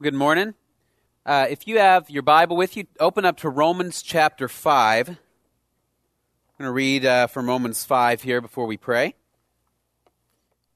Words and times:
Good 0.00 0.14
morning. 0.14 0.54
Uh, 1.26 1.48
if 1.50 1.66
you 1.66 1.80
have 1.80 2.08
your 2.08 2.22
Bible 2.22 2.56
with 2.56 2.76
you, 2.76 2.84
open 3.00 3.24
up 3.24 3.38
to 3.38 3.48
Romans 3.48 4.00
chapter 4.00 4.46
5. 4.46 5.08
I'm 5.08 5.16
going 6.56 6.68
to 6.68 6.70
read 6.70 7.04
uh, 7.04 7.26
from 7.26 7.48
Romans 7.48 7.84
5 7.84 8.22
here 8.22 8.40
before 8.40 8.66
we 8.66 8.76
pray. 8.76 9.16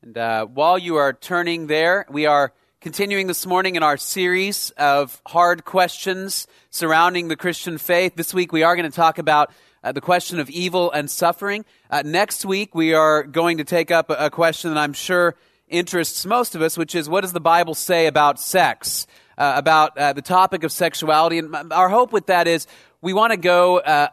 And 0.03 0.19
uh, 0.19 0.47
while 0.47 0.77
you 0.77 0.97
are 0.97 1.13
turning 1.13 1.69
there, 1.69 2.05
we 2.11 2.27
are 2.27 2.53
continuing 2.81 3.29
this 3.29 3.47
morning 3.47 3.77
in 3.77 3.85
our 3.85 3.97
series 3.97 4.71
of 4.71 5.23
hard 5.25 5.65
questions 5.65 6.49
surrounding 6.71 7.29
the 7.29 7.37
Christian 7.37 7.79
faith. 7.79 8.17
This 8.17 8.35
week 8.35 8.53
we 8.53 8.65
are 8.65 8.75
going 8.75 8.91
to 8.91 8.97
talk 8.97 9.19
about 9.19 9.53
uh, 9.85 9.93
the 9.93 10.01
question 10.01 10.41
of 10.41 10.51
evil 10.51 10.91
and 10.91 11.09
suffering. 11.09 11.65
Uh, 11.89 12.03
next 12.05 12.45
week 12.45 12.75
we 12.75 12.93
are 12.93 13.23
going 13.23 13.59
to 13.59 13.65
take 13.65 13.93
up 13.93 14.11
a, 14.11 14.15
a 14.15 14.31
question 14.31 14.75
that 14.75 14.81
I'm 14.81 14.95
sure 14.95 15.37
interests 15.73 16.25
most 16.27 16.55
of 16.55 16.63
us, 16.63 16.77
which 16.77 16.95
is 16.95 17.09
what 17.09 17.23
does 17.23 17.33
the 17.33 17.41
Bible 17.41 17.75
say 17.75 18.07
about 18.07 18.39
sex, 18.39 19.07
uh, 19.37 19.55
about 19.57 19.97
uh, 19.99 20.13
the 20.13 20.23
topic 20.23 20.65
of 20.65 20.73
sexuality? 20.73 21.39
And 21.39 21.73
our 21.73 21.89
hope 21.89 22.13
with 22.13 22.27
that 22.27 22.47
is 22.47 22.67
we 23.01 23.13
want 23.13 23.33
to 23.33 23.37
go. 23.37 23.79
Uh, 23.79 24.09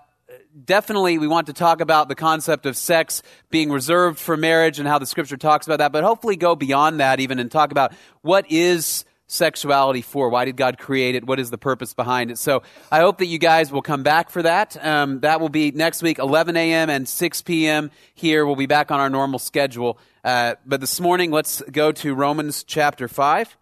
definitely, 0.65 1.17
we 1.17 1.27
want 1.27 1.47
to 1.47 1.53
talk 1.53 1.81
about 1.81 2.07
the 2.07 2.15
concept 2.15 2.65
of 2.65 2.75
sex 2.75 3.21
being 3.49 3.71
reserved 3.71 4.19
for 4.19 4.37
marriage 4.37 4.79
and 4.79 4.87
how 4.87 4.99
the 4.99 5.05
Scripture 5.05 5.37
talks 5.37 5.67
about 5.67 5.79
that, 5.79 5.91
but 5.91 6.03
hopefully 6.03 6.35
go 6.35 6.55
beyond 6.55 6.99
that 6.99 7.19
even 7.19 7.39
and 7.39 7.51
talk 7.51 7.71
about 7.71 7.93
what 8.21 8.49
is 8.49 9.05
sexuality 9.29 10.01
for? 10.01 10.29
Why 10.29 10.45
did 10.45 10.57
God 10.57 10.77
create 10.77 11.15
it? 11.15 11.25
What 11.25 11.39
is 11.39 11.51
the 11.51 11.57
purpose 11.57 11.93
behind 11.93 12.31
it? 12.31 12.37
So 12.37 12.63
I 12.91 12.99
hope 12.99 13.19
that 13.19 13.27
you 13.27 13.37
guys 13.37 13.71
will 13.71 13.81
come 13.81 14.03
back 14.03 14.29
for 14.29 14.41
that. 14.41 14.75
Um, 14.83 15.19
that 15.21 15.39
will 15.39 15.49
be 15.49 15.71
next 15.71 16.01
week, 16.01 16.19
11 16.19 16.57
a.m. 16.57 16.89
and 16.89 17.07
6 17.07 17.41
p.m. 17.43 17.91
here. 18.15 18.45
We'll 18.45 18.55
be 18.55 18.65
back 18.65 18.91
on 18.91 18.99
our 18.99 19.09
normal 19.09 19.39
schedule. 19.39 19.99
Uh, 20.23 20.55
but 20.65 20.81
this 20.81 20.99
morning, 20.99 21.31
let's 21.31 21.61
go 21.71 21.91
to 21.93 22.13
Romans 22.13 22.63
chapter 22.63 23.07
5. 23.07 23.55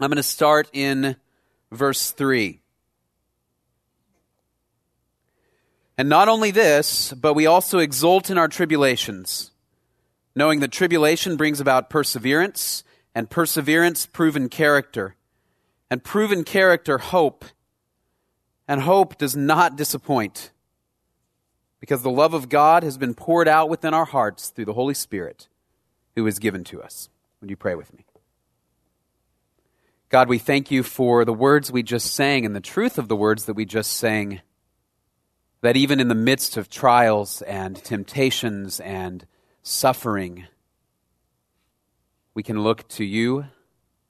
I'm 0.00 0.10
going 0.10 0.16
to 0.16 0.22
start 0.22 0.68
in 0.72 1.16
verse 1.70 2.10
3. 2.10 2.60
And 5.96 6.08
not 6.08 6.28
only 6.28 6.50
this, 6.50 7.12
but 7.12 7.34
we 7.34 7.46
also 7.46 7.78
exult 7.78 8.28
in 8.28 8.38
our 8.38 8.48
tribulations, 8.48 9.52
knowing 10.34 10.60
that 10.60 10.72
tribulation 10.72 11.36
brings 11.36 11.60
about 11.60 11.90
perseverance, 11.90 12.82
and 13.14 13.30
perseverance, 13.30 14.06
proven 14.06 14.48
character, 14.48 15.16
and 15.90 16.02
proven 16.02 16.44
character, 16.44 16.98
hope. 16.98 17.44
And 18.68 18.82
hope 18.82 19.18
does 19.18 19.36
not 19.36 19.76
disappoint, 19.76 20.52
because 21.80 22.02
the 22.02 22.10
love 22.10 22.32
of 22.32 22.48
God 22.48 22.84
has 22.84 22.96
been 22.96 23.12
poured 23.12 23.48
out 23.48 23.68
within 23.68 23.92
our 23.92 24.04
hearts 24.04 24.48
through 24.50 24.66
the 24.66 24.72
Holy 24.72 24.94
Spirit 24.94 25.48
who 26.14 26.26
is 26.26 26.38
given 26.38 26.62
to 26.64 26.80
us. 26.80 27.08
Would 27.40 27.50
you 27.50 27.56
pray 27.56 27.74
with 27.74 27.92
me? 27.92 28.04
God, 30.08 30.28
we 30.28 30.38
thank 30.38 30.70
you 30.70 30.82
for 30.82 31.24
the 31.24 31.32
words 31.32 31.72
we 31.72 31.82
just 31.82 32.14
sang 32.14 32.46
and 32.46 32.54
the 32.54 32.60
truth 32.60 32.98
of 32.98 33.08
the 33.08 33.16
words 33.16 33.46
that 33.46 33.54
we 33.54 33.64
just 33.64 33.92
sang. 33.94 34.42
That 35.60 35.76
even 35.76 36.00
in 36.00 36.08
the 36.08 36.14
midst 36.14 36.56
of 36.56 36.68
trials 36.68 37.42
and 37.42 37.76
temptations 37.76 38.78
and 38.80 39.26
suffering, 39.62 40.46
we 42.34 42.42
can 42.42 42.62
look 42.62 42.88
to 42.88 43.04
you, 43.04 43.46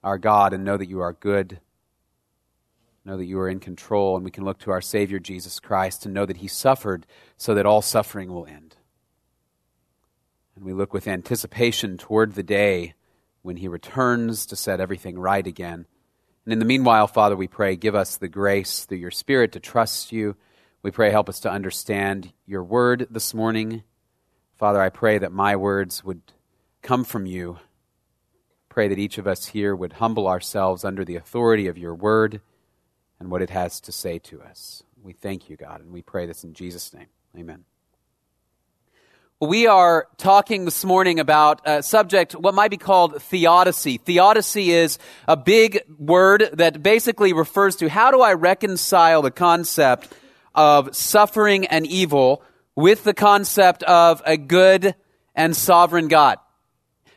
our 0.03 0.17
God, 0.17 0.53
and 0.53 0.63
know 0.63 0.77
that 0.77 0.89
you 0.89 1.01
are 1.01 1.13
good, 1.13 1.59
know 3.05 3.17
that 3.17 3.25
you 3.25 3.39
are 3.39 3.49
in 3.49 3.59
control, 3.59 4.15
and 4.15 4.23
we 4.23 4.31
can 4.31 4.45
look 4.45 4.59
to 4.59 4.71
our 4.71 4.81
Savior 4.81 5.19
Jesus 5.19 5.59
Christ 5.59 6.05
and 6.05 6.13
know 6.13 6.25
that 6.25 6.37
He 6.37 6.47
suffered 6.47 7.05
so 7.37 7.53
that 7.53 7.65
all 7.65 7.81
suffering 7.81 8.31
will 8.31 8.45
end. 8.45 8.75
And 10.55 10.63
we 10.63 10.73
look 10.73 10.93
with 10.93 11.07
anticipation 11.07 11.97
toward 11.97 12.33
the 12.33 12.43
day 12.43 12.93
when 13.41 13.57
he 13.57 13.67
returns 13.67 14.45
to 14.47 14.55
set 14.55 14.79
everything 14.79 15.19
right 15.19 15.45
again. 15.45 15.85
And 16.45 16.53
in 16.53 16.59
the 16.59 16.65
meanwhile, 16.65 17.07
Father, 17.07 17.35
we 17.35 17.47
pray, 17.47 17.75
give 17.75 17.95
us 17.95 18.17
the 18.17 18.27
grace 18.27 18.85
through 18.85 18.99
your 18.99 19.11
Spirit 19.11 19.51
to 19.53 19.59
trust 19.59 20.11
you. 20.11 20.35
We 20.81 20.91
pray, 20.91 21.11
help 21.11 21.29
us 21.29 21.39
to 21.41 21.51
understand 21.51 22.33
your 22.45 22.63
word 22.63 23.07
this 23.09 23.33
morning. 23.33 23.83
Father, 24.57 24.81
I 24.81 24.89
pray 24.89 25.17
that 25.17 25.31
my 25.31 25.55
words 25.55 26.03
would 26.03 26.21
come 26.81 27.03
from 27.03 27.25
you. 27.25 27.59
Pray 28.73 28.87
that 28.87 28.97
each 28.97 29.19
of 29.19 29.27
us 29.27 29.45
here 29.45 29.75
would 29.75 29.93
humble 29.93 30.27
ourselves 30.27 30.83
under 30.83 31.05
the 31.05 31.15
authority 31.15 31.67
of 31.67 31.77
your 31.77 31.93
word 31.93 32.41
and 33.19 33.29
what 33.29 33.43
it 33.43 33.51
has 33.51 33.79
to 33.79 33.91
say 33.91 34.17
to 34.17 34.41
us. 34.41 34.81
We 35.03 35.13
thank 35.13 35.47
you, 35.47 35.55
God, 35.55 35.81
and 35.81 35.93
we 35.93 36.01
pray 36.01 36.25
this 36.25 36.43
in 36.43 36.55
Jesus' 36.55 36.91
name. 36.91 37.05
Amen. 37.37 37.65
We 39.39 39.67
are 39.67 40.07
talking 40.17 40.65
this 40.65 40.83
morning 40.83 41.19
about 41.19 41.61
a 41.65 41.83
subject, 41.83 42.33
what 42.33 42.55
might 42.55 42.71
be 42.71 42.77
called 42.77 43.21
theodicy. 43.21 43.97
Theodicy 43.97 44.71
is 44.71 44.97
a 45.27 45.37
big 45.37 45.81
word 45.99 46.49
that 46.53 46.81
basically 46.81 47.31
refers 47.31 47.75
to 47.75 47.89
how 47.89 48.09
do 48.09 48.21
I 48.21 48.33
reconcile 48.33 49.21
the 49.21 49.29
concept 49.29 50.11
of 50.55 50.95
suffering 50.95 51.67
and 51.67 51.85
evil 51.85 52.41
with 52.75 53.03
the 53.03 53.13
concept 53.13 53.83
of 53.83 54.23
a 54.25 54.35
good 54.35 54.95
and 55.35 55.55
sovereign 55.55 56.07
God. 56.07 56.39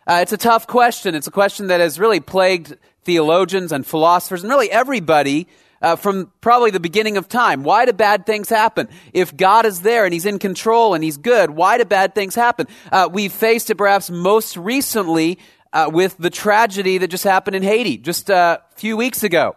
Uh, 0.09 0.21
it's 0.23 0.33
a 0.33 0.37
tough 0.37 0.69
question. 0.69 1.17
It's 1.17 1.27
a 1.27 1.33
question 1.33 1.67
that 1.67 1.81
has 1.81 1.99
really 1.99 2.21
plagued 2.21 2.77
theologians 3.03 3.73
and 3.73 3.85
philosophers 3.85 4.45
and 4.45 4.51
really 4.51 4.71
everybody 4.71 5.49
uh, 5.83 5.97
from 5.97 6.31
probably 6.41 6.71
the 6.71 6.79
beginning 6.79 7.17
of 7.17 7.29
time. 7.29 7.65
Why 7.65 7.87
do 7.87 7.93
bad 7.93 8.25
things 8.25 8.49
happen? 8.49 8.89
If 9.13 9.37
God 9.37 9.67
is 9.67 9.83
there 9.83 10.05
and 10.05 10.13
He's 10.13 10.25
in 10.25 10.39
control 10.39 10.95
and 10.95 11.03
He's 11.03 11.17
good, 11.17 11.51
why 11.51 11.79
do 11.79 11.85
bad 11.85 12.15
things 12.15 12.37
happen? 12.37 12.69
Uh, 12.93 13.09
we 13.13 13.29
faced 13.29 13.69
it 13.71 13.75
perhaps 13.75 14.09
most 14.09 14.57
recently 14.57 15.39
uh, 15.73 15.91
with 15.93 16.17
the 16.19 16.31
tragedy 16.31 16.99
that 16.99 17.09
just 17.09 17.25
happened 17.25 17.57
in 17.57 17.65
Haiti 17.65 17.97
just 17.97 18.31
a 18.31 18.63
few 18.77 18.97
weeks 18.97 19.25
ago. 19.25 19.57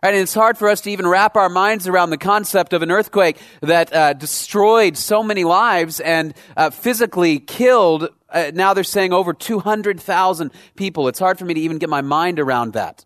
And 0.00 0.14
it's 0.14 0.34
hard 0.34 0.56
for 0.56 0.68
us 0.68 0.82
to 0.82 0.90
even 0.90 1.08
wrap 1.08 1.36
our 1.36 1.48
minds 1.48 1.88
around 1.88 2.10
the 2.10 2.18
concept 2.18 2.72
of 2.72 2.82
an 2.82 2.92
earthquake 2.92 3.36
that 3.62 3.92
uh, 3.92 4.12
destroyed 4.12 4.96
so 4.96 5.24
many 5.24 5.42
lives 5.42 5.98
and 5.98 6.34
uh, 6.56 6.70
physically 6.70 7.40
killed. 7.40 8.10
Uh, 8.30 8.50
now 8.54 8.74
they're 8.74 8.84
saying 8.84 9.12
over 9.12 9.32
200,000 9.32 10.52
people. 10.76 11.08
It's 11.08 11.18
hard 11.18 11.38
for 11.38 11.44
me 11.44 11.54
to 11.54 11.60
even 11.60 11.78
get 11.78 11.88
my 11.88 12.02
mind 12.02 12.38
around 12.38 12.74
that. 12.74 13.04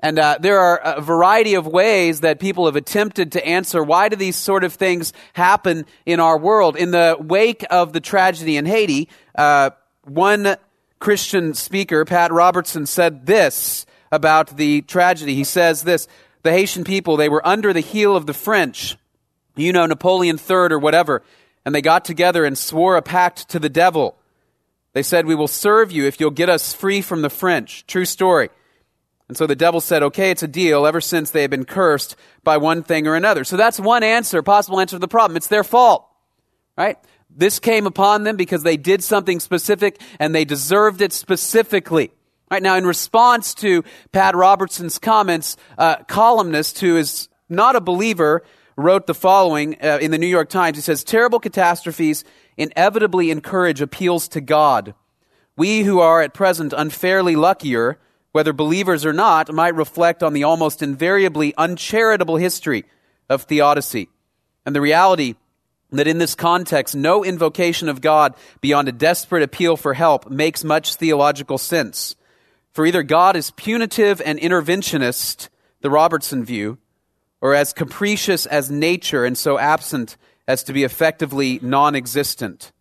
And 0.00 0.18
uh, 0.18 0.38
there 0.40 0.58
are 0.58 0.78
a 0.78 1.00
variety 1.00 1.54
of 1.54 1.66
ways 1.66 2.20
that 2.20 2.38
people 2.38 2.66
have 2.66 2.76
attempted 2.76 3.32
to 3.32 3.46
answer 3.46 3.82
why 3.82 4.08
do 4.08 4.16
these 4.16 4.36
sort 4.36 4.62
of 4.62 4.74
things 4.74 5.12
happen 5.32 5.86
in 6.04 6.20
our 6.20 6.38
world. 6.38 6.76
In 6.76 6.90
the 6.90 7.16
wake 7.18 7.64
of 7.70 7.92
the 7.92 8.00
tragedy 8.00 8.56
in 8.56 8.66
Haiti, 8.66 9.08
uh, 9.34 9.70
one 10.04 10.56
Christian 10.98 11.54
speaker, 11.54 12.04
Pat 12.04 12.30
Robertson, 12.30 12.86
said 12.86 13.26
this 13.26 13.86
about 14.12 14.56
the 14.56 14.82
tragedy. 14.82 15.34
He 15.34 15.44
says 15.44 15.82
this 15.82 16.08
The 16.42 16.52
Haitian 16.52 16.84
people, 16.84 17.16
they 17.16 17.28
were 17.28 17.46
under 17.46 17.72
the 17.72 17.80
heel 17.80 18.16
of 18.16 18.26
the 18.26 18.34
French, 18.34 18.96
you 19.56 19.72
know, 19.72 19.86
Napoleon 19.86 20.38
III 20.38 20.56
or 20.72 20.78
whatever, 20.78 21.22
and 21.64 21.74
they 21.74 21.82
got 21.82 22.04
together 22.04 22.44
and 22.44 22.56
swore 22.56 22.96
a 22.96 23.02
pact 23.02 23.48
to 23.48 23.58
the 23.58 23.70
devil. 23.70 24.15
They 24.96 25.02
said, 25.02 25.26
We 25.26 25.34
will 25.34 25.46
serve 25.46 25.92
you 25.92 26.06
if 26.06 26.18
you'll 26.18 26.30
get 26.30 26.48
us 26.48 26.72
free 26.72 27.02
from 27.02 27.20
the 27.20 27.28
French. 27.28 27.86
True 27.86 28.06
story. 28.06 28.48
And 29.28 29.36
so 29.36 29.46
the 29.46 29.54
devil 29.54 29.82
said, 29.82 30.02
okay, 30.02 30.30
it's 30.30 30.42
a 30.42 30.48
deal 30.48 30.86
ever 30.86 31.02
since 31.02 31.30
they 31.30 31.42
have 31.42 31.50
been 31.50 31.66
cursed 31.66 32.16
by 32.42 32.56
one 32.56 32.82
thing 32.82 33.06
or 33.06 33.14
another. 33.14 33.44
So 33.44 33.58
that's 33.58 33.78
one 33.78 34.02
answer, 34.02 34.42
possible 34.42 34.80
answer 34.80 34.96
to 34.96 35.00
the 35.00 35.06
problem. 35.06 35.36
It's 35.36 35.48
their 35.48 35.64
fault, 35.64 36.08
right? 36.78 36.96
This 37.28 37.58
came 37.58 37.86
upon 37.86 38.24
them 38.24 38.36
because 38.36 38.62
they 38.62 38.78
did 38.78 39.04
something 39.04 39.38
specific 39.38 40.00
and 40.18 40.34
they 40.34 40.46
deserved 40.46 41.02
it 41.02 41.12
specifically. 41.12 42.10
Right 42.50 42.62
now, 42.62 42.76
in 42.76 42.86
response 42.86 43.52
to 43.56 43.84
Pat 44.12 44.34
Robertson's 44.34 44.98
comments, 44.98 45.58
columnist 46.08 46.78
who 46.78 46.96
is 46.96 47.28
not 47.50 47.76
a 47.76 47.82
believer 47.82 48.44
wrote 48.76 49.06
the 49.06 49.14
following 49.14 49.76
uh, 49.82 49.98
in 50.00 50.10
the 50.10 50.18
New 50.18 50.26
York 50.26 50.48
Times. 50.48 50.78
He 50.78 50.82
says, 50.82 51.04
terrible 51.04 51.38
catastrophes 51.38 52.24
inevitably 52.56 53.30
encourage 53.30 53.80
appeals 53.80 54.28
to 54.28 54.40
God. 54.40 54.94
We 55.56 55.82
who 55.82 56.00
are 56.00 56.22
at 56.22 56.34
present 56.34 56.72
unfairly 56.76 57.36
luckier 57.36 57.98
whether 58.36 58.52
believers 58.52 59.06
or 59.06 59.14
not, 59.14 59.50
might 59.50 59.74
reflect 59.74 60.22
on 60.22 60.34
the 60.34 60.44
almost 60.44 60.82
invariably 60.82 61.54
uncharitable 61.56 62.36
history 62.36 62.84
of 63.30 63.44
theodicy 63.44 64.10
and 64.66 64.76
the 64.76 64.80
reality 64.82 65.36
that 65.90 66.06
in 66.06 66.18
this 66.18 66.34
context, 66.34 66.94
no 66.94 67.24
invocation 67.24 67.88
of 67.88 68.02
God 68.02 68.34
beyond 68.60 68.88
a 68.88 68.92
desperate 68.92 69.42
appeal 69.42 69.74
for 69.78 69.94
help 69.94 70.28
makes 70.28 70.64
much 70.64 70.96
theological 70.96 71.56
sense. 71.56 72.14
For 72.74 72.84
either 72.84 73.02
God 73.02 73.36
is 73.36 73.52
punitive 73.52 74.20
and 74.20 74.38
interventionist, 74.38 75.48
the 75.80 75.88
Robertson 75.88 76.44
view, 76.44 76.76
or 77.40 77.54
as 77.54 77.72
capricious 77.72 78.44
as 78.44 78.70
nature 78.70 79.24
and 79.24 79.38
so 79.38 79.58
absent 79.58 80.18
as 80.48 80.62
to 80.64 80.72
be 80.72 80.84
effectively 80.84 81.58
non 81.62 81.94
existent. 81.94 82.72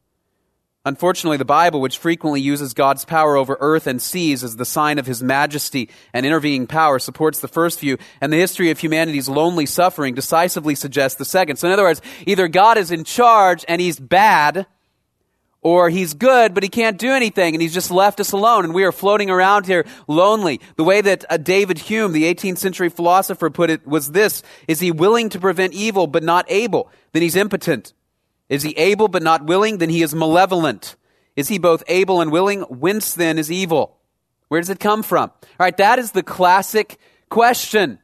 Unfortunately, 0.87 1.37
the 1.37 1.45
Bible, 1.45 1.81
which 1.81 1.97
frequently 1.97 2.39
uses 2.39 2.75
God's 2.75 3.05
power 3.05 3.35
over 3.35 3.57
earth 3.59 3.87
and 3.87 3.99
seas 3.99 4.43
as 4.43 4.55
the 4.55 4.65
sign 4.65 4.99
of 4.99 5.07
his 5.07 5.23
majesty 5.23 5.89
and 6.13 6.27
intervening 6.27 6.67
power, 6.67 6.99
supports 6.99 7.39
the 7.39 7.47
first 7.47 7.79
view, 7.79 7.97
and 8.21 8.31
the 8.31 8.37
history 8.37 8.69
of 8.69 8.79
humanity's 8.79 9.27
lonely 9.27 9.65
suffering 9.65 10.13
decisively 10.13 10.75
suggests 10.75 11.17
the 11.17 11.25
second. 11.25 11.57
So, 11.57 11.67
in 11.67 11.73
other 11.73 11.83
words, 11.83 12.03
either 12.27 12.47
God 12.47 12.77
is 12.77 12.91
in 12.91 13.03
charge 13.03 13.65
and 13.67 13.81
he's 13.81 13.99
bad, 13.99 14.67
Or 15.65 15.89
he's 15.89 16.13
good, 16.13 16.53
but 16.53 16.61
he 16.61 16.69
can't 16.69 16.99
do 16.99 17.11
anything 17.11 17.55
and 17.55 17.59
he's 17.59 17.73
just 17.73 17.89
left 17.89 18.19
us 18.19 18.33
alone 18.33 18.65
and 18.65 18.73
we 18.75 18.83
are 18.83 18.91
floating 18.91 19.31
around 19.31 19.65
here 19.65 19.83
lonely. 20.07 20.61
The 20.75 20.83
way 20.83 21.01
that 21.01 21.25
uh, 21.27 21.37
David 21.37 21.79
Hume, 21.79 22.11
the 22.11 22.31
18th 22.31 22.59
century 22.59 22.87
philosopher 22.89 23.49
put 23.49 23.71
it 23.71 23.87
was 23.87 24.11
this, 24.11 24.43
is 24.67 24.79
he 24.79 24.91
willing 24.91 25.29
to 25.29 25.39
prevent 25.39 25.73
evil 25.73 26.05
but 26.05 26.21
not 26.21 26.45
able? 26.49 26.91
Then 27.13 27.23
he's 27.23 27.35
impotent. 27.35 27.93
Is 28.47 28.61
he 28.61 28.77
able 28.77 29.07
but 29.07 29.23
not 29.23 29.45
willing? 29.47 29.79
Then 29.79 29.89
he 29.89 30.03
is 30.03 30.13
malevolent. 30.13 30.97
Is 31.35 31.47
he 31.47 31.57
both 31.57 31.83
able 31.87 32.21
and 32.21 32.31
willing? 32.31 32.61
Whence 32.61 33.15
then 33.15 33.39
is 33.39 33.51
evil? 33.51 33.97
Where 34.49 34.61
does 34.61 34.69
it 34.69 34.79
come 34.79 35.01
from? 35.01 35.31
All 35.31 35.49
right, 35.57 35.77
that 35.77 35.97
is 35.97 36.11
the 36.11 36.21
classic 36.21 36.99
question. 37.31 37.97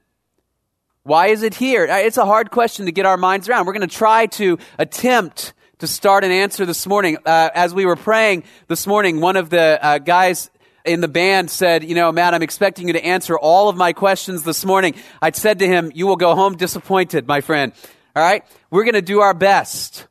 Why 1.04 1.28
is 1.28 1.44
it 1.44 1.54
here? 1.54 1.88
Uh, 1.88 1.98
it's 1.98 2.18
a 2.18 2.26
hard 2.26 2.50
question 2.50 2.88
to 2.88 2.92
get 2.92 3.06
our 3.06 3.18
minds 3.18 3.48
around. 3.48 3.68
We're 3.68 3.74
going 3.74 3.88
to 3.88 3.96
try 3.96 4.26
to 4.26 4.58
attempt 4.80 5.54
to 5.82 5.88
start 5.88 6.24
an 6.24 6.30
answer 6.30 6.64
this 6.64 6.86
morning. 6.86 7.18
Uh, 7.26 7.50
as 7.56 7.74
we 7.74 7.88
were 7.88 7.96
praying 7.96 8.44
this 8.68 8.86
morning, 8.86 9.20
one 9.20 9.36
of 9.36 9.50
the 9.50 9.84
uh, 9.84 9.98
guys 9.98 10.52
in 10.86 11.02
the 11.02 11.08
band 11.08 11.50
said, 11.50 11.84
You 11.84 11.96
know, 11.96 12.12
Matt, 12.12 12.36
I'm 12.36 12.44
expecting 12.44 12.86
you 12.86 12.94
to 12.94 13.04
answer 13.04 13.36
all 13.36 13.68
of 13.68 13.76
my 13.76 13.92
questions 13.92 14.44
this 14.44 14.64
morning. 14.64 14.94
I 15.24 15.32
said 15.32 15.58
to 15.58 15.68
him, 15.68 15.92
You 15.96 16.06
will 16.06 16.18
go 16.18 16.36
home 16.36 16.56
disappointed, 16.56 17.28
my 17.28 17.42
friend. 17.42 17.74
All 18.16 18.22
right? 18.22 18.46
We're 18.70 18.84
going 18.84 18.94
to 18.94 19.02
do 19.02 19.22
our 19.22 19.34
best. 19.34 20.06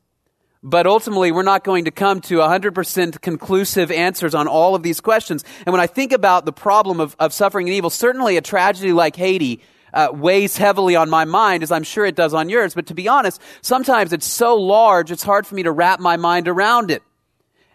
But 0.61 0.87
ultimately, 0.87 1.31
we're 1.31 1.41
not 1.41 1.63
going 1.63 1.85
to 1.85 1.91
come 1.91 2.19
to 2.21 2.39
100% 2.39 3.21
conclusive 3.21 3.91
answers 3.91 4.35
on 4.35 4.49
all 4.49 4.75
of 4.75 4.83
these 4.83 4.99
questions. 4.99 5.45
And 5.65 5.71
when 5.71 5.79
I 5.79 5.87
think 5.87 6.11
about 6.11 6.43
the 6.43 6.51
problem 6.51 6.99
of, 6.99 7.15
of 7.17 7.31
suffering 7.31 7.69
and 7.69 7.75
evil, 7.75 7.89
certainly 7.89 8.35
a 8.35 8.41
tragedy 8.41 8.91
like 8.91 9.15
Haiti 9.15 9.61
uh, 9.93 10.09
weighs 10.11 10.57
heavily 10.57 10.95
on 10.95 11.09
my 11.09 11.25
mind, 11.25 11.63
as 11.63 11.71
I'm 11.71 11.83
sure 11.83 12.05
it 12.05 12.15
does 12.15 12.33
on 12.33 12.49
yours. 12.49 12.73
But 12.73 12.87
to 12.87 12.93
be 12.93 13.07
honest, 13.07 13.41
sometimes 13.61 14.13
it's 14.13 14.27
so 14.27 14.55
large, 14.55 15.11
it's 15.11 15.23
hard 15.23 15.47
for 15.47 15.55
me 15.55 15.63
to 15.63 15.71
wrap 15.71 15.99
my 15.99 16.17
mind 16.17 16.47
around 16.47 16.91
it. 16.91 17.03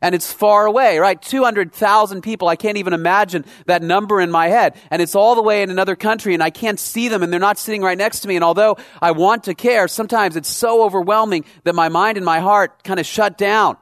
And 0.02 0.14
it's 0.14 0.30
far 0.30 0.66
away, 0.66 0.98
right? 0.98 1.20
200,000 1.20 2.20
people. 2.20 2.48
I 2.48 2.56
can't 2.56 2.76
even 2.76 2.92
imagine 2.92 3.46
that 3.64 3.82
number 3.82 4.20
in 4.20 4.30
my 4.30 4.48
head. 4.48 4.76
And 4.90 5.00
it's 5.00 5.14
all 5.14 5.34
the 5.34 5.42
way 5.42 5.62
in 5.62 5.70
another 5.70 5.96
country 5.96 6.34
and 6.34 6.42
I 6.42 6.50
can't 6.50 6.78
see 6.78 7.08
them 7.08 7.22
and 7.22 7.32
they're 7.32 7.40
not 7.40 7.58
sitting 7.58 7.80
right 7.80 7.96
next 7.96 8.20
to 8.20 8.28
me. 8.28 8.36
And 8.36 8.44
although 8.44 8.76
I 9.00 9.12
want 9.12 9.44
to 9.44 9.54
care, 9.54 9.88
sometimes 9.88 10.36
it's 10.36 10.50
so 10.50 10.84
overwhelming 10.84 11.46
that 11.64 11.74
my 11.74 11.88
mind 11.88 12.18
and 12.18 12.26
my 12.26 12.40
heart 12.40 12.84
kind 12.84 13.00
of 13.00 13.06
shut 13.06 13.38
down 13.38 13.78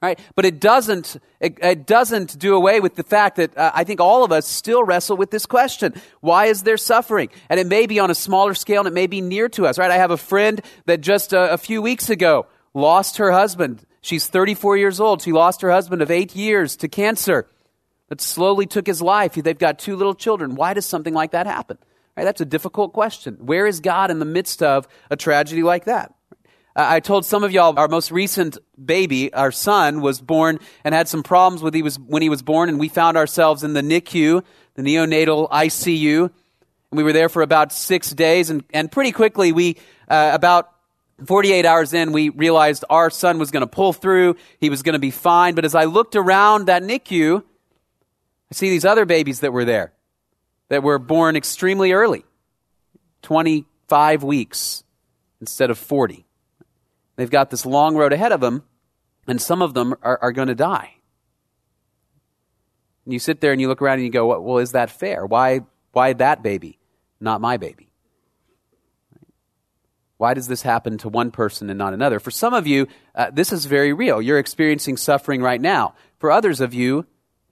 right? 0.00 0.18
But 0.34 0.44
it 0.44 0.60
doesn't 0.60 1.16
it, 1.40 1.58
it, 1.62 1.86
doesn't 1.86 2.38
do 2.38 2.54
away 2.54 2.80
with 2.80 2.94
the 2.94 3.02
fact 3.02 3.36
that 3.36 3.56
uh, 3.56 3.70
i 3.74 3.84
think 3.84 4.00
all 4.00 4.24
of 4.24 4.32
us 4.32 4.46
still 4.46 4.84
wrestle 4.84 5.16
with 5.16 5.30
this 5.30 5.46
question. 5.46 5.94
Why 6.20 6.46
is 6.46 6.62
there 6.62 6.76
suffering? 6.76 7.30
And 7.48 7.58
it 7.58 7.66
may 7.66 7.86
be 7.86 7.98
on 7.98 8.10
a 8.10 8.14
smaller 8.14 8.54
scale 8.54 8.80
and 8.80 8.88
it 8.88 8.94
may 8.94 9.06
be 9.06 9.20
near 9.20 9.48
to 9.50 9.66
us 9.66 9.78
right? 9.78 9.90
I 9.90 9.96
have 9.96 10.10
a 10.10 10.16
friend 10.16 10.60
that 10.86 11.00
just 11.00 11.34
uh, 11.34 11.48
a 11.50 11.58
few 11.58 11.82
weeks 11.82 12.10
ago 12.10 12.46
lost 12.74 13.16
her 13.18 13.32
husband. 13.32 13.84
She's 14.00 14.26
34 14.26 14.76
years 14.76 15.00
old. 15.00 15.22
She 15.22 15.32
lost 15.32 15.62
her 15.62 15.70
husband 15.70 16.02
of 16.02 16.10
eight 16.10 16.36
years 16.36 16.76
to 16.76 16.88
cancer 16.88 17.48
that 18.08 18.20
slowly 18.20 18.66
took 18.66 18.86
his 18.86 19.02
life. 19.02 19.34
They've 19.34 19.58
got 19.58 19.78
two 19.78 19.96
little 19.96 20.14
children. 20.14 20.54
Why 20.54 20.74
does 20.74 20.86
something 20.86 21.12
like 21.12 21.32
that 21.32 21.46
happen? 21.46 21.78
Right? 22.16 22.24
That's 22.24 22.40
a 22.40 22.46
difficult 22.46 22.92
question. 22.92 23.34
Where 23.40 23.66
is 23.66 23.80
god 23.80 24.10
in 24.10 24.18
the 24.18 24.24
midst 24.24 24.62
of 24.62 24.88
a 25.10 25.16
tragedy 25.16 25.62
like 25.62 25.84
that 25.84 26.14
I 26.80 27.00
told 27.00 27.26
some 27.26 27.42
of 27.42 27.50
y'all 27.50 27.76
our 27.76 27.88
most 27.88 28.12
recent 28.12 28.56
baby, 28.82 29.32
our 29.34 29.50
son, 29.50 30.00
was 30.00 30.20
born 30.20 30.60
and 30.84 30.94
had 30.94 31.08
some 31.08 31.24
problems 31.24 31.60
with 31.60 31.74
he 31.74 31.82
was 31.82 31.98
when 31.98 32.22
he 32.22 32.28
was 32.28 32.40
born, 32.40 32.68
and 32.68 32.78
we 32.78 32.88
found 32.88 33.16
ourselves 33.16 33.64
in 33.64 33.72
the 33.72 33.80
NICU, 33.80 34.44
the 34.74 34.82
neonatal 34.82 35.50
ICU, 35.50 36.22
and 36.22 36.96
we 36.96 37.02
were 37.02 37.12
there 37.12 37.28
for 37.28 37.42
about 37.42 37.72
six 37.72 38.12
days, 38.12 38.48
and, 38.48 38.62
and 38.72 38.92
pretty 38.92 39.10
quickly 39.10 39.50
we 39.50 39.76
uh, 40.08 40.30
about 40.32 40.72
48 41.26 41.66
hours 41.66 41.92
in, 41.92 42.12
we 42.12 42.28
realized 42.28 42.84
our 42.88 43.10
son 43.10 43.40
was 43.40 43.50
going 43.50 43.62
to 43.62 43.66
pull 43.66 43.92
through. 43.92 44.36
He 44.60 44.70
was 44.70 44.82
going 44.82 44.92
to 44.92 45.00
be 45.00 45.10
fine. 45.10 45.56
But 45.56 45.64
as 45.64 45.74
I 45.74 45.86
looked 45.86 46.14
around 46.14 46.66
that 46.66 46.84
NICU, 46.84 47.42
I 47.42 48.54
see 48.54 48.70
these 48.70 48.84
other 48.84 49.04
babies 49.04 49.40
that 49.40 49.52
were 49.52 49.64
there 49.64 49.92
that 50.68 50.84
were 50.84 51.00
born 51.00 51.34
extremely 51.34 51.90
early 51.90 52.24
25 53.22 54.22
weeks 54.22 54.84
instead 55.40 55.70
of 55.70 55.78
40. 55.78 56.27
They've 57.18 57.28
got 57.28 57.50
this 57.50 57.66
long 57.66 57.96
road 57.96 58.12
ahead 58.12 58.30
of 58.30 58.40
them, 58.40 58.62
and 59.26 59.42
some 59.42 59.60
of 59.60 59.74
them 59.74 59.96
are, 60.02 60.20
are 60.22 60.30
going 60.30 60.46
to 60.46 60.54
die. 60.54 60.94
And 63.04 63.12
you 63.12 63.18
sit 63.18 63.40
there 63.40 63.50
and 63.50 63.60
you 63.60 63.66
look 63.66 63.82
around 63.82 63.94
and 63.94 64.04
you 64.04 64.10
go, 64.10 64.40
well, 64.40 64.58
is 64.58 64.70
that 64.70 64.88
fair? 64.88 65.26
Why, 65.26 65.62
why 65.90 66.12
that 66.12 66.44
baby, 66.44 66.78
not 67.20 67.40
my 67.40 67.56
baby? 67.56 67.90
Why 70.16 70.34
does 70.34 70.46
this 70.46 70.62
happen 70.62 70.96
to 70.98 71.08
one 71.08 71.32
person 71.32 71.68
and 71.70 71.76
not 71.78 71.92
another? 71.92 72.20
For 72.20 72.30
some 72.30 72.54
of 72.54 72.68
you, 72.68 72.86
uh, 73.16 73.32
this 73.32 73.52
is 73.52 73.64
very 73.64 73.92
real. 73.92 74.22
You're 74.22 74.38
experiencing 74.38 74.96
suffering 74.96 75.42
right 75.42 75.60
now. 75.60 75.94
For 76.18 76.30
others 76.30 76.60
of 76.60 76.72
you, 76.72 77.04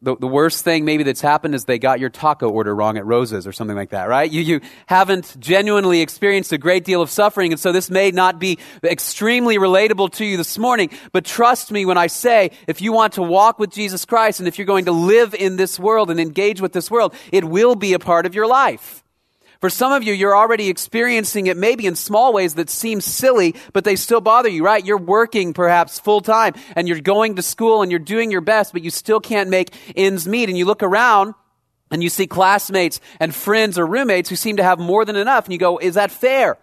the, 0.03 0.15
the 0.17 0.27
worst 0.27 0.63
thing 0.63 0.85
maybe 0.85 1.05
that's 1.05 1.23
happened 1.23 1.55
is 1.55 1.65
they 1.65 1.79
got 1.79 2.01
your 2.01 2.11
taco 2.11 2.51
order 2.51 2.75
wrong 2.75 2.99
at 2.99 3.07
Rose's 3.07 3.47
or 3.47 3.53
something 3.53 3.77
like 3.77 3.91
that, 3.91 4.09
right? 4.09 4.31
You, 4.31 4.43
you 4.43 4.61
haven't 4.87 5.39
genuinely 5.41 6.03
experienced 6.03 6.53
a 6.53 6.59
great 6.59 6.85
deal 6.85 7.01
of 7.01 7.09
suffering, 7.09 7.53
and 7.53 7.61
so 7.61 7.73
this 7.73 7.89
may 7.91 8.11
not 8.11 8.39
be 8.39 8.59
extremely 8.85 9.57
relatable 9.57 10.13
to 10.15 10.25
you 10.25 10.37
this 10.37 10.59
morning, 10.59 10.91
but 11.13 11.25
trust 11.25 11.73
me 11.73 11.87
when 11.87 11.97
I 11.97 12.09
say, 12.09 12.51
if 12.67 12.83
you 12.83 12.93
want 12.93 13.15
to 13.15 13.23
walk 13.23 13.59
with 13.59 13.71
Jesus 13.71 14.05
Christ 14.05 14.39
and 14.39 14.47
if 14.47 14.59
you're 14.59 14.67
going 14.67 14.85
to 14.85 14.93
live 14.93 15.35
in 15.35 15.57
this 15.57 15.79
world 15.79 16.11
and 16.11 16.21
engage 16.21 16.61
with 16.61 16.73
this 16.73 16.91
world, 16.91 17.15
it 17.33 17.45
will 17.45 17.75
be 17.75 17.95
a 17.95 17.99
part 17.99 18.27
of 18.27 18.35
your 18.35 18.47
life. 18.47 19.03
For 19.61 19.71
some 19.71 19.93
of 19.93 20.03
you, 20.03 20.13
you're 20.13 20.37
already 20.37 20.69
experiencing 20.69 21.47
it 21.47 21.57
maybe 21.57 21.87
in 21.87 21.97
small 21.97 22.33
ways 22.33 22.55
that 22.55 22.69
seem 22.69 23.01
silly, 23.01 23.55
but 23.73 23.85
they 23.85 23.97
still 23.97 24.21
bother 24.21 24.49
you, 24.49 24.65
right? 24.65 24.85
You're 24.85 24.99
working 24.99 25.55
perhaps 25.55 25.99
full 25.99 26.21
time 26.21 26.55
and 26.75 26.87
you're 26.87 27.01
going 27.01 27.37
to 27.37 27.43
school 27.43 27.83
and 27.83 27.91
you're 27.91 27.99
doing 27.99 28.31
your 28.31 28.43
best, 28.43 28.73
but 28.73 28.83
you 28.83 28.91
still 28.91 29.21
can't 29.21 29.49
make 29.49 29.75
ends 29.97 30.29
meet. 30.29 30.49
And 30.49 30.59
you 30.59 30.67
look 30.67 30.83
around 30.83 31.35
and 31.91 32.03
you 32.03 32.11
see 32.11 32.27
classmates 32.27 33.01
and 33.19 33.35
friends 33.35 33.79
or 33.79 33.87
roommates 33.87 34.29
who 34.29 34.37
seem 34.37 34.59
to 34.59 34.63
have 34.63 34.79
more 34.79 35.05
than 35.05 35.17
enough 35.17 35.47
and 35.47 35.53
you 35.53 35.59
go, 35.59 35.79
is 35.79 35.95
that 35.95 36.11
fair? 36.11 36.59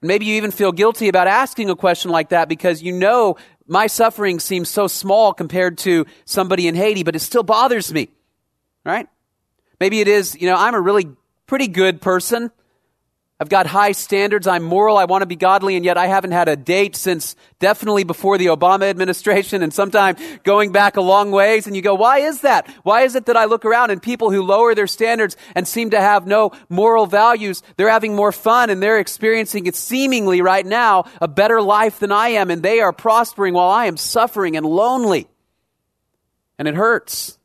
Maybe 0.00 0.26
you 0.26 0.36
even 0.36 0.52
feel 0.52 0.72
guilty 0.72 1.08
about 1.08 1.26
asking 1.26 1.70
a 1.70 1.76
question 1.76 2.10
like 2.10 2.28
that 2.28 2.48
because 2.48 2.82
you 2.82 2.92
know 2.92 3.36
my 3.66 3.88
suffering 3.88 4.38
seems 4.38 4.68
so 4.68 4.86
small 4.86 5.34
compared 5.34 5.78
to 5.78 6.06
somebody 6.24 6.68
in 6.68 6.74
Haiti, 6.74 7.02
but 7.02 7.16
it 7.16 7.20
still 7.20 7.42
bothers 7.42 7.92
me, 7.92 8.08
right? 8.84 9.08
Maybe 9.80 10.00
it 10.00 10.08
is, 10.08 10.40
you 10.40 10.48
know, 10.48 10.56
I'm 10.56 10.74
a 10.74 10.80
really 10.80 11.08
pretty 11.48 11.66
good 11.66 12.00
person. 12.00 12.52
I've 13.40 13.48
got 13.48 13.66
high 13.66 13.92
standards. 13.92 14.48
I'm 14.48 14.64
moral. 14.64 14.98
I 14.98 15.04
want 15.04 15.22
to 15.22 15.26
be 15.26 15.36
godly, 15.36 15.76
and 15.76 15.84
yet 15.84 15.96
I 15.96 16.08
haven't 16.08 16.32
had 16.32 16.48
a 16.48 16.56
date 16.56 16.96
since 16.96 17.36
definitely 17.60 18.02
before 18.02 18.36
the 18.36 18.46
Obama 18.46 18.90
administration 18.90 19.62
and 19.62 19.72
sometime 19.72 20.16
going 20.42 20.72
back 20.72 20.96
a 20.96 21.00
long 21.00 21.30
ways. 21.30 21.66
And 21.66 21.74
you 21.74 21.80
go, 21.80 21.94
why 21.94 22.18
is 22.18 22.40
that? 22.40 22.68
Why 22.82 23.02
is 23.02 23.14
it 23.14 23.26
that 23.26 23.36
I 23.36 23.44
look 23.44 23.64
around 23.64 23.90
and 23.90 24.02
people 24.02 24.32
who 24.32 24.42
lower 24.42 24.74
their 24.74 24.88
standards 24.88 25.36
and 25.54 25.66
seem 25.68 25.90
to 25.90 26.00
have 26.00 26.26
no 26.26 26.50
moral 26.68 27.06
values, 27.06 27.62
they're 27.76 27.88
having 27.88 28.16
more 28.16 28.32
fun 28.32 28.70
and 28.70 28.82
they're 28.82 28.98
experiencing 28.98 29.66
it 29.66 29.76
seemingly 29.76 30.42
right 30.42 30.66
now 30.66 31.04
a 31.20 31.28
better 31.28 31.62
life 31.62 32.00
than 32.00 32.10
I 32.10 32.30
am, 32.30 32.50
and 32.50 32.60
they 32.60 32.80
are 32.80 32.92
prospering 32.92 33.54
while 33.54 33.70
I 33.70 33.86
am 33.86 33.96
suffering 33.96 34.56
and 34.56 34.66
lonely. 34.66 35.28
And 36.58 36.66
it 36.66 36.74
hurts. 36.74 37.37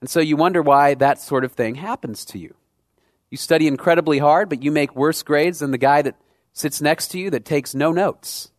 And 0.00 0.08
so 0.08 0.20
you 0.20 0.36
wonder 0.36 0.62
why 0.62 0.94
that 0.94 1.20
sort 1.20 1.44
of 1.44 1.52
thing 1.52 1.74
happens 1.74 2.24
to 2.26 2.38
you. 2.38 2.54
You 3.30 3.36
study 3.36 3.66
incredibly 3.66 4.18
hard, 4.18 4.48
but 4.48 4.62
you 4.62 4.70
make 4.70 4.94
worse 4.94 5.22
grades 5.22 5.58
than 5.58 5.70
the 5.70 5.78
guy 5.78 6.02
that 6.02 6.16
sits 6.52 6.80
next 6.80 7.08
to 7.08 7.18
you 7.18 7.30
that 7.30 7.44
takes 7.44 7.74
no 7.74 7.92
notes. 7.92 8.50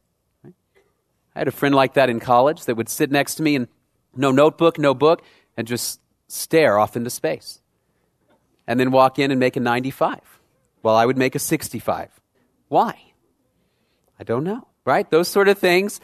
I 0.45 1.39
had 1.39 1.47
a 1.47 1.51
friend 1.51 1.73
like 1.73 1.93
that 1.93 2.09
in 2.09 2.19
college 2.19 2.65
that 2.65 2.75
would 2.75 2.89
sit 2.89 3.11
next 3.11 3.35
to 3.35 3.43
me 3.43 3.55
and 3.55 3.67
no 4.15 4.31
notebook, 4.31 4.77
no 4.77 4.93
book, 4.93 5.23
and 5.55 5.67
just 5.67 5.99
stare 6.27 6.77
off 6.77 6.95
into 6.95 7.09
space. 7.09 7.61
And 8.67 8.79
then 8.79 8.91
walk 8.91 9.17
in 9.17 9.31
and 9.31 9.39
make 9.39 9.55
a 9.55 9.59
95 9.59 10.19
while 10.81 10.95
I 10.95 11.05
would 11.05 11.17
make 11.17 11.35
a 11.35 11.39
65. 11.39 12.09
Why? 12.67 12.99
I 14.19 14.23
don't 14.23 14.43
know, 14.43 14.67
right? 14.85 15.09
Those 15.09 15.27
sort 15.27 15.47
of 15.47 15.57
things 15.57 15.99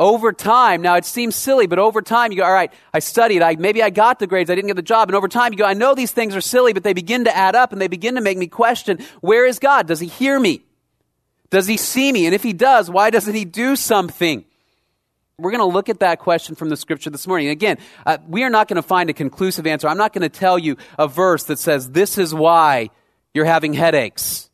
over 0.00 0.32
time, 0.32 0.80
now 0.80 0.96
it 0.96 1.04
seems 1.04 1.36
silly, 1.36 1.66
but 1.66 1.78
over 1.78 2.00
time 2.00 2.32
you 2.32 2.38
go, 2.38 2.44
all 2.44 2.52
right, 2.52 2.72
I 2.92 2.98
studied, 3.00 3.42
I, 3.42 3.56
maybe 3.56 3.82
I 3.82 3.90
got 3.90 4.18
the 4.18 4.26
grades, 4.26 4.50
I 4.50 4.54
didn't 4.54 4.68
get 4.68 4.76
the 4.76 4.82
job, 4.82 5.10
and 5.10 5.14
over 5.14 5.28
time 5.28 5.52
you 5.52 5.58
go, 5.58 5.66
I 5.66 5.74
know 5.74 5.94
these 5.94 6.10
things 6.10 6.34
are 6.34 6.40
silly, 6.40 6.72
but 6.72 6.82
they 6.82 6.94
begin 6.94 7.24
to 7.24 7.36
add 7.36 7.54
up 7.54 7.70
and 7.72 7.80
they 7.80 7.86
begin 7.86 8.14
to 8.14 8.22
make 8.22 8.38
me 8.38 8.48
question, 8.48 8.98
where 9.20 9.46
is 9.46 9.58
God? 9.58 9.86
Does 9.86 10.00
he 10.00 10.08
hear 10.08 10.40
me? 10.40 10.62
Does 11.50 11.66
he 11.66 11.76
see 11.76 12.10
me? 12.10 12.26
And 12.26 12.34
if 12.34 12.42
he 12.42 12.52
does, 12.52 12.90
why 12.90 13.10
doesn't 13.10 13.34
he 13.34 13.44
do 13.44 13.76
something? 13.76 14.44
We're 15.38 15.50
going 15.50 15.60
to 15.60 15.74
look 15.74 15.88
at 15.88 16.00
that 16.00 16.18
question 16.18 16.54
from 16.54 16.68
the 16.68 16.76
scripture 16.76 17.10
this 17.10 17.26
morning. 17.26 17.48
Again, 17.48 17.78
uh, 18.04 18.18
we 18.26 18.42
are 18.44 18.50
not 18.50 18.68
going 18.68 18.76
to 18.76 18.82
find 18.82 19.10
a 19.10 19.14
conclusive 19.14 19.66
answer. 19.66 19.88
I'm 19.88 19.98
not 19.98 20.12
going 20.12 20.22
to 20.22 20.28
tell 20.28 20.58
you 20.58 20.76
a 20.98 21.08
verse 21.08 21.44
that 21.44 21.58
says, 21.58 21.90
this 21.90 22.18
is 22.18 22.34
why 22.34 22.90
you're 23.32 23.46
having 23.46 23.74
headaches. 23.74 24.49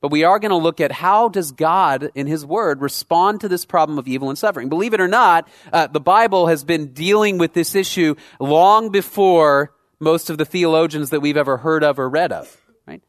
But 0.00 0.10
we 0.10 0.24
are 0.24 0.38
going 0.38 0.50
to 0.50 0.56
look 0.56 0.80
at 0.80 0.92
how 0.92 1.28
does 1.28 1.52
God, 1.52 2.10
in 2.14 2.26
His 2.26 2.44
Word, 2.46 2.80
respond 2.80 3.42
to 3.42 3.48
this 3.48 3.66
problem 3.66 3.98
of 3.98 4.08
evil 4.08 4.30
and 4.30 4.38
suffering. 4.38 4.70
Believe 4.70 4.94
it 4.94 5.00
or 5.00 5.08
not, 5.08 5.46
uh, 5.72 5.88
the 5.88 6.00
Bible 6.00 6.46
has 6.46 6.64
been 6.64 6.92
dealing 6.92 7.36
with 7.36 7.52
this 7.52 7.74
issue 7.74 8.14
long 8.38 8.90
before 8.90 9.74
most 9.98 10.30
of 10.30 10.38
the 10.38 10.46
theologians 10.46 11.10
that 11.10 11.20
we've 11.20 11.36
ever 11.36 11.58
heard 11.58 11.84
of 11.84 11.98
or 11.98 12.08
read 12.08 12.32
of. 12.32 12.56
Right? 12.86 13.02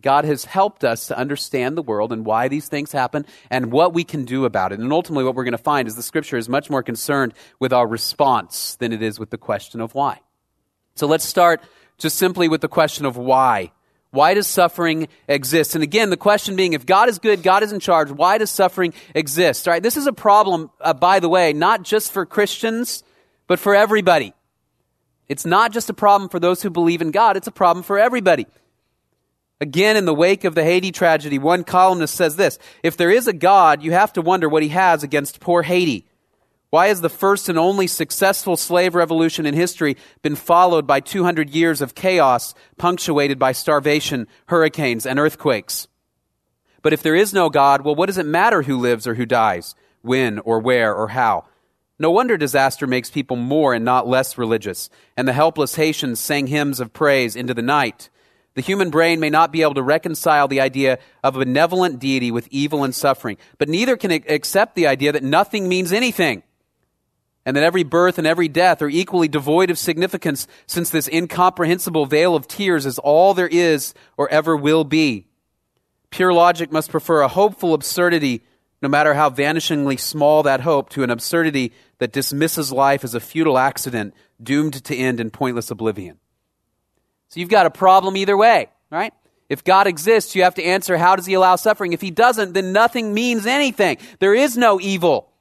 God 0.00 0.24
has 0.24 0.44
helped 0.44 0.84
us 0.84 1.08
to 1.08 1.18
understand 1.18 1.76
the 1.76 1.82
world 1.82 2.12
and 2.12 2.24
why 2.24 2.46
these 2.46 2.68
things 2.68 2.92
happen 2.92 3.26
and 3.50 3.72
what 3.72 3.92
we 3.92 4.04
can 4.04 4.24
do 4.24 4.44
about 4.44 4.72
it. 4.72 4.78
And 4.78 4.92
ultimately, 4.92 5.24
what 5.24 5.34
we're 5.34 5.42
going 5.42 5.52
to 5.52 5.58
find 5.58 5.88
is 5.88 5.96
the 5.96 6.02
scripture 6.02 6.36
is 6.36 6.48
much 6.48 6.70
more 6.70 6.84
concerned 6.84 7.34
with 7.58 7.72
our 7.72 7.86
response 7.86 8.76
than 8.76 8.92
it 8.92 9.02
is 9.02 9.18
with 9.18 9.30
the 9.30 9.38
question 9.38 9.80
of 9.80 9.92
why. 9.96 10.20
So 10.94 11.08
let's 11.08 11.24
start 11.24 11.62
just 11.98 12.16
simply 12.16 12.48
with 12.48 12.60
the 12.60 12.68
question 12.68 13.06
of 13.06 13.16
why. 13.16 13.72
Why 14.10 14.34
does 14.34 14.46
suffering 14.46 15.08
exist? 15.28 15.74
And 15.74 15.84
again, 15.84 16.10
the 16.10 16.16
question 16.16 16.56
being, 16.56 16.72
if 16.72 16.86
God 16.86 17.08
is 17.08 17.18
good, 17.18 17.42
God 17.42 17.62
is 17.62 17.72
in 17.72 17.80
charge, 17.80 18.10
why 18.10 18.38
does 18.38 18.50
suffering 18.50 18.94
exist? 19.14 19.66
All 19.66 19.72
right, 19.72 19.82
this 19.82 19.96
is 19.96 20.06
a 20.06 20.12
problem, 20.12 20.70
uh, 20.80 20.94
by 20.94 21.20
the 21.20 21.28
way, 21.28 21.52
not 21.52 21.82
just 21.82 22.12
for 22.12 22.24
Christians, 22.24 23.04
but 23.46 23.58
for 23.58 23.74
everybody. 23.74 24.32
It's 25.28 25.44
not 25.44 25.72
just 25.72 25.90
a 25.90 25.94
problem 25.94 26.30
for 26.30 26.38
those 26.38 26.62
who 26.62 26.70
believe 26.70 27.02
in 27.02 27.10
God, 27.10 27.36
it's 27.36 27.48
a 27.48 27.52
problem 27.52 27.82
for 27.82 27.98
everybody. 27.98 28.46
Again, 29.60 29.96
in 29.96 30.04
the 30.04 30.14
wake 30.14 30.44
of 30.44 30.54
the 30.54 30.64
Haiti 30.64 30.92
tragedy, 30.92 31.38
one 31.38 31.64
columnist 31.64 32.14
says 32.14 32.36
this 32.36 32.58
If 32.82 32.96
there 32.96 33.10
is 33.10 33.26
a 33.26 33.32
God, 33.32 33.82
you 33.82 33.92
have 33.92 34.12
to 34.14 34.22
wonder 34.22 34.48
what 34.48 34.62
he 34.62 34.68
has 34.70 35.02
against 35.02 35.40
poor 35.40 35.62
Haiti. 35.62 36.06
Why 36.70 36.88
has 36.88 37.00
the 37.00 37.08
first 37.08 37.48
and 37.48 37.58
only 37.58 37.86
successful 37.86 38.56
slave 38.56 38.94
revolution 38.94 39.46
in 39.46 39.54
history 39.54 39.96
been 40.22 40.34
followed 40.34 40.86
by 40.86 41.00
200 41.00 41.50
years 41.50 41.80
of 41.80 41.94
chaos 41.94 42.54
punctuated 42.76 43.38
by 43.38 43.52
starvation, 43.52 44.26
hurricanes, 44.46 45.06
and 45.06 45.18
earthquakes? 45.18 45.86
But 46.82 46.92
if 46.92 47.02
there 47.02 47.14
is 47.14 47.32
no 47.32 47.50
God, 47.50 47.82
well, 47.82 47.94
what 47.94 48.06
does 48.06 48.18
it 48.18 48.26
matter 48.26 48.62
who 48.62 48.78
lives 48.78 49.06
or 49.06 49.14
who 49.14 49.26
dies, 49.26 49.74
when 50.02 50.40
or 50.40 50.58
where 50.58 50.94
or 50.94 51.08
how? 51.08 51.44
No 51.98 52.10
wonder 52.10 52.36
disaster 52.36 52.86
makes 52.86 53.10
people 53.10 53.36
more 53.36 53.72
and 53.72 53.84
not 53.84 54.06
less 54.06 54.36
religious, 54.36 54.90
and 55.16 55.26
the 55.26 55.32
helpless 55.32 55.76
Haitians 55.76 56.20
sang 56.20 56.46
hymns 56.48 56.78
of 56.78 56.92
praise 56.92 57.36
into 57.36 57.54
the 57.54 57.62
night. 57.62 58.10
The 58.54 58.60
human 58.60 58.90
brain 58.90 59.20
may 59.20 59.30
not 59.30 59.52
be 59.52 59.62
able 59.62 59.74
to 59.74 59.82
reconcile 59.82 60.48
the 60.48 60.60
idea 60.60 60.98
of 61.22 61.36
a 61.36 61.40
benevolent 61.40 61.98
deity 61.98 62.30
with 62.30 62.48
evil 62.50 62.84
and 62.84 62.94
suffering, 62.94 63.36
but 63.58 63.68
neither 63.68 63.96
can 63.96 64.10
it 64.10 64.30
accept 64.30 64.74
the 64.74 64.86
idea 64.86 65.12
that 65.12 65.22
nothing 65.22 65.68
means 65.68 65.92
anything, 65.92 66.42
and 67.46 67.56
that 67.56 67.64
every 67.64 67.84
birth 67.84 68.18
and 68.18 68.26
every 68.26 68.48
death 68.48 68.82
are 68.82 68.88
equally 68.90 69.28
devoid 69.28 69.70
of 69.70 69.78
significance, 69.78 70.46
since 70.66 70.90
this 70.90 71.08
incomprehensible 71.08 72.04
vale 72.04 72.36
of 72.36 72.46
tears 72.46 72.84
is 72.84 72.98
all 72.98 73.32
there 73.32 73.48
is 73.48 73.94
or 74.18 74.28
ever 74.28 74.54
will 74.54 74.84
be. 74.84 75.28
Pure 76.10 76.34
logic 76.34 76.70
must 76.70 76.90
prefer 76.90 77.22
a 77.22 77.28
hopeful 77.28 77.72
absurdity 77.72 78.42
no 78.82 78.88
matter 78.88 79.14
how 79.14 79.30
vanishingly 79.30 79.98
small 79.98 80.42
that 80.42 80.60
hope, 80.60 80.90
to 80.90 81.02
an 81.02 81.10
absurdity 81.10 81.72
that 81.98 82.12
dismisses 82.12 82.70
life 82.70 83.04
as 83.04 83.14
a 83.14 83.20
futile 83.20 83.56
accident 83.56 84.14
doomed 84.42 84.84
to 84.84 84.94
end 84.94 85.18
in 85.18 85.30
pointless 85.30 85.70
oblivion. 85.70 86.18
So 87.28 87.40
you've 87.40 87.48
got 87.48 87.66
a 87.66 87.70
problem 87.70 88.16
either 88.16 88.36
way, 88.36 88.68
right? 88.90 89.14
If 89.48 89.64
God 89.64 89.86
exists, 89.86 90.34
you 90.34 90.42
have 90.42 90.56
to 90.56 90.62
answer, 90.62 90.96
how 90.96 91.16
does 91.16 91.26
he 91.26 91.34
allow 91.34 91.56
suffering? 91.56 91.92
If 91.92 92.00
he 92.00 92.10
doesn't, 92.10 92.52
then 92.52 92.72
nothing 92.72 93.14
means 93.14 93.46
anything. 93.46 93.96
There 94.18 94.34
is 94.34 94.56
no 94.56 94.78
evil. 94.80 95.32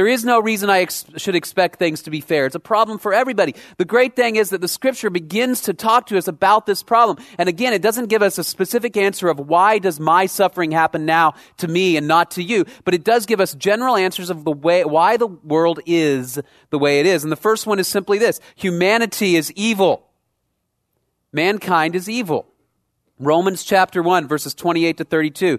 There 0.00 0.08
is 0.08 0.24
no 0.24 0.40
reason 0.40 0.70
I 0.70 0.80
ex- 0.80 1.04
should 1.18 1.34
expect 1.34 1.78
things 1.78 2.00
to 2.04 2.10
be 2.10 2.22
fair. 2.22 2.46
It's 2.46 2.54
a 2.54 2.58
problem 2.58 2.96
for 2.96 3.12
everybody. 3.12 3.54
The 3.76 3.84
great 3.84 4.16
thing 4.16 4.36
is 4.36 4.48
that 4.48 4.62
the 4.62 4.66
scripture 4.66 5.10
begins 5.10 5.60
to 5.60 5.74
talk 5.74 6.06
to 6.06 6.16
us 6.16 6.26
about 6.26 6.64
this 6.64 6.82
problem. 6.82 7.22
And 7.36 7.50
again, 7.50 7.74
it 7.74 7.82
doesn't 7.82 8.06
give 8.06 8.22
us 8.22 8.38
a 8.38 8.42
specific 8.42 8.96
answer 8.96 9.28
of 9.28 9.38
why 9.38 9.78
does 9.78 10.00
my 10.00 10.24
suffering 10.24 10.70
happen 10.70 11.04
now 11.04 11.34
to 11.58 11.68
me 11.68 11.98
and 11.98 12.08
not 12.08 12.30
to 12.30 12.42
you, 12.42 12.64
but 12.86 12.94
it 12.94 13.04
does 13.04 13.26
give 13.26 13.42
us 13.42 13.54
general 13.54 13.94
answers 13.94 14.30
of 14.30 14.44
the 14.44 14.52
way, 14.52 14.86
why 14.86 15.18
the 15.18 15.26
world 15.26 15.80
is 15.84 16.40
the 16.70 16.78
way 16.78 17.00
it 17.00 17.04
is. 17.04 17.22
And 17.22 17.30
the 17.30 17.36
first 17.36 17.66
one 17.66 17.78
is 17.78 17.86
simply 17.86 18.16
this. 18.16 18.40
Humanity 18.54 19.36
is 19.36 19.52
evil. 19.52 20.08
Mankind 21.30 21.94
is 21.94 22.08
evil. 22.08 22.46
Romans 23.18 23.64
chapter 23.64 24.02
1 24.02 24.28
verses 24.28 24.54
28 24.54 24.96
to 24.96 25.04
32 25.04 25.58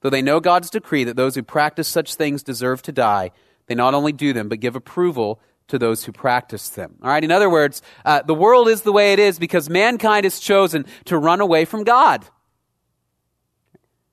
Though 0.00 0.10
they 0.10 0.22
know 0.22 0.40
God's 0.40 0.70
decree 0.70 1.04
that 1.04 1.16
those 1.16 1.34
who 1.34 1.42
practice 1.42 1.88
such 1.88 2.14
things 2.14 2.42
deserve 2.42 2.82
to 2.82 2.92
die, 2.92 3.30
they 3.66 3.74
not 3.74 3.94
only 3.94 4.12
do 4.12 4.32
them, 4.32 4.48
but 4.48 4.60
give 4.60 4.76
approval 4.76 5.40
to 5.68 5.78
those 5.78 6.04
who 6.04 6.12
practice 6.12 6.68
them. 6.68 6.96
All 7.02 7.10
right, 7.10 7.24
in 7.24 7.32
other 7.32 7.50
words, 7.50 7.82
uh, 8.04 8.22
the 8.22 8.34
world 8.34 8.68
is 8.68 8.82
the 8.82 8.92
way 8.92 9.12
it 9.12 9.18
is 9.18 9.38
because 9.38 9.68
mankind 9.68 10.24
has 10.24 10.38
chosen 10.38 10.86
to 11.06 11.18
run 11.18 11.40
away 11.40 11.64
from 11.64 11.82
God. 11.82 12.24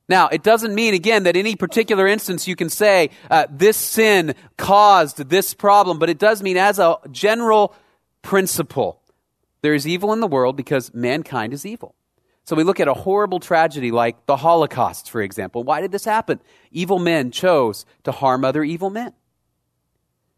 Now, 0.10 0.28
it 0.28 0.44
doesn't 0.44 0.76
mean, 0.76 0.94
again, 0.94 1.24
that 1.24 1.36
any 1.36 1.56
particular 1.56 2.08
instance 2.08 2.48
you 2.48 2.56
can 2.56 2.70
say 2.70 3.10
uh, 3.30 3.48
this 3.50 3.78
sin 3.78 4.36
caused 4.58 5.30
this 5.30 5.54
problem, 5.54 5.98
but 5.98 6.10
it 6.10 6.20
does 6.20 6.42
mean, 6.44 6.58
as 6.58 6.78
a 6.78 6.98
general 7.12 7.74
principle, 8.22 9.02
there 9.62 9.74
is 9.74 9.88
evil 9.88 10.12
in 10.12 10.20
the 10.20 10.28
world 10.28 10.58
because 10.58 10.94
mankind 10.94 11.54
is 11.54 11.66
evil. 11.66 11.96
So 12.46 12.56
we 12.58 12.64
look 12.64 12.80
at 12.80 12.90
a 12.90 12.94
horrible 12.94 13.40
tragedy 13.40 13.92
like 13.92 14.26
the 14.26 14.36
Holocaust, 14.36 15.10
for 15.10 15.22
example. 15.22 15.64
Why 15.64 15.80
did 15.82 15.92
this 15.92 16.06
happen? 16.06 16.42
Evil 16.72 17.00
men 17.00 17.32
chose 17.32 17.86
to 18.04 18.12
harm 18.12 18.44
other 18.44 18.64
evil 18.64 18.90
men. 18.90 19.14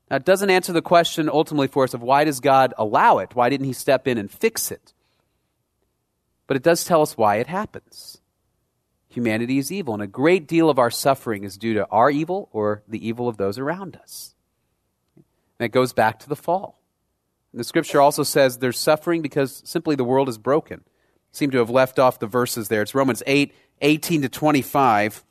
Now, 0.09 0.17
it 0.17 0.25
doesn't 0.25 0.51
answer 0.51 0.71
the 0.71 0.83
question 0.83 1.29
ultimately 1.29 1.67
for 1.67 1.83
us 1.83 1.95
of 1.95 2.03
why 2.03 2.23
does 2.25 2.39
God 2.39 2.75
allow 2.77 3.17
it? 3.17 3.35
Why 3.35 3.49
didn't 3.49 3.65
He 3.65 3.73
step 3.73 4.07
in 4.07 4.19
and 4.19 4.29
fix 4.29 4.69
it? 4.69 4.93
But 6.45 6.57
it 6.57 6.63
does 6.63 6.83
tell 6.83 7.01
us 7.01 7.17
why 7.17 7.37
it 7.37 7.47
happens. 7.47 8.19
Humanity 9.09 9.57
is 9.57 9.71
evil, 9.71 9.95
and 9.95 10.03
a 10.03 10.07
great 10.07 10.47
deal 10.47 10.69
of 10.69 10.77
our 10.77 10.91
suffering 10.91 11.43
is 11.43 11.57
due 11.57 11.73
to 11.73 11.87
our 11.87 12.11
evil 12.11 12.49
or 12.51 12.83
the 12.87 13.07
evil 13.07 13.27
of 13.27 13.37
those 13.37 13.57
around 13.57 13.95
us. 13.95 14.35
And 15.57 15.65
it 15.65 15.69
goes 15.69 15.91
back 15.91 16.19
to 16.19 16.29
the 16.29 16.35
fall. 16.35 16.79
And 17.51 17.59
the 17.59 17.63
scripture 17.63 18.01
also 18.01 18.21
says 18.21 18.59
there's 18.59 18.77
suffering 18.77 19.23
because 19.23 19.63
simply 19.65 19.95
the 19.95 20.03
world 20.03 20.29
is 20.29 20.37
broken 20.37 20.83
seem 21.35 21.51
to 21.51 21.57
have 21.57 21.69
left 21.69 21.99
off 21.99 22.19
the 22.19 22.27
verses 22.27 22.67
there. 22.69 22.81
It's 22.81 22.95
Romans 22.95 23.21
8, 23.27 23.53
18 23.81 24.21
to 24.23 24.29
25. 24.29 25.23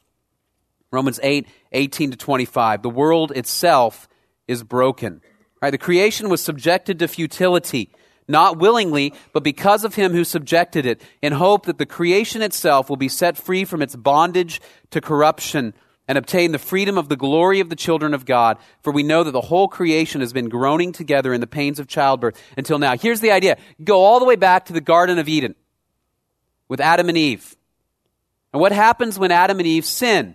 Romans 0.90 1.18
8, 1.22 1.48
18 1.72 2.10
to 2.12 2.16
25. 2.16 2.82
The 2.82 2.90
world 2.90 3.32
itself 3.32 4.08
is 4.46 4.62
broken. 4.62 5.22
Right? 5.62 5.70
The 5.70 5.78
creation 5.78 6.28
was 6.28 6.42
subjected 6.42 6.98
to 6.98 7.08
futility, 7.08 7.90
not 8.28 8.58
willingly, 8.58 9.14
but 9.32 9.42
because 9.42 9.82
of 9.82 9.94
him 9.94 10.12
who 10.12 10.24
subjected 10.24 10.84
it, 10.84 11.00
in 11.22 11.32
hope 11.32 11.66
that 11.66 11.78
the 11.78 11.86
creation 11.86 12.42
itself 12.42 12.90
will 12.90 12.96
be 12.96 13.08
set 13.08 13.36
free 13.36 13.64
from 13.64 13.80
its 13.80 13.96
bondage 13.96 14.60
to 14.90 15.00
corruption 15.00 15.72
and 16.06 16.18
obtain 16.18 16.52
the 16.52 16.58
freedom 16.58 16.98
of 16.98 17.08
the 17.08 17.16
glory 17.16 17.60
of 17.60 17.70
the 17.70 17.76
children 17.76 18.12
of 18.12 18.26
God. 18.26 18.58
For 18.82 18.92
we 18.92 19.02
know 19.02 19.24
that 19.24 19.30
the 19.30 19.40
whole 19.40 19.68
creation 19.68 20.20
has 20.20 20.34
been 20.34 20.50
groaning 20.50 20.92
together 20.92 21.32
in 21.32 21.40
the 21.40 21.46
pains 21.46 21.78
of 21.78 21.88
childbirth 21.88 22.38
until 22.58 22.78
now. 22.78 22.94
Here's 22.94 23.20
the 23.20 23.30
idea. 23.30 23.56
Go 23.82 24.02
all 24.02 24.18
the 24.18 24.26
way 24.26 24.36
back 24.36 24.66
to 24.66 24.74
the 24.74 24.82
Garden 24.82 25.18
of 25.18 25.28
Eden 25.28 25.54
with 26.68 26.80
Adam 26.80 27.08
and 27.08 27.18
Eve. 27.18 27.56
And 28.52 28.60
what 28.60 28.72
happens 28.72 29.18
when 29.18 29.32
Adam 29.32 29.58
and 29.58 29.66
Eve 29.66 29.84
sin? 29.84 30.34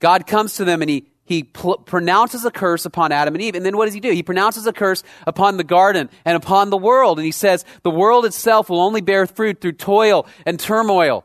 God 0.00 0.26
comes 0.26 0.54
to 0.54 0.64
them 0.64 0.82
and 0.82 0.90
he, 0.90 1.08
he 1.24 1.44
pl- 1.44 1.78
pronounces 1.78 2.44
a 2.44 2.50
curse 2.50 2.84
upon 2.84 3.12
Adam 3.12 3.34
and 3.34 3.42
Eve. 3.42 3.54
And 3.54 3.64
then 3.64 3.76
what 3.76 3.84
does 3.84 3.94
he 3.94 4.00
do? 4.00 4.10
He 4.10 4.22
pronounces 4.22 4.66
a 4.66 4.72
curse 4.72 5.02
upon 5.26 5.56
the 5.56 5.64
garden 5.64 6.10
and 6.24 6.36
upon 6.36 6.70
the 6.70 6.76
world. 6.76 7.18
And 7.18 7.24
he 7.24 7.32
says, 7.32 7.64
the 7.82 7.90
world 7.90 8.24
itself 8.24 8.68
will 8.68 8.80
only 8.80 9.02
bear 9.02 9.26
fruit 9.26 9.60
through 9.60 9.72
toil 9.72 10.26
and 10.44 10.58
turmoil. 10.58 11.24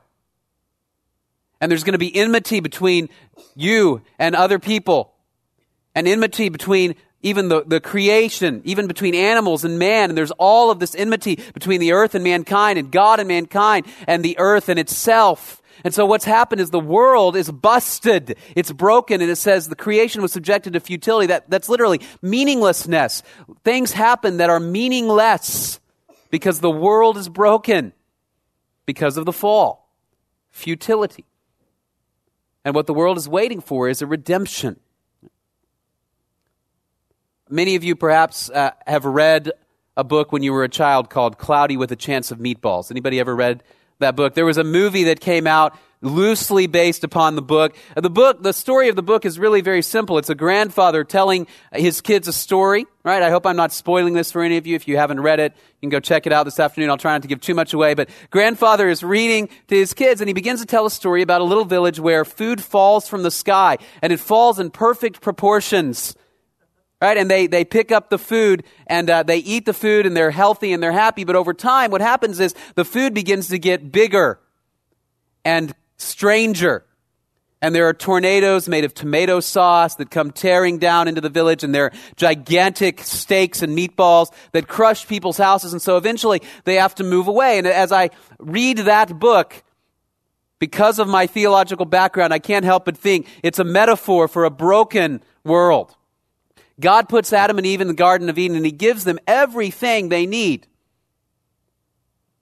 And 1.60 1.72
there's 1.72 1.84
going 1.84 1.94
to 1.94 1.98
be 1.98 2.15
enmity 2.15 2.60
between 2.60 3.10
you 3.55 4.01
and 4.20 4.36
other 4.36 4.60
people. 4.60 5.13
And 5.96 6.08
enmity 6.08 6.50
between 6.50 6.96
even 7.25 7.50
the, 7.50 7.63
the 7.65 7.82
creation, 7.82 8.62
even 8.65 8.86
between 8.86 9.15
animals 9.15 9.65
and 9.65 9.79
man. 9.79 10.12
And 10.12 10.17
there's 10.17 10.32
all 10.32 10.70
of 10.70 10.79
this 10.79 10.94
enmity 10.94 11.39
between 11.55 11.82
the 11.82 11.91
earth 11.91 12.13
and 12.13 12.24
mankind, 12.24 12.77
and 12.77 12.91
God 12.91 13.20
and 13.20 13.27
mankind, 13.27 13.88
and 14.08 14.24
the 14.24 14.38
earth 14.38 14.70
and 14.70 14.77
itself. 14.79 15.60
And 15.84 15.91
so 15.91 16.05
what's 16.05 16.25
happened 16.25 16.62
is 16.62 16.70
the 16.70 16.79
world 16.79 17.36
is 17.36 17.51
busted. 17.51 18.38
It's 18.55 18.72
broken. 18.72 19.22
And 19.22 19.32
it 19.32 19.38
says 19.38 19.67
the 19.67 19.75
creation 19.75 20.22
was 20.22 20.32
subjected 20.32 20.74
to 20.74 20.79
futility. 20.79 21.27
That, 21.27 21.50
that's 21.50 21.67
literally 21.67 22.01
meaninglessness. 22.22 23.24
Things 23.63 23.91
happen 23.91 24.38
that 24.38 24.51
are 24.51 24.60
meaningless 24.60 25.79
because 26.29 26.60
the 26.60 26.72
world 26.72 27.17
is 27.17 27.27
broken 27.27 27.91
because 28.86 29.17
of 29.17 29.25
the 29.25 29.34
fall. 29.34 29.89
Futility. 30.51 31.25
And 32.63 32.75
what 32.75 32.86
the 32.86 32.94
world 32.94 33.17
is 33.17 33.27
waiting 33.27 33.62
for 33.62 33.89
is 33.89 34.03
a 34.03 34.08
redemption. 34.08 34.79
Many 37.50 37.75
of 37.75 37.84
you 37.84 37.96
perhaps 37.96 38.50
uh, 38.50 38.72
have 38.88 39.06
read 39.06 39.52
a 39.96 40.04
book 40.04 40.32
when 40.32 40.42
you 40.42 40.52
were 40.52 40.64
a 40.64 40.70
child 40.70 41.12
called 41.12 41.38
Cloudy 41.38 41.78
with 41.78 41.92
a 41.92 41.96
Chance 41.96 42.32
of 42.32 42.40
Meatballs. 42.40 42.90
Anybody 42.90 43.20
ever 43.20 43.36
read 43.36 43.62
that 44.00 44.16
book. 44.16 44.34
There 44.34 44.48
was 44.48 44.58
a 44.58 44.64
movie 44.64 45.04
that 45.04 45.20
came 45.20 45.46
out 45.46 45.78
loosely 46.02 46.66
based 46.66 47.04
upon 47.04 47.36
the 47.36 47.44
book. 47.44 47.75
Uh, 47.96 48.02
the 48.02 48.10
book, 48.10 48.42
the 48.42 48.52
story 48.52 48.90
of 48.90 48.96
the 48.96 49.04
book 49.04 49.25
is 49.25 49.38
really 49.38 49.62
very 49.62 49.84
simple. 49.84 50.18
It's 50.18 50.32
a 50.32 50.36
grandfather 50.36 51.04
telling 51.04 51.46
his 51.72 52.02
kids 52.02 52.28
a 52.28 52.34
story, 52.34 52.88
right? 53.04 53.22
I 53.22 53.30
hope 53.30 53.46
I'm 53.46 53.56
not 53.56 53.72
spoiling 53.72 54.16
this 54.16 54.32
for 54.32 54.42
any 54.42 54.58
of 54.58 54.66
you. 54.66 54.75
If 54.75 54.88
you 54.88 54.98
haven't 54.98 55.20
read 55.20 55.40
it, 55.40 55.54
you 55.54 55.82
can 55.82 55.90
go 55.90 56.00
check 56.00 56.25
it 56.25 56.34
out 56.34 56.46
this 56.46 56.60
afternoon. 56.60 56.90
I'll 56.90 56.98
try 56.98 57.14
not 57.14 57.22
to 57.22 57.28
give 57.28 57.42
too 57.42 57.54
much 57.54 57.74
away, 57.74 57.94
but 57.94 58.10
grandfather 58.32 58.90
is 58.90 59.04
reading 59.04 59.50
to 59.68 59.75
his 59.75 59.94
kids 59.94 60.20
and 60.20 60.28
he 60.28 60.34
begins 60.34 60.62
to 60.62 60.66
tell 60.66 60.88
a 60.88 60.92
story 60.92 61.22
about 61.22 61.42
a 61.42 61.46
little 61.46 61.66
village 61.66 62.00
where 62.00 62.25
food 62.25 62.60
falls 62.60 63.08
from 63.08 63.22
the 63.22 63.30
sky 63.30 63.78
and 64.02 64.12
it 64.12 64.20
falls 64.20 64.58
in 64.58 64.72
perfect 64.72 65.22
proportions. 65.22 66.16
Right? 67.02 67.18
And 67.18 67.30
they, 67.30 67.48
they 67.48 67.66
pick 67.66 67.92
up 67.92 68.10
the 68.10 68.18
food 68.18 68.64
and 68.88 69.10
uh, 69.10 69.24
they 69.24 69.38
eat 69.38 69.66
the 69.66 69.74
food 69.74 70.06
and 70.06 70.16
they're 70.16 70.32
healthy 70.32 70.72
and 70.74 70.82
they're 70.82 70.92
happy. 70.92 71.24
But 71.24 71.36
over 71.36 71.54
time, 71.54 71.92
what 71.92 72.02
happens 72.02 72.40
is 72.40 72.56
the 72.75 72.86
food 72.86 73.14
begins 73.14 73.50
to 73.50 73.60
get 73.60 73.92
bigger 73.92 74.40
and 75.44 75.74
stranger. 75.98 76.86
And 77.62 77.74
there 77.74 77.88
are 77.88 77.94
tornadoes 77.94 78.68
made 78.68 78.86
of 78.86 78.94
tomato 78.94 79.40
sauce 79.40 79.96
that 79.96 80.12
come 80.12 80.32
tearing 80.32 80.78
down 80.78 81.08
into 81.08 81.22
the 81.22 81.30
village, 81.30 81.64
and 81.64 81.74
there 81.74 81.86
are 81.86 81.92
gigantic 82.16 83.00
steaks 83.02 83.62
and 83.62 83.75
meatballs 83.75 84.32
that 84.52 84.68
crush 84.68 85.08
people's 85.08 85.38
houses. 85.38 85.74
And 85.74 85.82
so 85.82 85.98
eventually 85.98 86.42
they 86.66 86.75
have 86.75 86.94
to 86.96 87.04
move 87.04 87.28
away. 87.28 87.58
And 87.58 87.66
as 87.66 87.92
I 87.92 88.12
read 88.40 88.80
that 88.80 89.20
book, 89.20 89.64
because 90.60 91.00
of 91.00 91.08
my 91.08 91.28
theological 91.28 91.86
background, 91.86 92.34
I 92.34 92.40
can't 92.40 92.66
help 92.66 92.86
but 92.86 92.98
think 92.98 93.28
it's 93.42 93.60
a 93.60 93.64
metaphor 93.64 94.28
for 94.28 94.46
a 94.46 94.52
broken 94.52 95.24
world. 95.44 95.96
God 96.79 97.08
puts 97.08 97.32
Adam 97.32 97.58
and 97.58 97.65
Eve 97.65 97.82
in 97.82 97.88
the 97.88 97.94
Garden 97.94 98.29
of 98.29 98.38
Eden, 98.38 98.58
and 98.58 98.65
He 98.65 98.72
gives 98.72 99.03
them 99.03 99.20
everything 99.27 100.10
they 100.10 100.25
need 100.25 100.67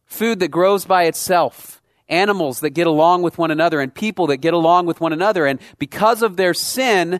food 0.05 0.39
that 0.39 0.49
grows 0.49 0.85
by 0.85 1.03
itself 1.03 1.81
animals 2.09 2.59
that 2.59 2.71
get 2.71 2.87
along 2.87 3.23
with 3.23 3.37
one 3.37 3.51
another 3.51 3.79
and 3.79 3.93
people 3.93 4.27
that 4.27 4.37
get 4.37 4.53
along 4.53 4.85
with 4.85 5.01
one 5.01 5.13
another. 5.13 5.45
And 5.45 5.59
because 5.79 6.21
of 6.21 6.37
their 6.37 6.53
sin, 6.53 7.19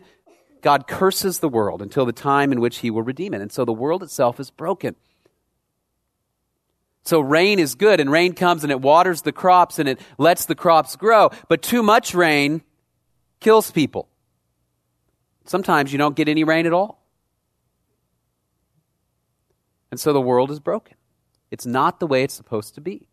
God 0.62 0.86
curses 0.86 1.40
the 1.40 1.48
world 1.48 1.82
until 1.82 2.06
the 2.06 2.12
time 2.12 2.52
in 2.52 2.60
which 2.60 2.78
he 2.78 2.90
will 2.90 3.02
redeem 3.02 3.34
it. 3.34 3.40
And 3.40 3.50
so 3.50 3.64
the 3.64 3.72
world 3.72 4.02
itself 4.02 4.38
is 4.38 4.50
broken. 4.50 4.94
So 7.04 7.20
rain 7.20 7.58
is 7.58 7.74
good, 7.74 8.00
and 8.00 8.10
rain 8.10 8.32
comes 8.32 8.62
and 8.62 8.70
it 8.70 8.80
waters 8.80 9.22
the 9.22 9.32
crops 9.32 9.78
and 9.78 9.88
it 9.88 10.00
lets 10.16 10.46
the 10.46 10.54
crops 10.54 10.96
grow. 10.96 11.30
But 11.48 11.60
too 11.60 11.82
much 11.82 12.14
rain 12.14 12.62
kills 13.40 13.70
people. 13.70 14.08
Sometimes 15.44 15.92
you 15.92 15.98
don't 15.98 16.16
get 16.16 16.28
any 16.28 16.44
rain 16.44 16.64
at 16.64 16.72
all. 16.72 17.03
And 19.94 20.00
so 20.00 20.12
the 20.12 20.20
world 20.20 20.50
is 20.50 20.58
broken. 20.58 20.96
It's 21.52 21.66
not 21.66 22.00
the 22.00 22.08
way 22.08 22.24
it's 22.24 22.34
supposed 22.34 22.74
to 22.74 22.80
be. 22.80 23.06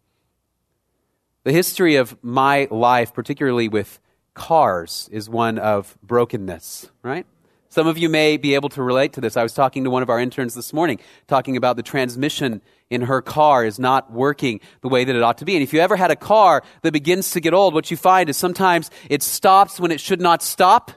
The 1.43 1.51
history 1.51 1.97
of 1.97 2.17
my 2.23 2.67
life, 2.71 3.13
particularly 3.13 3.69
with 3.69 3.99
cars, 4.33 5.07
is 5.11 5.29
one 5.29 5.59
of 5.59 5.95
brokenness, 6.01 6.89
right? 7.03 7.27
Some 7.69 7.85
of 7.85 7.99
you 7.99 8.09
may 8.09 8.37
be 8.37 8.55
able 8.55 8.69
to 8.69 8.81
relate 8.81 9.13
to 9.13 9.21
this. 9.21 9.37
I 9.37 9.43
was 9.43 9.53
talking 9.53 9.83
to 9.83 9.91
one 9.91 10.01
of 10.01 10.09
our 10.09 10.19
interns 10.19 10.55
this 10.55 10.73
morning, 10.73 10.99
talking 11.27 11.55
about 11.55 11.75
the 11.75 11.83
transmission 11.83 12.63
in 12.89 13.03
her 13.03 13.21
car 13.21 13.63
is 13.63 13.77
not 13.77 14.11
working 14.11 14.59
the 14.81 14.89
way 14.89 15.03
that 15.03 15.15
it 15.15 15.21
ought 15.21 15.37
to 15.37 15.45
be. 15.45 15.55
And 15.55 15.61
if 15.61 15.73
you 15.73 15.81
ever 15.81 15.95
had 15.95 16.09
a 16.09 16.15
car 16.15 16.63
that 16.81 16.93
begins 16.93 17.29
to 17.33 17.39
get 17.39 17.53
old, 17.53 17.75
what 17.75 17.91
you 17.91 17.97
find 17.97 18.27
is 18.27 18.37
sometimes 18.37 18.89
it 19.07 19.21
stops 19.21 19.79
when 19.79 19.91
it 19.91 19.99
should 19.99 20.19
not 20.19 20.41
stop. 20.41 20.93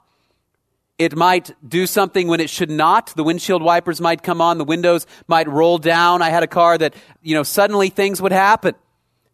It 0.97 1.17
might 1.17 1.55
do 1.69 1.87
something 1.87 2.29
when 2.29 2.41
it 2.41 2.49
should 2.49 2.71
not. 2.71 3.13
The 3.17 3.25
windshield 3.25 3.63
wipers 3.63 4.01
might 4.01 4.23
come 4.23 4.41
on. 4.41 4.59
The 4.59 4.65
windows 4.65 5.07
might 5.27 5.49
roll 5.49 5.79
down. 5.79 6.23
I 6.23 6.31
had 6.31 6.45
a 6.45 6.49
car 6.49 6.79
that, 6.79 6.95
you 7.21 7.35
know, 7.35 7.43
suddenly 7.43 7.89
things 7.89 8.23
would 8.23 8.33
happen 8.33 8.75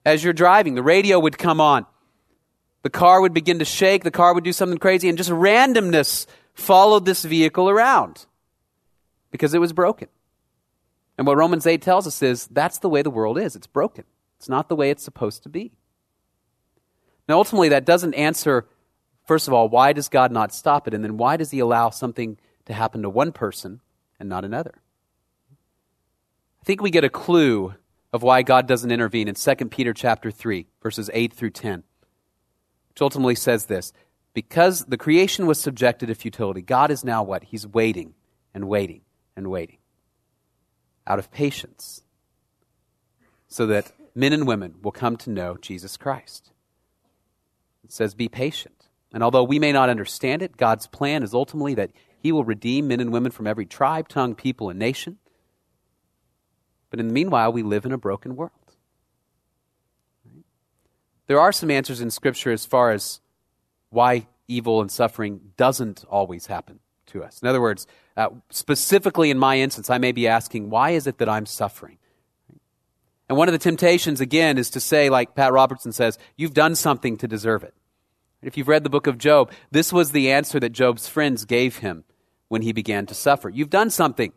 as 0.04 0.24
you're 0.24 0.32
driving. 0.32 0.74
The 0.74 0.82
radio 0.82 1.18
would 1.18 1.36
come 1.36 1.60
on. 1.60 1.84
The 2.82 2.90
car 2.90 3.20
would 3.20 3.34
begin 3.34 3.58
to 3.58 3.66
shake. 3.66 4.04
The 4.04 4.10
car 4.10 4.32
would 4.34 4.44
do 4.44 4.54
something 4.54 4.78
crazy. 4.78 5.08
And 5.10 5.18
just 5.18 5.30
randomness 5.30 6.26
followed 6.54 7.04
this 7.04 7.24
vehicle 7.24 7.68
around 7.68 8.24
because 9.30 9.52
it 9.52 9.58
was 9.58 9.74
broken. 9.74 10.08
And 11.18 11.26
what 11.26 11.36
Romans 11.36 11.66
8 11.66 11.82
tells 11.82 12.06
us 12.06 12.22
is 12.22 12.46
that's 12.46 12.78
the 12.78 12.88
way 12.88 13.02
the 13.02 13.10
world 13.10 13.38
is. 13.38 13.54
It's 13.54 13.66
broken. 13.66 14.04
It's 14.38 14.48
not 14.48 14.70
the 14.70 14.76
way 14.76 14.88
it's 14.88 15.04
supposed 15.04 15.42
to 15.42 15.50
be. 15.50 15.72
Now, 17.28 17.36
ultimately, 17.36 17.68
that 17.68 17.84
doesn't 17.84 18.14
answer, 18.14 18.66
first 19.30 19.46
of 19.46 19.54
all, 19.54 19.68
why 19.68 19.92
does 19.92 20.08
God 20.08 20.32
not 20.32 20.52
stop 20.52 20.88
it? 20.88 20.92
And 20.92 21.04
then 21.04 21.16
why 21.16 21.36
does 21.36 21.52
He 21.52 21.60
allow 21.60 21.90
something 21.90 22.36
to 22.64 22.72
happen 22.72 23.02
to 23.02 23.08
one 23.08 23.30
person 23.30 23.80
and 24.18 24.28
not 24.28 24.44
another? 24.44 24.82
I 26.60 26.64
think 26.64 26.82
we 26.82 26.90
get 26.90 27.04
a 27.04 27.08
clue 27.08 27.76
of 28.12 28.24
why 28.24 28.42
God 28.42 28.66
doesn't 28.66 28.90
intervene 28.90 29.28
in 29.28 29.36
2 29.36 29.54
Peter 29.66 29.94
chapter 29.94 30.32
3, 30.32 30.66
verses 30.82 31.08
8 31.14 31.32
through 31.32 31.50
10, 31.50 31.84
which 32.88 33.00
ultimately 33.00 33.36
says 33.36 33.66
this 33.66 33.92
Because 34.34 34.86
the 34.86 34.98
creation 34.98 35.46
was 35.46 35.60
subjected 35.60 36.06
to 36.06 36.16
futility, 36.16 36.60
God 36.60 36.90
is 36.90 37.04
now 37.04 37.22
what? 37.22 37.44
He's 37.44 37.68
waiting 37.68 38.14
and 38.52 38.66
waiting 38.66 39.02
and 39.36 39.46
waiting 39.48 39.78
out 41.06 41.20
of 41.20 41.30
patience 41.30 42.02
so 43.46 43.64
that 43.68 43.92
men 44.12 44.32
and 44.32 44.44
women 44.44 44.74
will 44.82 44.90
come 44.90 45.16
to 45.18 45.30
know 45.30 45.56
Jesus 45.56 45.96
Christ. 45.96 46.50
It 47.84 47.92
says, 47.92 48.12
Be 48.12 48.28
patient. 48.28 48.79
And 49.12 49.22
although 49.22 49.44
we 49.44 49.58
may 49.58 49.72
not 49.72 49.88
understand 49.88 50.42
it, 50.42 50.56
God's 50.56 50.86
plan 50.86 51.22
is 51.22 51.34
ultimately 51.34 51.74
that 51.74 51.90
He 52.18 52.32
will 52.32 52.44
redeem 52.44 52.88
men 52.88 53.00
and 53.00 53.12
women 53.12 53.32
from 53.32 53.46
every 53.46 53.66
tribe, 53.66 54.08
tongue, 54.08 54.34
people, 54.34 54.70
and 54.70 54.78
nation 54.78 55.18
but 56.90 56.98
in 56.98 57.06
the 57.06 57.14
meanwhile, 57.14 57.52
we 57.52 57.62
live 57.62 57.86
in 57.86 57.92
a 57.92 57.98
broken 57.98 58.36
world. 58.36 58.50
There 61.28 61.40
are 61.40 61.52
some 61.52 61.70
answers 61.70 62.00
in 62.00 62.10
Scripture 62.10 62.50
as 62.50 62.66
far 62.66 62.90
as 62.90 63.20
why 63.90 64.26
evil 64.48 64.80
and 64.80 64.90
suffering 64.90 65.52
doesn't 65.56 66.04
always 66.10 66.46
happen 66.46 66.80
to 67.06 67.22
us. 67.22 67.40
In 67.40 67.46
other 67.46 67.60
words, 67.60 67.86
uh, 68.16 68.30
specifically 68.50 69.30
in 69.30 69.38
my 69.38 69.58
instance, 69.58 69.88
I 69.88 69.98
may 69.98 70.10
be 70.10 70.26
asking, 70.26 70.70
why 70.70 70.90
is 70.90 71.06
it 71.06 71.18
that 71.18 71.28
I'm 71.28 71.46
suffering? 71.46 71.98
And 73.28 73.38
one 73.38 73.46
of 73.46 73.52
the 73.52 73.58
temptations, 73.58 74.20
again, 74.20 74.58
is 74.58 74.70
to 74.70 74.80
say, 74.80 75.08
like 75.08 75.36
Pat 75.36 75.52
Robertson 75.52 75.92
says, 75.92 76.18
you've 76.36 76.52
done 76.52 76.74
something 76.74 77.16
to 77.18 77.28
deserve 77.28 77.62
it. 77.62 77.74
If 78.42 78.56
you've 78.56 78.68
read 78.68 78.84
the 78.84 78.90
book 78.90 79.06
of 79.06 79.18
Job, 79.18 79.52
this 79.70 79.92
was 79.92 80.12
the 80.12 80.30
answer 80.30 80.58
that 80.60 80.70
Job's 80.70 81.08
friends 81.08 81.44
gave 81.44 81.78
him 81.78 82.04
when 82.48 82.62
he 82.62 82.72
began 82.72 83.06
to 83.06 83.14
suffer. 83.14 83.48
You've 83.48 83.70
done 83.70 83.90
something 83.90 84.32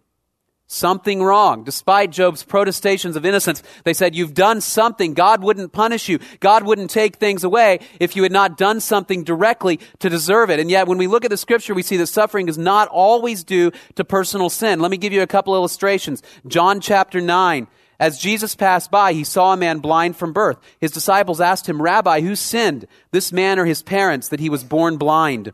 something 0.73 1.21
wrong. 1.21 1.63
Despite 1.63 2.11
Job's 2.11 2.43
protestations 2.43 3.15
of 3.15 3.25
innocence, 3.25 3.61
they 3.83 3.93
said, 3.93 4.15
You've 4.15 4.33
done 4.33 4.61
something. 4.61 5.13
God 5.13 5.43
wouldn't 5.43 5.71
punish 5.71 6.09
you. 6.09 6.19
God 6.39 6.63
wouldn't 6.63 6.89
take 6.89 7.17
things 7.17 7.43
away 7.43 7.79
if 7.99 8.15
you 8.15 8.23
had 8.23 8.31
not 8.31 8.57
done 8.57 8.79
something 8.79 9.23
directly 9.23 9.79
to 9.99 10.09
deserve 10.09 10.49
it. 10.49 10.59
And 10.59 10.69
yet, 10.69 10.87
when 10.87 10.97
we 10.97 11.07
look 11.07 11.25
at 11.25 11.31
the 11.31 11.37
scripture, 11.37 11.73
we 11.73 11.83
see 11.83 11.97
that 11.97 12.07
suffering 12.07 12.47
is 12.47 12.57
not 12.57 12.87
always 12.89 13.43
due 13.43 13.71
to 13.95 14.03
personal 14.03 14.49
sin. 14.49 14.79
Let 14.79 14.91
me 14.91 14.97
give 14.97 15.13
you 15.13 15.21
a 15.21 15.27
couple 15.27 15.55
illustrations. 15.55 16.23
John 16.47 16.81
chapter 16.81 17.21
9. 17.21 17.67
As 17.99 18.19
Jesus 18.19 18.55
passed 18.55 18.91
by, 18.91 19.13
he 19.13 19.23
saw 19.23 19.53
a 19.53 19.57
man 19.57 19.79
blind 19.79 20.15
from 20.15 20.33
birth. 20.33 20.57
His 20.79 20.91
disciples 20.91 21.39
asked 21.39 21.67
him, 21.67 21.81
Rabbi, 21.81 22.21
who 22.21 22.35
sinned, 22.35 22.87
this 23.11 23.31
man 23.31 23.59
or 23.59 23.65
his 23.65 23.83
parents, 23.83 24.29
that 24.29 24.39
he 24.39 24.49
was 24.49 24.63
born 24.63 24.97
blind? 24.97 25.53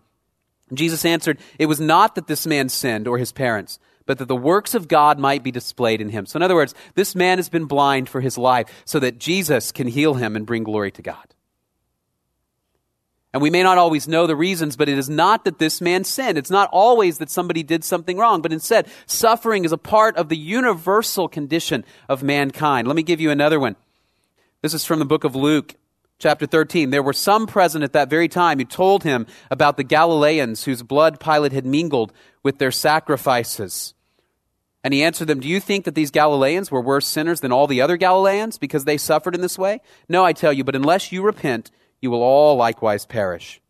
Jesus 0.73 1.05
answered, 1.05 1.39
It 1.57 1.65
was 1.65 1.79
not 1.79 2.15
that 2.15 2.27
this 2.27 2.45
man 2.47 2.69
sinned 2.69 3.07
or 3.07 3.17
his 3.17 3.31
parents 3.31 3.79
but 4.09 4.17
that 4.17 4.27
the 4.27 4.35
works 4.35 4.73
of 4.73 4.87
God 4.87 5.19
might 5.19 5.43
be 5.43 5.51
displayed 5.51 6.01
in 6.01 6.09
him. 6.09 6.25
So, 6.25 6.37
in 6.37 6.41
other 6.41 6.55
words, 6.55 6.73
this 6.95 7.13
man 7.13 7.37
has 7.37 7.47
been 7.47 7.65
blind 7.65 8.09
for 8.09 8.21
his 8.21 8.39
life 8.39 8.67
so 8.83 8.97
that 8.97 9.19
Jesus 9.19 9.71
can 9.71 9.85
heal 9.85 10.15
him 10.15 10.35
and 10.35 10.47
bring 10.47 10.63
glory 10.63 10.89
to 10.93 11.03
God. 11.03 11.35
And 13.31 13.43
we 13.43 13.51
may 13.51 13.61
not 13.61 13.77
always 13.77 14.07
know 14.07 14.25
the 14.25 14.35
reasons, 14.35 14.75
but 14.75 14.89
it 14.89 14.97
is 14.97 15.09
not 15.09 15.45
that 15.45 15.59
this 15.59 15.81
man 15.81 16.03
sinned. 16.03 16.37
It's 16.37 16.49
not 16.49 16.69
always 16.71 17.19
that 17.19 17.29
somebody 17.29 17.61
did 17.61 17.83
something 17.83 18.17
wrong, 18.17 18.41
but 18.41 18.51
instead, 18.51 18.87
suffering 19.05 19.65
is 19.65 19.71
a 19.71 19.77
part 19.77 20.17
of 20.17 20.29
the 20.29 20.37
universal 20.37 21.27
condition 21.27 21.85
of 22.07 22.23
mankind. 22.23 22.87
Let 22.87 22.95
me 22.95 23.03
give 23.03 23.21
you 23.21 23.29
another 23.29 23.59
one. 23.59 23.75
This 24.63 24.73
is 24.73 24.83
from 24.83 24.97
the 24.97 25.05
book 25.05 25.23
of 25.23 25.35
Luke, 25.35 25.75
chapter 26.17 26.47
13. 26.47 26.89
There 26.89 27.03
were 27.03 27.13
some 27.13 27.45
present 27.45 27.83
at 27.83 27.93
that 27.93 28.09
very 28.09 28.27
time 28.27 28.57
who 28.57 28.65
told 28.65 29.03
him 29.03 29.27
about 29.51 29.77
the 29.77 29.83
Galileans 29.83 30.63
whose 30.63 30.81
blood 30.81 31.19
Pilate 31.19 31.53
had 31.53 31.67
mingled 31.67 32.11
with 32.41 32.57
their 32.57 32.71
sacrifices. 32.71 33.93
And 34.83 34.93
he 34.93 35.03
answered 35.03 35.27
them, 35.27 35.39
Do 35.39 35.47
you 35.47 35.59
think 35.59 35.85
that 35.85 35.93
these 35.93 36.09
Galileans 36.09 36.71
were 36.71 36.81
worse 36.81 37.05
sinners 37.05 37.41
than 37.41 37.51
all 37.51 37.67
the 37.67 37.81
other 37.81 37.95
Galileans 37.95 38.57
because 38.57 38.85
they 38.85 38.97
suffered 38.97 39.35
in 39.35 39.41
this 39.41 39.57
way? 39.57 39.81
No, 40.07 40.25
I 40.25 40.33
tell 40.33 40.53
you, 40.53 40.63
but 40.63 40.75
unless 40.75 41.11
you 41.11 41.21
repent, 41.21 41.69
you 42.01 42.11
will 42.11 42.23
all 42.23 42.55
likewise 42.55 43.05
perish. 43.05 43.61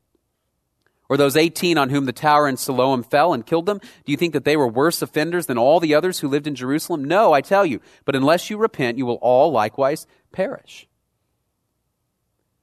Or 1.10 1.18
those 1.18 1.36
18 1.36 1.78
on 1.78 1.89
whom 1.89 2.06
the 2.06 2.13
tower 2.13 2.48
in 2.48 2.56
Siloam 2.56 3.02
fell 3.02 3.34
and 3.34 3.46
killed 3.46 3.65
them, 3.65 3.80
do 3.80 4.12
you 4.12 4.18
think 4.18 4.34
that 4.34 4.46
they 4.46 4.56
were 4.56 4.68
worse 4.68 5.02
offenders 5.02 5.48
than 5.48 5.58
all 5.58 5.80
the 5.80 5.96
others 5.96 6.20
who 6.20 6.28
lived 6.28 6.46
in 6.46 6.54
Jerusalem? 6.54 7.04
No, 7.04 7.34
I 7.34 7.42
tell 7.42 7.65
you, 7.65 7.82
but 8.06 8.15
unless 8.15 8.50
you 8.50 8.58
repent, 8.58 9.00
you 9.00 9.08
will 9.08 9.15
all 9.15 9.52
likewise 9.52 10.06
perish. 10.32 10.88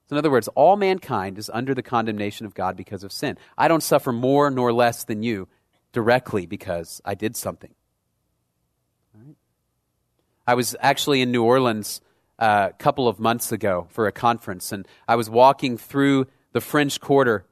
So, 0.09 0.15
in 0.15 0.19
other 0.19 0.31
words, 0.31 0.47
all 0.55 0.77
mankind 0.77 1.37
is 1.37 1.51
under 1.53 1.75
the 1.75 1.83
condemnation 1.83 2.47
of 2.47 2.55
God 2.55 2.77
because 2.77 3.03
of 3.03 3.11
sin. 3.11 3.37
I 3.59 3.67
don't 3.67 3.83
suffer 3.83 4.13
more 4.13 4.49
nor 4.53 4.73
less 4.73 5.03
than 5.03 5.25
you 5.25 5.49
directly 5.93 6.47
because 6.47 7.01
I 7.05 7.17
did 7.17 7.35
something. 7.35 7.75
I 10.47 10.55
was 10.55 10.77
actually 10.81 11.23
in 11.23 11.33
New 11.33 11.43
Orleans 11.43 12.01
a 12.39 12.73
couple 12.79 13.09
of 13.09 13.19
months 13.19 13.53
ago 13.53 13.87
for 13.91 14.07
a 14.07 14.13
conference, 14.13 14.73
and 14.73 14.87
I 15.09 15.17
was 15.17 15.31
walking 15.31 15.79
through 15.79 16.27
the 16.53 16.61
French 16.61 17.01
Quarter 17.01 17.45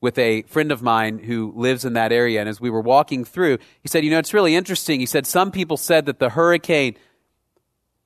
with 0.00 0.18
a 0.18 0.42
friend 0.42 0.72
of 0.72 0.82
mine 0.82 1.18
who 1.18 1.52
lives 1.54 1.84
in 1.84 1.92
that 1.92 2.12
area. 2.12 2.40
And 2.40 2.48
as 2.48 2.60
we 2.60 2.70
were 2.70 2.80
walking 2.80 3.24
through, 3.24 3.58
he 3.82 3.88
said, 3.88 4.04
You 4.04 4.10
know, 4.10 4.18
it's 4.18 4.34
really 4.34 4.54
interesting. 4.54 5.00
He 5.00 5.06
said, 5.06 5.26
Some 5.26 5.50
people 5.50 5.76
said 5.76 6.06
that 6.06 6.18
the 6.18 6.30
hurricane 6.30 6.96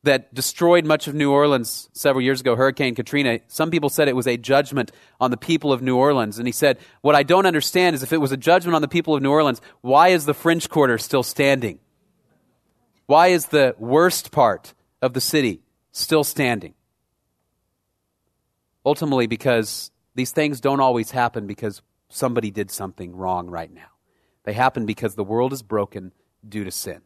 that 0.02 0.34
destroyed 0.34 0.84
much 0.84 1.08
of 1.08 1.14
New 1.14 1.32
Orleans 1.32 1.88
several 1.92 2.22
years 2.22 2.40
ago, 2.40 2.56
Hurricane 2.56 2.94
Katrina, 2.94 3.40
some 3.48 3.70
people 3.70 3.88
said 3.88 4.06
it 4.06 4.16
was 4.16 4.26
a 4.26 4.36
judgment 4.36 4.92
on 5.18 5.30
the 5.30 5.36
people 5.36 5.72
of 5.72 5.80
New 5.80 5.96
Orleans. 5.96 6.38
And 6.38 6.46
he 6.46 6.52
said, 6.52 6.78
What 7.00 7.14
I 7.14 7.22
don't 7.22 7.46
understand 7.46 7.94
is 7.94 8.02
if 8.02 8.12
it 8.12 8.18
was 8.18 8.32
a 8.32 8.36
judgment 8.36 8.74
on 8.74 8.82
the 8.82 8.88
people 8.88 9.14
of 9.14 9.22
New 9.22 9.30
Orleans, 9.30 9.60
why 9.80 10.08
is 10.08 10.26
the 10.26 10.34
French 10.34 10.68
Quarter 10.68 10.98
still 10.98 11.22
standing? 11.22 11.78
Why 13.06 13.28
is 13.28 13.46
the 13.46 13.74
worst 13.78 14.30
part 14.30 14.74
of 15.00 15.12
the 15.12 15.20
city 15.20 15.63
still 15.94 16.24
standing? 16.24 16.74
Ultimately, 18.84 19.26
because 19.26 19.90
these 20.14 20.32
things 20.32 20.60
don't 20.60 20.80
always 20.80 21.10
happen 21.12 21.46
because 21.46 21.80
somebody 22.10 22.50
did 22.50 22.70
something 22.70 23.16
wrong 23.16 23.48
right 23.48 23.72
now. 23.72 23.88
They 24.42 24.52
happen 24.52 24.84
because 24.84 25.14
the 25.14 25.24
world 25.24 25.54
is 25.54 25.62
broken 25.62 26.12
due 26.46 26.64
to 26.64 26.70
sin. 26.70 27.00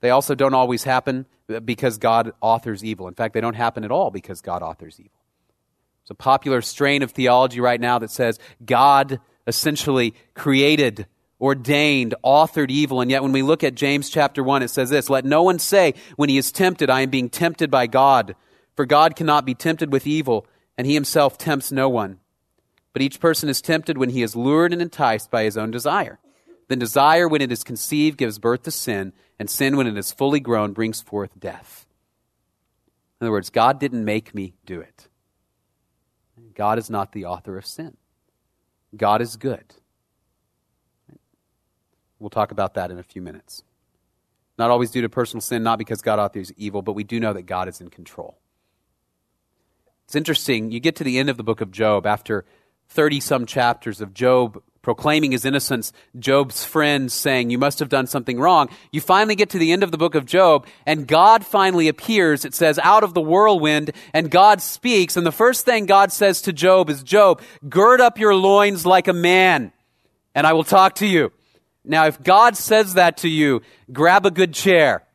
They 0.00 0.10
also 0.10 0.34
don't 0.34 0.54
always 0.54 0.84
happen 0.84 1.26
because 1.64 1.98
God 1.98 2.32
authors 2.40 2.84
evil. 2.84 3.08
In 3.08 3.14
fact, 3.14 3.34
they 3.34 3.40
don't 3.40 3.54
happen 3.54 3.84
at 3.84 3.90
all 3.90 4.10
because 4.10 4.40
God 4.40 4.62
authors 4.62 4.98
evil. 4.98 5.12
It's 6.02 6.10
a 6.10 6.14
popular 6.14 6.62
strain 6.62 7.02
of 7.02 7.10
theology 7.10 7.60
right 7.60 7.80
now 7.80 7.98
that 7.98 8.10
says 8.10 8.38
God 8.64 9.20
essentially 9.46 10.14
created, 10.34 11.06
ordained, 11.40 12.14
authored 12.24 12.70
evil. 12.70 13.00
And 13.00 13.10
yet, 13.10 13.22
when 13.22 13.32
we 13.32 13.42
look 13.42 13.64
at 13.64 13.74
James 13.74 14.10
chapter 14.10 14.42
1, 14.42 14.62
it 14.62 14.68
says 14.68 14.90
this 14.90 15.08
Let 15.08 15.24
no 15.24 15.42
one 15.42 15.58
say, 15.58 15.94
when 16.16 16.28
he 16.28 16.38
is 16.38 16.52
tempted, 16.52 16.90
I 16.90 17.00
am 17.00 17.10
being 17.10 17.30
tempted 17.30 17.70
by 17.70 17.86
God. 17.86 18.36
For 18.76 18.86
God 18.86 19.16
cannot 19.16 19.44
be 19.44 19.54
tempted 19.54 19.92
with 19.92 20.06
evil, 20.06 20.46
and 20.78 20.86
he 20.86 20.94
himself 20.94 21.36
tempts 21.36 21.72
no 21.72 21.88
one. 21.88 22.20
But 22.92 23.02
each 23.02 23.20
person 23.20 23.48
is 23.48 23.60
tempted 23.60 23.98
when 23.98 24.10
he 24.10 24.22
is 24.22 24.36
lured 24.36 24.72
and 24.72 24.82
enticed 24.82 25.30
by 25.30 25.44
his 25.44 25.56
own 25.56 25.70
desire. 25.70 26.18
Then 26.68 26.78
desire, 26.78 27.28
when 27.28 27.42
it 27.42 27.52
is 27.52 27.64
conceived, 27.64 28.16
gives 28.16 28.38
birth 28.38 28.62
to 28.62 28.70
sin, 28.70 29.12
and 29.38 29.50
sin, 29.50 29.76
when 29.76 29.86
it 29.86 29.96
is 29.96 30.12
fully 30.12 30.40
grown, 30.40 30.72
brings 30.72 31.00
forth 31.00 31.38
death. 31.38 31.86
In 33.20 33.26
other 33.26 33.32
words, 33.32 33.50
God 33.50 33.78
didn't 33.78 34.04
make 34.04 34.34
me 34.34 34.54
do 34.64 34.80
it. 34.80 35.08
God 36.54 36.78
is 36.78 36.90
not 36.90 37.12
the 37.12 37.24
author 37.24 37.58
of 37.58 37.66
sin. 37.66 37.96
God 38.96 39.20
is 39.20 39.36
good. 39.36 39.74
We'll 42.20 42.30
talk 42.30 42.52
about 42.52 42.74
that 42.74 42.90
in 42.90 42.98
a 42.98 43.02
few 43.02 43.22
minutes. 43.22 43.64
Not 44.58 44.70
always 44.70 44.90
due 44.90 45.02
to 45.02 45.08
personal 45.08 45.40
sin, 45.40 45.62
not 45.62 45.78
because 45.78 46.02
God 46.02 46.18
authors 46.18 46.52
evil, 46.56 46.82
but 46.82 46.92
we 46.92 47.02
do 47.02 47.18
know 47.18 47.32
that 47.32 47.42
God 47.42 47.66
is 47.66 47.80
in 47.80 47.88
control. 47.88 48.38
It's 50.04 50.14
interesting. 50.14 50.70
You 50.70 50.80
get 50.80 50.96
to 50.96 51.04
the 51.04 51.18
end 51.18 51.30
of 51.30 51.36
the 51.36 51.42
book 51.42 51.60
of 51.60 51.70
Job 51.70 52.06
after 52.06 52.44
30 52.90 53.20
some 53.20 53.46
chapters 53.46 54.00
of 54.00 54.12
Job 54.12 54.62
proclaiming 54.82 55.32
his 55.32 55.44
innocence, 55.44 55.92
Job's 56.18 56.64
friends 56.64 57.12
saying, 57.12 57.50
You 57.50 57.58
must 57.58 57.78
have 57.78 57.88
done 57.88 58.06
something 58.06 58.38
wrong. 58.38 58.68
You 58.92 59.00
finally 59.00 59.34
get 59.34 59.50
to 59.50 59.58
the 59.58 59.72
end 59.72 59.82
of 59.82 59.92
the 59.92 59.98
book 59.98 60.14
of 60.14 60.24
Job, 60.26 60.66
and 60.86 61.06
God 61.06 61.44
finally 61.44 61.88
appears, 61.88 62.44
it 62.44 62.54
says, 62.54 62.78
out 62.82 63.04
of 63.04 63.14
the 63.14 63.20
whirlwind, 63.20 63.92
and 64.12 64.30
God 64.30 64.62
speaks. 64.62 65.16
And 65.16 65.26
the 65.26 65.32
first 65.32 65.64
thing 65.64 65.86
God 65.86 66.12
says 66.12 66.42
to 66.42 66.52
Job 66.52 66.90
is, 66.90 67.02
Job, 67.02 67.42
gird 67.68 68.00
up 68.00 68.18
your 68.18 68.34
loins 68.34 68.86
like 68.86 69.08
a 69.08 69.12
man, 69.12 69.72
and 70.34 70.46
I 70.46 70.52
will 70.54 70.64
talk 70.64 70.96
to 70.96 71.06
you. 71.06 71.32
Now, 71.84 72.06
if 72.06 72.22
God 72.22 72.56
says 72.56 72.94
that 72.94 73.18
to 73.18 73.28
you, 73.28 73.62
grab 73.92 74.26
a 74.26 74.30
good 74.30 74.54
chair 74.54 75.06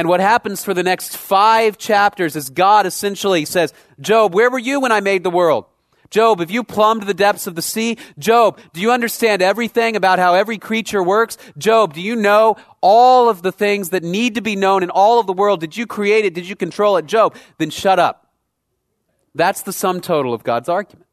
and 0.00 0.08
what 0.08 0.20
happens 0.20 0.64
for 0.64 0.72
the 0.72 0.82
next 0.82 1.14
five 1.14 1.76
chapters 1.76 2.34
is 2.34 2.48
God 2.48 2.86
essentially 2.86 3.44
says, 3.44 3.74
Job, 4.00 4.34
where 4.34 4.50
were 4.50 4.58
you 4.58 4.80
when 4.80 4.92
I 4.92 5.00
made 5.00 5.24
the 5.24 5.30
world? 5.30 5.66
Job, 6.08 6.40
have 6.40 6.50
you 6.50 6.64
plumbed 6.64 7.02
the 7.02 7.12
depths 7.12 7.46
of 7.46 7.54
the 7.54 7.60
sea? 7.60 7.98
Job, 8.18 8.58
do 8.72 8.80
you 8.80 8.92
understand 8.92 9.42
everything 9.42 9.96
about 9.96 10.18
how 10.18 10.32
every 10.32 10.56
creature 10.56 11.02
works? 11.02 11.36
Job, 11.58 11.92
do 11.92 12.00
you 12.00 12.16
know 12.16 12.56
all 12.80 13.28
of 13.28 13.42
the 13.42 13.52
things 13.52 13.90
that 13.90 14.02
need 14.02 14.36
to 14.36 14.40
be 14.40 14.56
known 14.56 14.82
in 14.82 14.88
all 14.88 15.20
of 15.20 15.26
the 15.26 15.34
world? 15.34 15.60
Did 15.60 15.76
you 15.76 15.86
create 15.86 16.24
it? 16.24 16.32
Did 16.32 16.48
you 16.48 16.56
control 16.56 16.96
it? 16.96 17.04
Job, 17.04 17.36
then 17.58 17.68
shut 17.68 17.98
up. 17.98 18.32
That's 19.34 19.60
the 19.60 19.72
sum 19.74 20.00
total 20.00 20.32
of 20.32 20.44
God's 20.44 20.70
argument. 20.70 21.08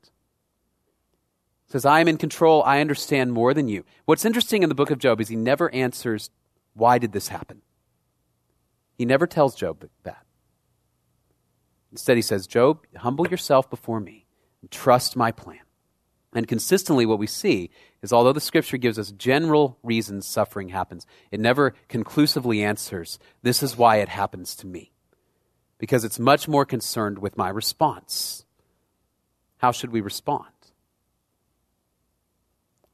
Says, 1.68 1.86
I 1.86 2.00
am 2.00 2.08
in 2.08 2.18
control. 2.18 2.64
I 2.64 2.80
understand 2.80 3.34
more 3.34 3.54
than 3.54 3.68
you. 3.68 3.84
What's 4.06 4.26
interesting 4.26 4.64
in 4.64 4.70
the 4.70 4.76
book 4.76 4.90
of 4.90 5.00
Job 5.00 5.20
is 5.20 5.28
he 5.28 5.36
never 5.36 5.74
answers, 5.74 6.30
why 6.74 6.98
did 6.98 7.12
this 7.12 7.28
happen? 7.28 7.62
He 8.98 9.06
never 9.06 9.28
tells 9.28 9.56
Job 9.56 9.88
that. 10.04 10.26
Instead, 11.92 12.18
he 12.18 12.22
says, 12.22 12.48
Job, 12.48 12.86
humble 12.96 13.28
yourself 13.28 13.70
before 13.70 14.00
me 14.00 14.26
and 14.62 14.72
trust 14.72 15.16
my 15.16 15.32
plan. 15.32 15.60
And 16.34 16.48
consistently, 16.48 17.06
what 17.06 17.20
we 17.20 17.28
see 17.28 17.70
is 18.02 18.14
although 18.14 18.34
the 18.34 18.42
scripture 18.42 18.78
gives 18.78 19.00
us 19.00 19.12
general 19.12 19.78
reasons 19.82 20.28
suffering 20.28 20.70
happens, 20.70 21.06
it 21.32 21.40
never 21.40 21.74
conclusively 21.88 22.64
answers, 22.64 23.18
this 23.42 23.64
is 23.64 23.78
why 23.78 23.98
it 23.98 24.10
happens 24.10 24.56
to 24.58 24.68
me. 24.68 24.92
Because 25.78 26.04
it's 26.04 26.20
much 26.20 26.48
more 26.48 26.66
concerned 26.66 27.20
with 27.20 27.38
my 27.38 27.50
response. 27.50 28.46
How 29.58 29.72
should 29.72 29.92
we 29.92 30.02
respond? 30.02 30.46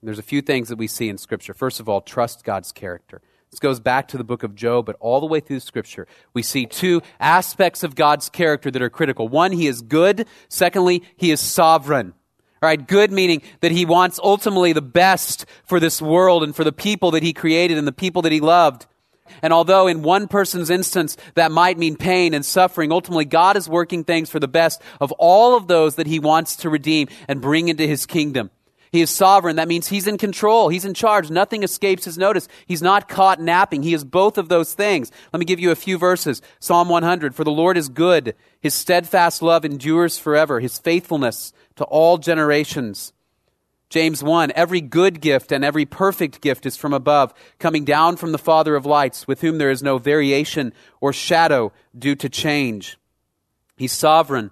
There's 0.03 0.19
a 0.19 0.23
few 0.23 0.41
things 0.41 0.69
that 0.69 0.77
we 0.77 0.87
see 0.87 1.09
in 1.09 1.17
Scripture. 1.17 1.53
First 1.53 1.79
of 1.79 1.87
all, 1.87 2.01
trust 2.01 2.43
God's 2.43 2.71
character. 2.71 3.21
This 3.51 3.59
goes 3.59 3.79
back 3.79 4.07
to 4.09 4.17
the 4.17 4.23
book 4.23 4.43
of 4.43 4.55
Job, 4.55 4.85
but 4.85 4.97
all 4.99 5.19
the 5.19 5.27
way 5.27 5.39
through 5.39 5.59
Scripture, 5.59 6.07
we 6.33 6.41
see 6.41 6.65
two 6.65 7.01
aspects 7.19 7.83
of 7.83 7.95
God's 7.95 8.27
character 8.27 8.71
that 8.71 8.81
are 8.81 8.89
critical. 8.89 9.27
One, 9.27 9.51
He 9.51 9.67
is 9.67 9.81
good. 9.81 10.27
Secondly, 10.49 11.03
He 11.15 11.31
is 11.31 11.39
sovereign. 11.39 12.13
All 12.61 12.67
right, 12.67 12.87
good 12.87 13.11
meaning 13.11 13.41
that 13.61 13.71
He 13.71 13.85
wants 13.85 14.19
ultimately 14.23 14.73
the 14.73 14.81
best 14.81 15.45
for 15.65 15.79
this 15.79 16.01
world 16.01 16.43
and 16.43 16.55
for 16.55 16.63
the 16.63 16.71
people 16.71 17.11
that 17.11 17.23
He 17.23 17.31
created 17.31 17.77
and 17.77 17.87
the 17.87 17.91
people 17.91 18.23
that 18.23 18.31
He 18.31 18.39
loved. 18.39 18.87
And 19.41 19.53
although 19.53 19.87
in 19.87 20.01
one 20.01 20.27
person's 20.27 20.69
instance 20.69 21.15
that 21.35 21.51
might 21.51 21.77
mean 21.77 21.95
pain 21.95 22.33
and 22.33 22.45
suffering, 22.45 22.91
ultimately 22.91 23.25
God 23.25 23.55
is 23.55 23.69
working 23.69 24.03
things 24.03 24.29
for 24.29 24.39
the 24.39 24.47
best 24.47 24.81
of 24.99 25.11
all 25.13 25.55
of 25.55 25.67
those 25.67 25.95
that 25.95 26.07
He 26.07 26.19
wants 26.19 26.55
to 26.57 26.69
redeem 26.69 27.07
and 27.27 27.39
bring 27.39 27.67
into 27.67 27.85
His 27.85 28.05
kingdom. 28.05 28.49
He 28.93 29.01
is 29.01 29.09
sovereign. 29.09 29.55
That 29.55 29.67
means 29.67 29.87
he's 29.87 30.05
in 30.05 30.19
control. 30.19 30.69
He's 30.69 30.85
in 30.85 30.93
charge. 30.93 31.31
Nothing 31.31 31.63
escapes 31.63 32.05
his 32.05 32.15
notice. 32.15 32.47
He's 32.67 32.83
not 32.83 33.09
caught 33.09 33.41
napping. 33.41 33.81
He 33.81 33.95
is 33.95 34.03
both 34.03 34.37
of 34.37 34.49
those 34.49 34.75
things. 34.75 35.11
Let 35.33 35.39
me 35.39 35.47
give 35.47 35.59
you 35.59 35.71
a 35.71 35.75
few 35.75 35.97
verses. 35.97 36.43
Psalm 36.59 36.89
100. 36.89 37.33
For 37.33 37.43
the 37.43 37.49
Lord 37.49 37.75
is 37.75 37.89
good. 37.89 38.35
His 38.61 38.75
steadfast 38.75 39.41
love 39.41 39.65
endures 39.65 40.19
forever. 40.19 40.59
His 40.59 40.77
faithfulness 40.77 41.53
to 41.75 41.85
all 41.85 42.19
generations. 42.19 43.13
James 43.89 44.21
1. 44.21 44.51
Every 44.55 44.79
good 44.79 45.21
gift 45.21 45.51
and 45.51 45.65
every 45.65 45.85
perfect 45.85 46.39
gift 46.39 46.67
is 46.67 46.77
from 46.77 46.93
above, 46.93 47.33
coming 47.57 47.85
down 47.85 48.15
from 48.15 48.31
the 48.31 48.37
Father 48.37 48.75
of 48.75 48.85
lights, 48.85 49.27
with 49.27 49.41
whom 49.41 49.57
there 49.57 49.71
is 49.71 49.81
no 49.81 49.97
variation 49.97 50.71
or 51.01 51.11
shadow 51.11 51.73
due 51.97 52.15
to 52.17 52.29
change. 52.29 52.99
He's 53.75 53.91
sovereign. 53.91 54.51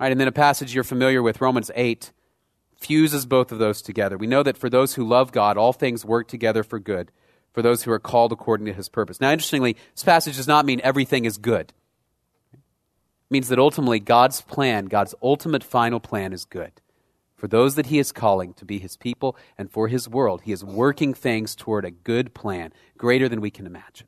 All 0.00 0.04
right, 0.04 0.12
and 0.12 0.20
then 0.20 0.28
a 0.28 0.32
passage 0.32 0.74
you're 0.74 0.84
familiar 0.84 1.22
with, 1.22 1.40
Romans 1.40 1.72
8, 1.74 2.12
fuses 2.76 3.26
both 3.26 3.50
of 3.50 3.58
those 3.58 3.82
together. 3.82 4.16
We 4.16 4.28
know 4.28 4.44
that 4.44 4.56
for 4.56 4.70
those 4.70 4.94
who 4.94 5.06
love 5.06 5.32
God, 5.32 5.56
all 5.56 5.72
things 5.72 6.04
work 6.04 6.28
together 6.28 6.62
for 6.62 6.78
good, 6.78 7.10
for 7.52 7.62
those 7.62 7.82
who 7.82 7.90
are 7.90 7.98
called 7.98 8.30
according 8.30 8.66
to 8.66 8.72
his 8.72 8.88
purpose. 8.88 9.20
Now, 9.20 9.32
interestingly, 9.32 9.76
this 9.94 10.04
passage 10.04 10.36
does 10.36 10.46
not 10.46 10.64
mean 10.64 10.80
everything 10.84 11.24
is 11.24 11.36
good. 11.36 11.72
It 12.52 12.60
means 13.30 13.48
that 13.48 13.58
ultimately 13.58 13.98
God's 13.98 14.40
plan, 14.40 14.86
God's 14.86 15.16
ultimate 15.20 15.64
final 15.64 15.98
plan 15.98 16.32
is 16.32 16.44
good. 16.44 16.72
For 17.34 17.48
those 17.48 17.74
that 17.74 17.86
he 17.86 17.98
is 17.98 18.12
calling 18.12 18.54
to 18.54 18.64
be 18.64 18.78
his 18.78 18.96
people 18.96 19.36
and 19.56 19.70
for 19.70 19.88
his 19.88 20.08
world, 20.08 20.42
he 20.42 20.52
is 20.52 20.64
working 20.64 21.12
things 21.12 21.56
toward 21.56 21.84
a 21.84 21.90
good 21.90 22.34
plan, 22.34 22.72
greater 22.96 23.28
than 23.28 23.40
we 23.40 23.50
can 23.50 23.66
imagine. 23.66 24.06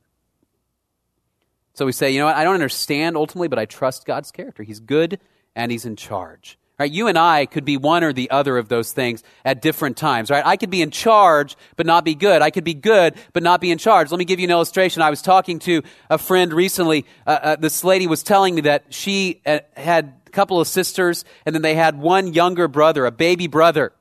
So 1.73 1.85
we 1.85 1.91
say, 1.91 2.11
you 2.11 2.19
know 2.19 2.25
what, 2.25 2.35
I 2.35 2.45
don't 2.45 2.53
understand 2.53 3.17
ultimately, 3.17 3.49
but 3.49 3.59
I 3.59 3.65
trust 3.65 4.05
God's 4.05 4.31
character. 4.31 4.63
He's 4.63 4.79
good 4.79 5.19
and 5.55 5.71
he's 5.71 5.85
in 5.85 5.95
charge. 5.95 6.57
Right? 6.79 6.91
You 6.91 7.07
and 7.07 7.17
I 7.17 7.45
could 7.45 7.63
be 7.63 7.77
one 7.77 8.03
or 8.03 8.11
the 8.11 8.31
other 8.31 8.57
of 8.57 8.67
those 8.67 8.91
things 8.91 9.21
at 9.45 9.61
different 9.61 9.97
times, 9.97 10.31
right? 10.31 10.43
I 10.43 10.57
could 10.57 10.71
be 10.71 10.81
in 10.81 10.89
charge 10.89 11.55
but 11.75 11.85
not 11.85 12.03
be 12.03 12.15
good. 12.15 12.41
I 12.41 12.49
could 12.49 12.63
be 12.63 12.73
good 12.73 13.13
but 13.33 13.43
not 13.43 13.61
be 13.61 13.69
in 13.69 13.77
charge. 13.77 14.09
Let 14.09 14.17
me 14.17 14.25
give 14.25 14.39
you 14.39 14.45
an 14.45 14.51
illustration. 14.51 15.03
I 15.03 15.11
was 15.11 15.21
talking 15.21 15.59
to 15.59 15.83
a 16.09 16.17
friend 16.17 16.51
recently. 16.51 17.05
Uh, 17.27 17.39
uh, 17.43 17.55
this 17.57 17.83
lady 17.83 18.07
was 18.07 18.23
telling 18.23 18.55
me 18.55 18.61
that 18.61 18.85
she 18.89 19.41
uh, 19.45 19.59
had 19.77 20.21
a 20.25 20.29
couple 20.31 20.59
of 20.59 20.67
sisters 20.67 21.23
and 21.45 21.53
then 21.53 21.61
they 21.61 21.75
had 21.75 21.99
one 21.99 22.33
younger 22.33 22.67
brother, 22.67 23.05
a 23.05 23.11
baby 23.11 23.45
brother. 23.45 23.93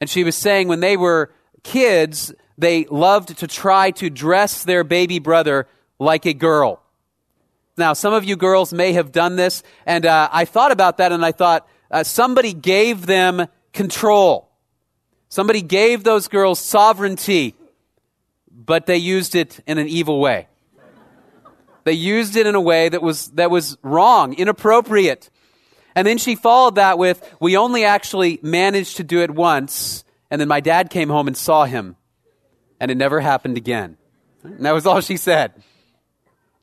And 0.00 0.08
she 0.08 0.24
was 0.24 0.36
saying 0.36 0.68
when 0.68 0.80
they 0.80 0.96
were 0.96 1.30
kids, 1.62 2.32
they 2.56 2.84
loved 2.86 3.36
to 3.36 3.46
try 3.46 3.90
to 3.92 4.08
dress 4.08 4.64
their 4.64 4.82
baby 4.82 5.18
brother 5.18 5.66
like 5.98 6.24
a 6.24 6.32
girl. 6.32 6.79
Now, 7.76 7.92
some 7.92 8.12
of 8.12 8.24
you 8.24 8.36
girls 8.36 8.72
may 8.72 8.92
have 8.92 9.12
done 9.12 9.36
this, 9.36 9.62
and 9.86 10.04
uh, 10.04 10.28
I 10.32 10.44
thought 10.44 10.72
about 10.72 10.98
that 10.98 11.12
and 11.12 11.24
I 11.24 11.32
thought 11.32 11.68
uh, 11.90 12.04
somebody 12.04 12.52
gave 12.52 13.06
them 13.06 13.46
control. 13.72 14.50
Somebody 15.28 15.62
gave 15.62 16.04
those 16.04 16.28
girls 16.28 16.58
sovereignty, 16.58 17.54
but 18.50 18.86
they 18.86 18.96
used 18.96 19.34
it 19.34 19.60
in 19.66 19.78
an 19.78 19.88
evil 19.88 20.20
way. 20.20 20.48
They 21.84 21.92
used 21.92 22.36
it 22.36 22.46
in 22.46 22.54
a 22.54 22.60
way 22.60 22.88
that 22.88 23.00
was, 23.00 23.28
that 23.30 23.50
was 23.50 23.78
wrong, 23.82 24.34
inappropriate. 24.34 25.30
And 25.94 26.06
then 26.06 26.18
she 26.18 26.34
followed 26.34 26.74
that 26.74 26.98
with, 26.98 27.36
we 27.40 27.56
only 27.56 27.84
actually 27.84 28.38
managed 28.42 28.98
to 28.98 29.04
do 29.04 29.22
it 29.22 29.30
once, 29.30 30.04
and 30.30 30.40
then 30.40 30.48
my 30.48 30.60
dad 30.60 30.90
came 30.90 31.08
home 31.08 31.26
and 31.26 31.36
saw 31.36 31.64
him, 31.64 31.96
and 32.78 32.90
it 32.90 32.96
never 32.96 33.20
happened 33.20 33.56
again. 33.56 33.96
And 34.42 34.64
that 34.66 34.72
was 34.72 34.86
all 34.86 35.00
she 35.00 35.16
said. 35.16 35.52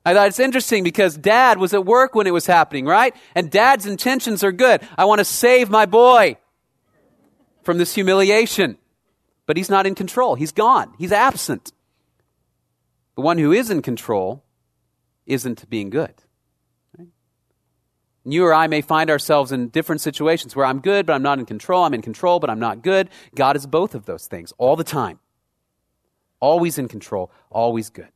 I 0.07 0.13
thought 0.13 0.29
it's 0.29 0.39
interesting 0.39 0.85
because 0.85 1.17
dad 1.17 1.57
was 1.57 1.73
at 1.73 1.83
work 1.83 2.15
when 2.15 2.27
it 2.27 2.31
was 2.31 2.45
happening, 2.45 2.85
right? 2.85 3.13
And 3.35 3.51
dad's 3.51 3.85
intentions 3.85 4.41
are 4.41 4.53
good. 4.53 4.79
I 4.97 5.03
want 5.03 5.19
to 5.19 5.25
save 5.25 5.69
my 5.69 5.85
boy 5.85 6.37
from 7.63 7.77
this 7.77 7.93
humiliation. 7.93 8.77
But 9.47 9.57
he's 9.57 9.69
not 9.69 9.85
in 9.85 9.95
control. 9.95 10.35
He's 10.35 10.53
gone. 10.53 10.93
He's 10.97 11.11
absent. 11.11 11.73
The 13.15 13.21
one 13.21 13.37
who 13.37 13.51
is 13.51 13.69
in 13.69 13.81
control 13.81 14.45
isn't 15.25 15.69
being 15.69 15.89
good. 15.89 16.13
Right? 16.97 17.09
You 18.23 18.45
or 18.45 18.53
I 18.53 18.67
may 18.67 18.79
find 18.79 19.09
ourselves 19.09 19.51
in 19.51 19.67
different 19.67 19.99
situations 19.99 20.55
where 20.55 20.65
I'm 20.65 20.79
good, 20.79 21.05
but 21.05 21.15
I'm 21.15 21.21
not 21.21 21.37
in 21.37 21.45
control. 21.45 21.83
I'm 21.83 21.93
in 21.93 22.01
control, 22.01 22.39
but 22.39 22.49
I'm 22.49 22.59
not 22.59 22.81
good. 22.81 23.09
God 23.35 23.57
is 23.57 23.67
both 23.67 23.93
of 23.93 24.05
those 24.05 24.25
things 24.25 24.53
all 24.57 24.77
the 24.77 24.85
time. 24.85 25.19
Always 26.39 26.77
in 26.77 26.87
control, 26.87 27.29
always 27.49 27.89
good. 27.89 28.07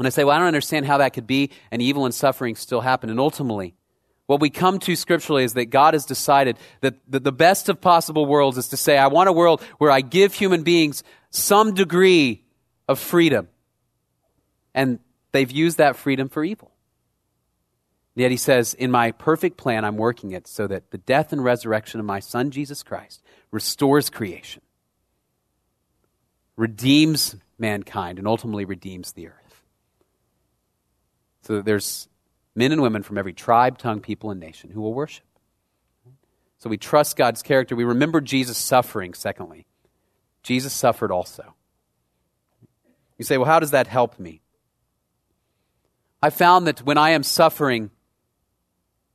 And 0.00 0.06
I 0.06 0.10
say, 0.10 0.24
well, 0.24 0.34
I 0.34 0.38
don't 0.38 0.48
understand 0.48 0.86
how 0.86 0.98
that 0.98 1.12
could 1.12 1.26
be, 1.26 1.50
and 1.70 1.82
evil 1.82 2.06
and 2.06 2.14
suffering 2.14 2.56
still 2.56 2.80
happen. 2.80 3.10
And 3.10 3.20
ultimately, 3.20 3.74
what 4.24 4.40
we 4.40 4.48
come 4.48 4.78
to 4.78 4.96
scripturally 4.96 5.44
is 5.44 5.52
that 5.54 5.66
God 5.66 5.92
has 5.92 6.06
decided 6.06 6.56
that, 6.80 6.94
the 7.06 7.30
best 7.30 7.68
of 7.68 7.82
possible 7.82 8.24
worlds 8.24 8.56
is 8.56 8.68
to 8.68 8.78
say, 8.78 8.96
I 8.96 9.08
want 9.08 9.28
a 9.28 9.32
world 9.32 9.60
where 9.76 9.90
I 9.90 10.00
give 10.00 10.32
human 10.32 10.62
beings 10.62 11.02
some 11.28 11.74
degree 11.74 12.42
of 12.88 12.98
freedom. 12.98 13.48
And 14.74 15.00
they've 15.32 15.50
used 15.50 15.76
that 15.76 15.96
freedom 15.96 16.30
for 16.30 16.44
evil. 16.44 16.70
Yet 18.14 18.30
he 18.30 18.38
says, 18.38 18.72
In 18.72 18.90
my 18.90 19.12
perfect 19.12 19.58
plan, 19.58 19.84
I'm 19.84 19.98
working 19.98 20.32
it 20.32 20.46
so 20.46 20.66
that 20.66 20.92
the 20.92 20.98
death 20.98 21.30
and 21.32 21.44
resurrection 21.44 22.00
of 22.00 22.06
my 22.06 22.20
Son, 22.20 22.50
Jesus 22.50 22.82
Christ, 22.82 23.22
restores 23.50 24.08
creation, 24.08 24.62
redeems 26.56 27.36
mankind, 27.58 28.18
and 28.18 28.26
ultimately 28.26 28.64
redeems 28.64 29.12
the 29.12 29.28
earth. 29.28 29.39
So 31.50 31.62
there's 31.62 32.08
men 32.54 32.70
and 32.70 32.80
women 32.80 33.02
from 33.02 33.18
every 33.18 33.32
tribe, 33.32 33.76
tongue, 33.76 33.98
people, 33.98 34.30
and 34.30 34.38
nation 34.38 34.70
who 34.70 34.80
will 34.80 34.94
worship. 34.94 35.24
So 36.58 36.70
we 36.70 36.76
trust 36.76 37.16
God's 37.16 37.42
character. 37.42 37.74
We 37.74 37.82
remember 37.82 38.20
Jesus' 38.20 38.56
suffering, 38.56 39.14
secondly. 39.14 39.66
Jesus 40.44 40.72
suffered 40.72 41.10
also. 41.10 41.56
You 43.18 43.24
say, 43.24 43.36
well, 43.36 43.48
how 43.48 43.58
does 43.58 43.72
that 43.72 43.88
help 43.88 44.16
me? 44.20 44.42
I 46.22 46.30
found 46.30 46.68
that 46.68 46.82
when 46.82 46.96
I 46.96 47.10
am 47.10 47.24
suffering, 47.24 47.90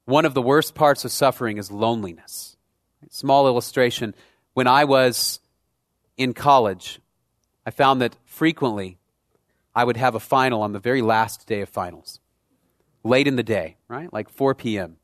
one 0.03 0.25
of 0.25 0.33
the 0.33 0.41
worst 0.41 0.75
parts 0.75 1.05
of 1.05 1.13
suffering 1.13 1.57
is 1.57 1.71
loneliness. 1.71 2.57
Small 3.09 3.47
illustration. 3.47 4.13
When 4.55 4.67
I 4.67 4.83
was 4.83 5.39
in 6.17 6.33
college, 6.33 6.99
I 7.65 7.71
found 7.71 8.01
that 8.01 8.17
frequently 8.25 8.97
I 9.73 9.85
would 9.85 9.95
have 9.95 10.15
a 10.15 10.19
final 10.19 10.61
on 10.61 10.73
the 10.73 10.79
very 10.79 11.01
last 11.01 11.47
day 11.47 11.61
of 11.61 11.69
finals, 11.69 12.19
late 13.05 13.27
in 13.27 13.35
the 13.35 13.43
day, 13.43 13.77
right? 13.87 14.11
Like 14.11 14.29
4 14.29 14.55
p.m. 14.55 14.97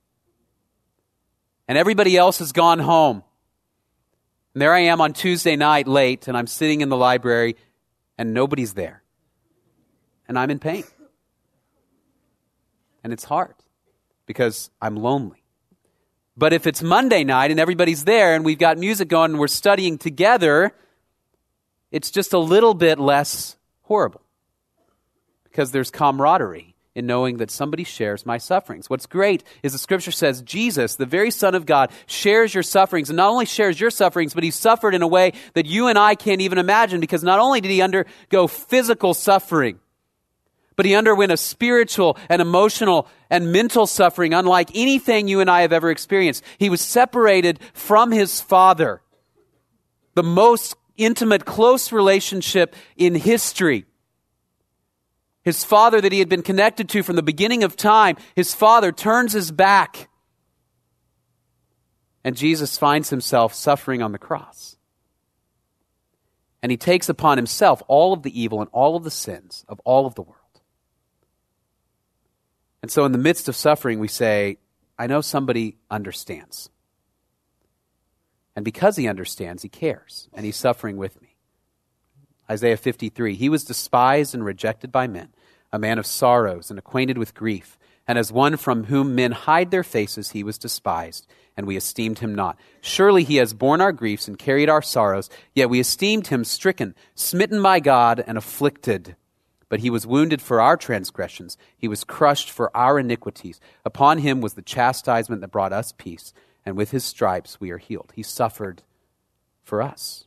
And 1.67 1.77
everybody 1.77 2.17
else 2.17 2.39
has 2.39 2.51
gone 2.51 2.79
home. 2.79 3.23
And 4.53 4.61
there 4.61 4.73
I 4.73 4.79
am 4.79 4.99
on 4.99 5.13
Tuesday 5.13 5.55
night 5.55 5.87
late, 5.87 6.27
and 6.27 6.35
I'm 6.35 6.47
sitting 6.47 6.81
in 6.81 6.89
the 6.89 6.97
library, 6.97 7.55
and 8.17 8.33
nobody's 8.33 8.73
there. 8.73 9.03
And 10.27 10.37
I'm 10.37 10.49
in 10.49 10.59
pain. 10.59 10.83
And 13.03 13.13
it's 13.13 13.23
hard 13.23 13.55
because 14.25 14.69
I'm 14.81 14.95
lonely. 14.95 15.43
But 16.35 16.53
if 16.53 16.65
it's 16.65 16.81
Monday 16.81 17.23
night 17.23 17.51
and 17.51 17.59
everybody's 17.59 18.03
there 18.03 18.35
and 18.35 18.43
we've 18.43 18.57
got 18.57 18.77
music 18.77 19.07
going 19.09 19.31
and 19.31 19.39
we're 19.39 19.47
studying 19.47 19.97
together, 19.97 20.73
it's 21.91 22.09
just 22.09 22.33
a 22.33 22.39
little 22.39 22.73
bit 22.73 22.99
less 22.99 23.57
horrible 23.81 24.21
because 25.43 25.71
there's 25.71 25.91
camaraderie 25.91 26.70
in 26.93 27.05
knowing 27.05 27.37
that 27.37 27.49
somebody 27.49 27.83
shares 27.83 28.25
my 28.25 28.37
sufferings. 28.37 28.89
What's 28.89 29.05
great 29.05 29.43
is 29.63 29.71
the 29.71 29.77
scripture 29.77 30.11
says 30.11 30.41
Jesus, 30.41 30.95
the 30.95 31.05
very 31.05 31.31
Son 31.31 31.55
of 31.55 31.65
God, 31.65 31.91
shares 32.05 32.53
your 32.53 32.63
sufferings, 32.63 33.09
and 33.09 33.17
not 33.17 33.29
only 33.29 33.45
shares 33.45 33.79
your 33.79 33.91
sufferings, 33.91 34.33
but 34.33 34.43
he 34.43 34.51
suffered 34.51 34.93
in 34.93 35.01
a 35.01 35.07
way 35.07 35.33
that 35.53 35.65
you 35.65 35.87
and 35.87 35.97
I 35.97 36.15
can't 36.15 36.41
even 36.41 36.57
imagine 36.57 36.99
because 36.99 37.23
not 37.23 37.39
only 37.39 37.61
did 37.61 37.71
he 37.71 37.81
undergo 37.81 38.47
physical 38.47 39.13
suffering, 39.13 39.79
but 40.75 40.85
he 40.85 40.95
underwent 40.95 41.31
a 41.31 41.37
spiritual 41.37 42.17
and 42.27 42.41
emotional 42.41 43.07
and 43.29 43.51
mental 43.51 43.87
suffering 43.87 44.33
unlike 44.33 44.71
anything 44.73 45.27
you 45.27 45.39
and 45.39 45.49
I 45.49 45.61
have 45.61 45.73
ever 45.73 45.91
experienced. 45.91 46.43
He 46.57 46.69
was 46.69 46.81
separated 46.81 47.59
from 47.73 48.11
his 48.11 48.41
Father, 48.41 49.01
the 50.15 50.23
most 50.23 50.75
intimate, 50.97 51.45
close 51.45 51.91
relationship 51.91 52.75
in 52.97 53.15
history 53.15 53.85
his 55.43 55.63
father 55.63 55.99
that 56.01 56.11
he 56.11 56.19
had 56.19 56.29
been 56.29 56.43
connected 56.43 56.89
to 56.89 57.03
from 57.03 57.15
the 57.15 57.23
beginning 57.23 57.63
of 57.63 57.75
time, 57.75 58.17
his 58.35 58.53
father 58.53 58.91
turns 58.91 59.33
his 59.33 59.51
back. 59.51 60.09
And 62.23 62.37
Jesus 62.37 62.77
finds 62.77 63.09
himself 63.09 63.53
suffering 63.53 64.01
on 64.01 64.11
the 64.11 64.19
cross. 64.19 64.77
And 66.61 66.71
he 66.71 66.77
takes 66.77 67.09
upon 67.09 67.37
himself 67.37 67.81
all 67.87 68.13
of 68.13 68.21
the 68.21 68.39
evil 68.39 68.61
and 68.61 68.69
all 68.71 68.95
of 68.95 69.03
the 69.03 69.09
sins 69.11 69.65
of 69.67 69.79
all 69.83 70.05
of 70.05 70.13
the 70.13 70.21
world. 70.21 70.37
And 72.83 72.91
so, 72.91 73.05
in 73.05 73.11
the 73.11 73.17
midst 73.17 73.47
of 73.47 73.55
suffering, 73.55 73.99
we 73.99 74.07
say, 74.07 74.57
I 74.97 75.07
know 75.07 75.21
somebody 75.21 75.77
understands. 75.89 76.69
And 78.55 78.65
because 78.65 78.95
he 78.97 79.07
understands, 79.07 79.63
he 79.63 79.69
cares, 79.69 80.29
and 80.33 80.45
he's 80.45 80.55
suffering 80.55 80.97
with 80.97 81.19
me. 81.21 81.30
Isaiah 82.51 82.75
53 82.75 83.35
He 83.35 83.47
was 83.47 83.63
despised 83.63 84.35
and 84.35 84.43
rejected 84.43 84.91
by 84.91 85.07
men, 85.07 85.29
a 85.71 85.79
man 85.79 85.97
of 85.97 86.05
sorrows 86.05 86.69
and 86.69 86.77
acquainted 86.77 87.17
with 87.17 87.33
grief. 87.33 87.79
And 88.05 88.17
as 88.17 88.29
one 88.29 88.57
from 88.57 88.85
whom 88.85 89.15
men 89.15 89.31
hide 89.31 89.71
their 89.71 89.85
faces, 89.85 90.31
he 90.31 90.43
was 90.43 90.57
despised, 90.57 91.27
and 91.55 91.65
we 91.65 91.77
esteemed 91.77 92.19
him 92.19 92.35
not. 92.35 92.59
Surely 92.81 93.23
he 93.23 93.37
has 93.37 93.53
borne 93.53 93.79
our 93.79 93.93
griefs 93.93 94.27
and 94.27 94.37
carried 94.37 94.67
our 94.67 94.81
sorrows, 94.81 95.29
yet 95.55 95.69
we 95.69 95.79
esteemed 95.79 96.27
him 96.27 96.43
stricken, 96.43 96.93
smitten 97.15 97.61
by 97.61 97.79
God, 97.79 98.21
and 98.27 98.37
afflicted. 98.37 99.15
But 99.69 99.79
he 99.79 99.89
was 99.89 100.05
wounded 100.05 100.41
for 100.41 100.59
our 100.59 100.75
transgressions, 100.75 101.57
he 101.77 101.87
was 101.87 102.03
crushed 102.03 102.51
for 102.51 102.75
our 102.75 102.99
iniquities. 102.99 103.61
Upon 103.85 104.17
him 104.17 104.41
was 104.41 104.55
the 104.55 104.61
chastisement 104.61 105.39
that 105.39 105.51
brought 105.51 105.71
us 105.71 105.93
peace, 105.97 106.33
and 106.65 106.75
with 106.75 106.91
his 106.91 107.05
stripes 107.05 107.61
we 107.61 107.71
are 107.71 107.77
healed. 107.77 108.11
He 108.13 108.23
suffered 108.23 108.83
for 109.63 109.81
us. 109.81 110.25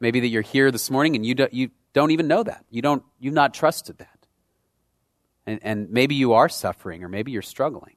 Maybe 0.00 0.20
that 0.20 0.28
you're 0.28 0.42
here 0.42 0.70
this 0.70 0.90
morning 0.90 1.14
and 1.14 1.24
you, 1.24 1.34
do, 1.34 1.48
you 1.52 1.70
don't 1.92 2.10
even 2.10 2.26
know 2.26 2.42
that. 2.42 2.64
You 2.70 2.80
don't, 2.82 3.04
you've 3.18 3.34
not 3.34 3.52
trusted 3.52 3.98
that. 3.98 4.26
And, 5.46 5.60
and 5.62 5.90
maybe 5.90 6.14
you 6.14 6.32
are 6.32 6.48
suffering 6.48 7.04
or 7.04 7.08
maybe 7.08 7.32
you're 7.32 7.42
struggling. 7.42 7.96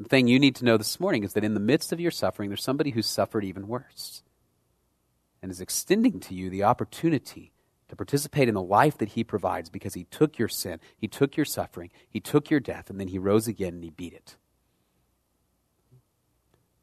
The 0.00 0.08
thing 0.08 0.28
you 0.28 0.38
need 0.38 0.56
to 0.56 0.64
know 0.64 0.76
this 0.76 1.00
morning 1.00 1.24
is 1.24 1.34
that 1.34 1.44
in 1.44 1.54
the 1.54 1.60
midst 1.60 1.92
of 1.92 2.00
your 2.00 2.10
suffering, 2.10 2.50
there's 2.50 2.62
somebody 2.62 2.90
who's 2.90 3.06
suffered 3.06 3.44
even 3.44 3.66
worse 3.66 4.22
and 5.42 5.50
is 5.50 5.60
extending 5.60 6.20
to 6.20 6.34
you 6.34 6.50
the 6.50 6.64
opportunity 6.64 7.52
to 7.88 7.96
participate 7.96 8.48
in 8.48 8.54
the 8.54 8.62
life 8.62 8.98
that 8.98 9.10
he 9.10 9.24
provides 9.24 9.70
because 9.70 9.94
he 9.94 10.04
took 10.04 10.38
your 10.38 10.48
sin, 10.48 10.80
he 10.96 11.06
took 11.06 11.36
your 11.36 11.46
suffering, 11.46 11.90
he 12.08 12.20
took 12.20 12.50
your 12.50 12.60
death, 12.60 12.90
and 12.90 12.98
then 12.98 13.08
he 13.08 13.18
rose 13.18 13.46
again 13.46 13.74
and 13.74 13.84
he 13.84 13.90
beat 13.90 14.12
it. 14.12 14.36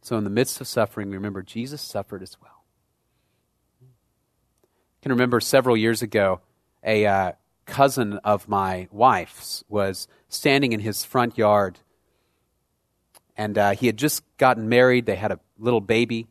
So, 0.02 0.18
in 0.18 0.24
the 0.24 0.30
midst 0.30 0.60
of 0.60 0.68
suffering, 0.68 1.12
remember 1.12 1.44
Jesus 1.44 1.82
suffered 1.82 2.24
as 2.24 2.38
well 2.42 2.53
can 5.04 5.12
remember 5.12 5.40
several 5.40 5.78
years 5.78 6.02
ago, 6.02 6.42
a 6.84 7.06
uh, 7.06 7.32
cousin 7.66 8.14
of 8.24 8.48
my 8.48 8.88
wife's 8.92 9.64
was 9.70 10.08
standing 10.30 10.74
in 10.74 10.80
his 10.80 11.04
front 11.04 11.38
yard 11.38 11.80
And 13.36 13.58
uh, 13.58 13.72
he 13.72 13.88
had 13.88 13.98
just 13.98 14.24
gotten 14.38 14.70
married. 14.70 15.06
They 15.06 15.16
had 15.16 15.32
a 15.32 15.40
little 15.58 15.82
baby. 15.82 16.28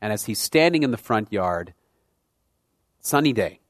And 0.00 0.12
as 0.12 0.24
he's 0.24 0.38
standing 0.38 0.82
in 0.82 0.90
the 0.90 0.96
front 0.96 1.32
yard, 1.32 1.74
sunny 3.00 3.32
day, 3.32 3.60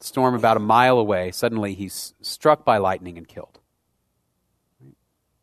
storm 0.00 0.34
about 0.34 0.56
a 0.56 0.60
mile 0.60 0.98
away, 0.98 1.30
suddenly 1.30 1.74
he's 1.74 2.14
struck 2.20 2.64
by 2.64 2.78
lightning 2.78 3.18
and 3.18 3.28
killed. 3.28 3.60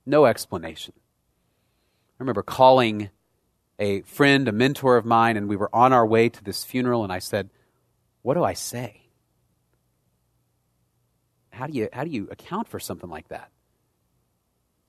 No 0.05 0.25
explanation. 0.25 0.93
I 0.97 2.23
remember 2.23 2.43
calling 2.43 3.09
a 3.79 4.01
friend, 4.01 4.47
a 4.47 4.51
mentor 4.51 4.97
of 4.97 5.05
mine, 5.05 5.37
and 5.37 5.47
we 5.47 5.55
were 5.55 5.73
on 5.73 5.93
our 5.93 6.05
way 6.05 6.29
to 6.29 6.43
this 6.43 6.63
funeral, 6.63 7.03
and 7.03 7.13
I 7.13 7.19
said, 7.19 7.49
What 8.21 8.33
do 8.33 8.43
I 8.43 8.53
say? 8.53 9.01
How 11.51 11.67
do 11.67 11.73
you, 11.73 11.89
how 11.91 12.03
do 12.03 12.09
you 12.09 12.27
account 12.31 12.67
for 12.67 12.79
something 12.79 13.09
like 13.09 13.29
that? 13.29 13.49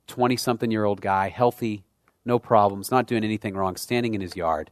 20 0.06 0.36
something 0.36 0.70
year 0.70 0.84
old 0.84 1.00
guy, 1.00 1.28
healthy, 1.28 1.84
no 2.24 2.38
problems, 2.38 2.90
not 2.90 3.06
doing 3.06 3.24
anything 3.24 3.54
wrong, 3.54 3.76
standing 3.76 4.14
in 4.14 4.20
his 4.20 4.36
yard, 4.36 4.70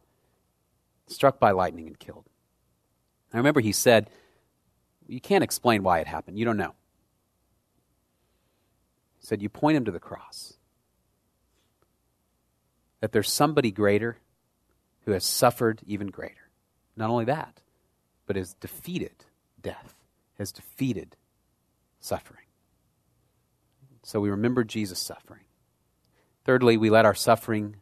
struck 1.07 1.39
by 1.39 1.51
lightning 1.51 1.87
and 1.87 1.99
killed. 1.99 2.25
I 3.33 3.37
remember 3.37 3.59
he 3.59 3.71
said, 3.71 4.09
You 5.07 5.21
can't 5.21 5.43
explain 5.43 5.83
why 5.83 5.99
it 5.99 6.07
happened. 6.07 6.37
You 6.37 6.45
don't 6.45 6.57
know. 6.57 6.75
He 9.19 9.25
said, 9.25 9.41
You 9.41 9.49
point 9.49 9.77
him 9.77 9.85
to 9.85 9.91
the 9.91 9.99
cross. 9.99 10.56
That 13.01 13.11
there's 13.11 13.31
somebody 13.31 13.71
greater 13.71 14.17
who 15.05 15.11
has 15.11 15.23
suffered 15.23 15.81
even 15.85 16.07
greater. 16.07 16.49
Not 16.95 17.09
only 17.09 17.25
that, 17.25 17.61
but 18.25 18.35
has 18.35 18.53
defeated 18.53 19.25
death, 19.61 19.95
has 20.37 20.51
defeated 20.51 21.15
suffering. 21.99 22.45
So 24.03 24.19
we 24.19 24.29
remember 24.29 24.63
Jesus' 24.63 24.99
suffering. 24.99 25.41
Thirdly, 26.43 26.77
we 26.77 26.89
let 26.89 27.05
our 27.05 27.13
suffering 27.13 27.77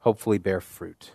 hopefully 0.00 0.38
bear 0.38 0.60
fruit. 0.60 1.12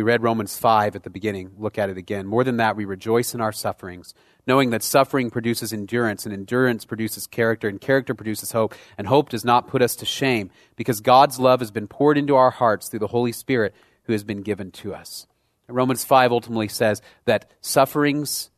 We 0.00 0.04
read 0.04 0.22
Romans 0.22 0.56
5 0.56 0.96
at 0.96 1.02
the 1.02 1.10
beginning. 1.10 1.50
Look 1.58 1.76
at 1.76 1.90
it 1.90 1.98
again. 1.98 2.26
More 2.26 2.42
than 2.42 2.56
that, 2.56 2.74
we 2.74 2.86
rejoice 2.86 3.34
in 3.34 3.42
our 3.42 3.52
sufferings, 3.52 4.14
knowing 4.46 4.70
that 4.70 4.82
suffering 4.82 5.28
produces 5.28 5.74
endurance, 5.74 6.24
and 6.24 6.32
endurance 6.32 6.86
produces 6.86 7.26
character, 7.26 7.68
and 7.68 7.78
character 7.78 8.14
produces 8.14 8.52
hope, 8.52 8.74
and 8.96 9.06
hope 9.06 9.28
does 9.28 9.44
not 9.44 9.68
put 9.68 9.82
us 9.82 9.94
to 9.96 10.06
shame, 10.06 10.50
because 10.74 11.02
God's 11.02 11.38
love 11.38 11.60
has 11.60 11.70
been 11.70 11.86
poured 11.86 12.16
into 12.16 12.34
our 12.34 12.50
hearts 12.50 12.88
through 12.88 13.00
the 13.00 13.08
Holy 13.08 13.30
Spirit 13.30 13.74
who 14.04 14.14
has 14.14 14.24
been 14.24 14.40
given 14.40 14.70
to 14.70 14.94
us. 14.94 15.26
Romans 15.68 16.02
5 16.02 16.32
ultimately 16.32 16.68
says 16.68 17.02
that 17.26 17.50
sufferings 17.60 18.48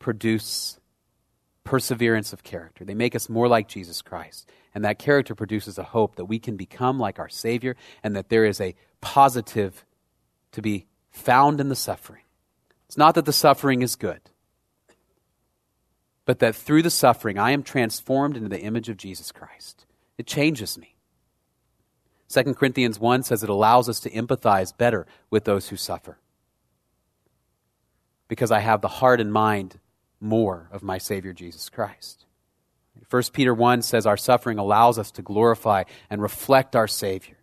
produce 0.00 0.80
perseverance 1.62 2.32
of 2.32 2.42
character. 2.42 2.84
They 2.84 2.94
make 2.96 3.14
us 3.14 3.28
more 3.28 3.46
like 3.46 3.68
Jesus 3.68 4.02
Christ. 4.02 4.50
And 4.74 4.84
that 4.84 4.98
character 4.98 5.36
produces 5.36 5.78
a 5.78 5.84
hope 5.84 6.16
that 6.16 6.24
we 6.24 6.40
can 6.40 6.56
become 6.56 6.98
like 6.98 7.20
our 7.20 7.28
Savior 7.28 7.76
and 8.02 8.16
that 8.16 8.30
there 8.30 8.44
is 8.44 8.60
a 8.60 8.74
positive 9.00 9.84
to 10.50 10.60
be 10.60 10.87
found 11.10 11.60
in 11.60 11.68
the 11.68 11.76
suffering. 11.76 12.22
It's 12.86 12.96
not 12.96 13.14
that 13.14 13.24
the 13.24 13.32
suffering 13.32 13.82
is 13.82 13.96
good, 13.96 14.20
but 16.24 16.38
that 16.38 16.54
through 16.54 16.82
the 16.82 16.90
suffering 16.90 17.38
I 17.38 17.50
am 17.50 17.62
transformed 17.62 18.36
into 18.36 18.48
the 18.48 18.60
image 18.60 18.88
of 18.88 18.96
Jesus 18.96 19.32
Christ. 19.32 19.86
It 20.16 20.26
changes 20.26 20.78
me. 20.78 20.94
2 22.28 22.54
Corinthians 22.54 23.00
1 23.00 23.22
says 23.22 23.42
it 23.42 23.48
allows 23.48 23.88
us 23.88 24.00
to 24.00 24.10
empathize 24.10 24.76
better 24.76 25.06
with 25.30 25.44
those 25.44 25.68
who 25.68 25.76
suffer. 25.76 26.18
Because 28.26 28.50
I 28.50 28.60
have 28.60 28.82
the 28.82 28.88
heart 28.88 29.20
and 29.20 29.32
mind 29.32 29.78
more 30.20 30.68
of 30.70 30.82
my 30.82 30.98
Savior 30.98 31.32
Jesus 31.32 31.70
Christ. 31.70 32.26
1 33.08 33.22
Peter 33.32 33.54
1 33.54 33.80
says 33.80 34.06
our 34.06 34.16
suffering 34.16 34.58
allows 34.58 34.98
us 34.98 35.10
to 35.12 35.22
glorify 35.22 35.84
and 36.10 36.20
reflect 36.20 36.76
our 36.76 36.88
Savior. 36.88 37.37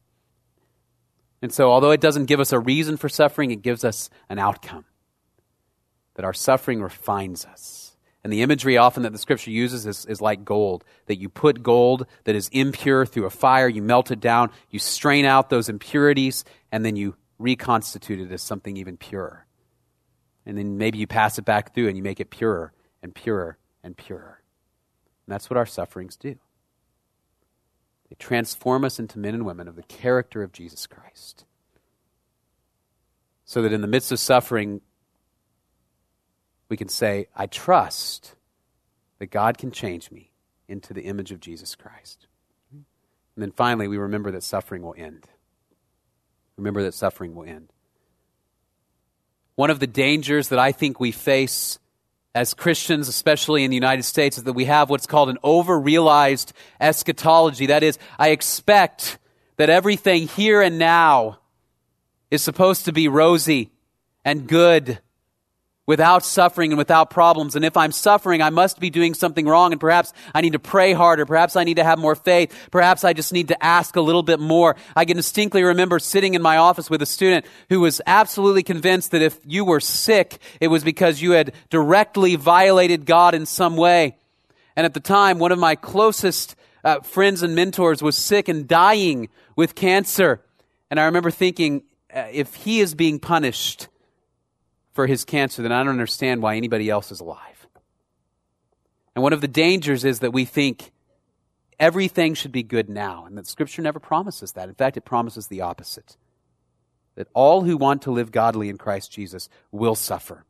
And 1.45 1.53
so, 1.53 1.69
although 1.69 1.91
it 1.91 2.01
doesn't 2.01 2.25
give 2.25 2.39
us 2.39 2.51
a 2.51 2.59
reason 2.59 2.97
for 2.97 3.07
suffering, 3.07 3.51
it 3.51 3.61
gives 3.61 3.83
us 3.83 4.09
an 4.29 4.39
outcome. 4.39 4.83
That 6.15 6.25
our 6.25 6.33
suffering 6.33 6.81
refines 6.81 7.45
us. 7.45 7.95
And 8.23 8.33
the 8.33 8.41
imagery 8.41 8.79
often 8.79 9.03
that 9.03 9.11
the 9.11 9.19
scripture 9.19 9.51
uses 9.51 9.85
is, 9.85 10.07
is 10.07 10.19
like 10.19 10.43
gold. 10.43 10.83
That 11.05 11.17
you 11.17 11.29
put 11.29 11.61
gold 11.61 12.07
that 12.23 12.35
is 12.35 12.49
impure 12.51 13.05
through 13.05 13.27
a 13.27 13.29
fire, 13.29 13.67
you 13.67 13.83
melt 13.83 14.09
it 14.09 14.19
down, 14.19 14.49
you 14.71 14.79
strain 14.79 15.23
out 15.23 15.51
those 15.51 15.69
impurities, 15.69 16.45
and 16.71 16.83
then 16.83 16.95
you 16.95 17.15
reconstitute 17.37 18.19
it 18.19 18.33
as 18.33 18.41
something 18.41 18.75
even 18.75 18.97
purer. 18.97 19.45
And 20.47 20.57
then 20.57 20.79
maybe 20.79 20.97
you 20.97 21.05
pass 21.05 21.37
it 21.37 21.45
back 21.45 21.75
through 21.75 21.89
and 21.89 21.95
you 21.95 22.01
make 22.01 22.19
it 22.19 22.31
purer 22.31 22.73
and 23.03 23.13
purer 23.13 23.59
and 23.83 23.95
purer. 23.95 24.41
And 25.27 25.31
that's 25.31 25.47
what 25.47 25.57
our 25.57 25.67
sufferings 25.67 26.15
do. 26.15 26.37
They 28.09 28.15
transform 28.19 28.85
us 28.85 28.99
into 28.99 29.19
men 29.19 29.33
and 29.33 29.45
women 29.45 29.67
of 29.67 29.75
the 29.75 29.83
character 29.83 30.43
of 30.43 30.51
Jesus 30.51 30.87
Christ. 30.87 31.45
So 33.45 33.61
that 33.61 33.73
in 33.73 33.81
the 33.81 33.87
midst 33.87 34.11
of 34.11 34.19
suffering, 34.19 34.81
we 36.69 36.77
can 36.77 36.89
say, 36.89 37.27
I 37.35 37.47
trust 37.47 38.35
that 39.19 39.27
God 39.27 39.57
can 39.57 39.71
change 39.71 40.11
me 40.11 40.31
into 40.67 40.93
the 40.93 41.03
image 41.03 41.31
of 41.31 41.39
Jesus 41.39 41.75
Christ. 41.75 42.27
And 42.71 42.85
then 43.37 43.51
finally, 43.51 43.87
we 43.87 43.97
remember 43.97 44.31
that 44.31 44.43
suffering 44.43 44.81
will 44.81 44.95
end. 44.97 45.25
Remember 46.57 46.83
that 46.83 46.93
suffering 46.93 47.35
will 47.35 47.43
end. 47.43 47.71
One 49.55 49.69
of 49.69 49.79
the 49.79 49.87
dangers 49.87 50.49
that 50.49 50.59
I 50.59 50.71
think 50.71 50.99
we 50.99 51.11
face 51.11 51.79
as 52.35 52.53
Christians, 52.53 53.07
especially 53.07 53.63
in 53.63 53.71
the 53.71 53.75
United 53.75 54.03
States, 54.03 54.37
is 54.37 54.43
that 54.43 54.53
we 54.53 54.65
have 54.65 54.89
what's 54.89 55.07
called 55.07 55.29
an 55.29 55.37
over-realized 55.41 56.51
eschatology. 56.81 57.67
That 57.67 57.81
is, 57.81 57.97
I 58.19 58.29
expect 58.29 59.17
that 59.55 59.69
everything 59.69 60.27
here 60.27 60.61
and 60.61 60.77
now 60.77 61.39
is 62.29 62.43
supposed 62.43 62.85
to 62.85 62.91
be 62.91 63.07
rosy 63.07 63.71
and 64.25 64.47
good 64.47 64.99
without 65.87 66.25
suffering 66.25 66.71
and 66.71 66.77
without 66.77 67.09
problems. 67.09 67.55
And 67.55 67.63
if 67.63 67.77
I'm 67.77 67.91
suffering, 67.91 68.41
I 68.41 68.49
must 68.49 68.79
be 68.79 68.89
doing 68.89 69.13
something 69.13 69.45
wrong. 69.45 69.71
And 69.71 69.79
perhaps 69.79 70.13
I 70.33 70.41
need 70.41 70.53
to 70.53 70.59
pray 70.59 70.93
harder. 70.93 71.25
Perhaps 71.25 71.55
I 71.55 71.63
need 71.63 71.77
to 71.77 71.83
have 71.83 71.99
more 71.99 72.15
faith. 72.15 72.53
Perhaps 72.71 73.03
I 73.03 73.13
just 73.13 73.31
need 73.31 73.49
to 73.49 73.63
ask 73.63 73.95
a 73.95 74.01
little 74.01 74.23
bit 74.23 74.39
more. 74.39 74.75
I 74.95 75.05
can 75.05 75.17
distinctly 75.17 75.63
remember 75.63 75.99
sitting 75.99 76.33
in 76.33 76.41
my 76.41 76.57
office 76.57 76.89
with 76.89 77.01
a 77.01 77.05
student 77.05 77.45
who 77.69 77.81
was 77.81 78.01
absolutely 78.07 78.63
convinced 78.63 79.11
that 79.11 79.21
if 79.21 79.39
you 79.45 79.63
were 79.63 79.79
sick, 79.79 80.39
it 80.59 80.69
was 80.69 80.83
because 80.83 81.21
you 81.21 81.31
had 81.31 81.53
directly 81.69 82.35
violated 82.35 83.05
God 83.05 83.35
in 83.35 83.45
some 83.45 83.77
way. 83.77 84.15
And 84.75 84.85
at 84.85 84.93
the 84.93 84.99
time, 84.99 85.39
one 85.39 85.51
of 85.51 85.59
my 85.59 85.75
closest 85.75 86.55
uh, 86.83 86.99
friends 87.01 87.43
and 87.43 87.55
mentors 87.55 88.01
was 88.01 88.15
sick 88.15 88.47
and 88.49 88.67
dying 88.67 89.29
with 89.55 89.75
cancer. 89.75 90.41
And 90.89 90.99
I 90.99 91.05
remember 91.05 91.31
thinking, 91.31 91.83
uh, 92.13 92.25
if 92.31 92.55
he 92.55 92.79
is 92.79 92.93
being 92.93 93.19
punished, 93.19 93.87
for 94.95 95.07
his 95.07 95.25
cancer, 95.25 95.61
then 95.61 95.73
I 95.73 95.79
don't 95.79 95.89
understand 95.89 96.41
why 96.41 96.55
anybody 96.55 96.89
else 96.89 97.11
is 97.11 97.19
alive. 97.19 97.67
And 99.13 99.21
one 99.21 99.33
of 99.33 99.41
the 99.41 99.47
dangers 99.47 100.05
is 100.05 100.19
that 100.19 100.31
we 100.31 100.45
think 100.45 100.91
everything 101.77 102.33
should 102.33 102.53
be 102.53 102.63
good 102.63 102.89
now, 102.89 103.25
and 103.25 103.37
that 103.37 103.45
Scripture 103.45 103.81
never 103.81 103.99
promises 103.99 104.53
that. 104.53 104.69
In 104.69 104.75
fact, 104.75 104.95
it 104.95 105.01
promises 105.01 105.47
the 105.47 105.61
opposite 105.61 106.15
that 107.15 107.27
all 107.33 107.61
who 107.61 107.77
want 107.77 108.01
to 108.03 108.11
live 108.11 108.31
godly 108.31 108.69
in 108.69 108.77
Christ 108.77 109.11
Jesus 109.11 109.49
will 109.71 109.95
suffer. 109.95 110.45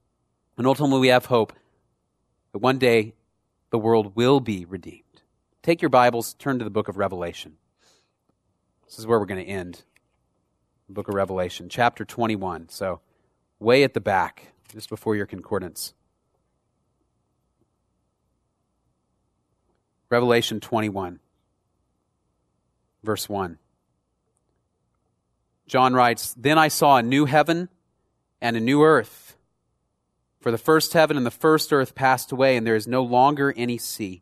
And 0.58 0.68
ultimately, 0.68 1.00
we 1.00 1.08
have 1.08 1.26
hope 1.26 1.54
that 2.54 2.60
one 2.60 2.78
day 2.78 3.14
the 3.72 3.80
world 3.80 4.16
will 4.16 4.40
be 4.40 4.66
redeemed. 4.66 5.02
Take 5.64 5.82
your 5.82 5.90
Bibles, 5.90 6.36
turn 6.36 6.60
to 6.60 6.64
the 6.64 6.72
book 6.72 6.88
of 6.88 6.98
Revelation. 6.98 7.58
This 8.86 9.00
is 9.00 9.08
where 9.08 9.20
we're 9.20 9.26
going 9.26 9.44
to 9.44 9.52
end. 9.52 9.82
The 10.88 10.94
book 10.94 11.08
of 11.08 11.16
Revelation, 11.16 11.68
chapter 11.68 12.06
21. 12.06 12.70
So, 12.70 13.02
way 13.60 13.84
at 13.84 13.94
the 13.94 14.02
back, 14.02 14.54
just 14.72 14.90
before 14.90 15.16
your 15.16 15.26
concordance. 15.26 15.94
Revelation 20.10 20.60
21, 20.60 21.20
verse 23.04 23.28
1. 23.28 23.58
John 25.68 25.94
writes, 25.94 26.34
Then 26.38 26.58
I 26.58 26.68
saw 26.68 26.98
a 26.98 27.04
new 27.04 27.26
heaven 27.26 27.70
and 28.40 28.56
a 28.56 28.60
new 28.60 28.84
earth. 28.84 29.36
For 30.40 30.52
the 30.52 30.58
first 30.60 30.94
heaven 30.94 31.18
and 31.18 31.26
the 31.26 31.32
first 31.32 31.74
earth 31.74 31.96
passed 31.96 32.32
away, 32.32 32.56
and 32.56 32.68
there 32.68 32.76
is 32.76 32.88
no 32.88 33.02
longer 33.02 33.52
any 33.58 33.80
sea. 33.80 34.22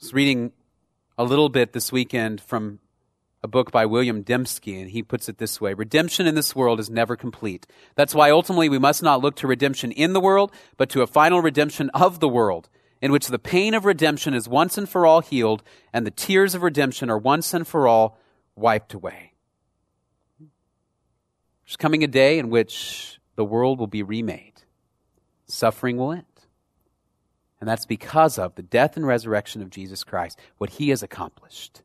was 0.00 0.14
reading 0.14 0.52
a 1.16 1.24
little 1.24 1.48
bit 1.48 1.72
this 1.72 1.90
weekend 1.90 2.40
from 2.40 2.78
a 3.42 3.48
book 3.48 3.70
by 3.70 3.86
William 3.86 4.22
Dembski, 4.24 4.80
and 4.80 4.90
he 4.90 5.02
puts 5.02 5.28
it 5.28 5.38
this 5.38 5.60
way 5.60 5.72
Redemption 5.74 6.26
in 6.26 6.34
this 6.34 6.54
world 6.54 6.80
is 6.80 6.90
never 6.90 7.16
complete. 7.16 7.66
That's 7.94 8.14
why 8.14 8.30
ultimately 8.30 8.68
we 8.68 8.78
must 8.78 9.02
not 9.02 9.20
look 9.20 9.36
to 9.36 9.46
redemption 9.46 9.92
in 9.92 10.12
the 10.12 10.20
world, 10.20 10.52
but 10.76 10.90
to 10.90 11.02
a 11.02 11.06
final 11.06 11.40
redemption 11.40 11.90
of 11.90 12.20
the 12.20 12.28
world, 12.28 12.68
in 13.00 13.12
which 13.12 13.28
the 13.28 13.38
pain 13.38 13.74
of 13.74 13.84
redemption 13.84 14.34
is 14.34 14.48
once 14.48 14.76
and 14.76 14.88
for 14.88 15.06
all 15.06 15.20
healed, 15.20 15.62
and 15.92 16.06
the 16.06 16.10
tears 16.10 16.54
of 16.54 16.62
redemption 16.62 17.10
are 17.10 17.18
once 17.18 17.54
and 17.54 17.66
for 17.66 17.86
all 17.86 18.18
wiped 18.54 18.94
away. 18.94 19.32
There's 21.64 21.76
coming 21.76 22.04
a 22.04 22.08
day 22.08 22.38
in 22.38 22.50
which 22.50 23.18
the 23.34 23.44
world 23.44 23.78
will 23.78 23.86
be 23.86 24.02
remade, 24.02 24.62
suffering 25.46 25.96
will 25.96 26.12
end. 26.12 26.24
And 27.60 27.68
that's 27.68 27.86
because 27.86 28.38
of 28.38 28.54
the 28.54 28.62
death 28.62 28.96
and 28.96 29.06
resurrection 29.06 29.62
of 29.62 29.70
Jesus 29.70 30.04
Christ, 30.04 30.38
what 30.58 30.70
he 30.70 30.90
has 30.90 31.02
accomplished. 31.02 31.82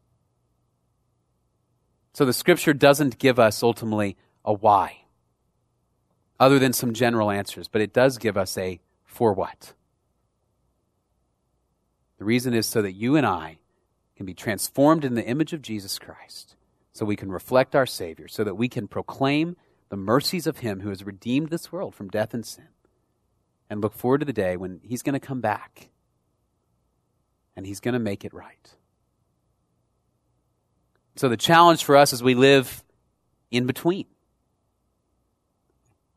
So 2.13 2.26
the 2.26 2.34
scripture 2.34 2.74
doesn't 2.74 3.19
give 3.19 3.39
us 3.39 3.63
ultimately 3.63 4.17
a 4.43 4.51
why, 4.53 5.03
other 6.39 6.59
than 6.59 6.74
some 6.74 6.93
general 6.93 7.32
answers, 7.32 7.67
but 7.67 7.82
it 7.82 7.93
does 7.93 8.17
give 8.17 8.36
us 8.36 8.57
a 8.57 8.82
for 9.05 9.34
what. 9.34 9.74
The 12.17 12.26
reason 12.26 12.53
is 12.53 12.65
so 12.65 12.82
that 12.82 12.91
you 12.91 13.15
and 13.15 13.26
I 13.26 13.59
can 14.15 14.26
be 14.26 14.34
transformed 14.34 15.05
in 15.05 15.15
the 15.15 15.26
image 15.26 15.53
of 15.53 15.61
Jesus 15.61 15.97
Christ, 15.97 16.55
so 16.91 17.05
we 17.05 17.15
can 17.15 17.32
reflect 17.32 17.76
our 17.76 17.86
Savior, 17.86 18.28
so 18.28 18.43
that 18.43 18.55
we 18.55 18.67
can 18.67 18.88
proclaim 18.88 19.55
the 19.89 19.97
mercies 19.97 20.45
of 20.45 20.59
Him 20.59 20.82
who 20.82 20.89
has 20.89 21.05
redeemed 21.05 21.49
this 21.49 21.72
world 21.72 21.95
from 21.95 22.09
death 22.09 22.34
and 22.34 22.45
sin, 22.45 22.67
and 23.72 23.80
look 23.82 23.93
forward 23.93 24.19
to 24.19 24.26
the 24.26 24.34
day 24.34 24.57
when 24.57 24.82
He's 24.84 25.01
going 25.01 25.13
to 25.13 25.26
come 25.26 25.39
back 25.39 25.88
and 27.55 27.65
He's 27.65 27.80
going 27.80 27.93
to 27.93 27.99
make 27.99 28.26
it 28.26 28.34
right. 28.34 28.76
So 31.15 31.30
the 31.30 31.38
challenge 31.38 31.86
for 31.86 31.95
us 31.95 32.11
is 32.11 32.22
we 32.22 32.36
live 32.36 32.84
in 33.49 33.65
between. 33.65 34.07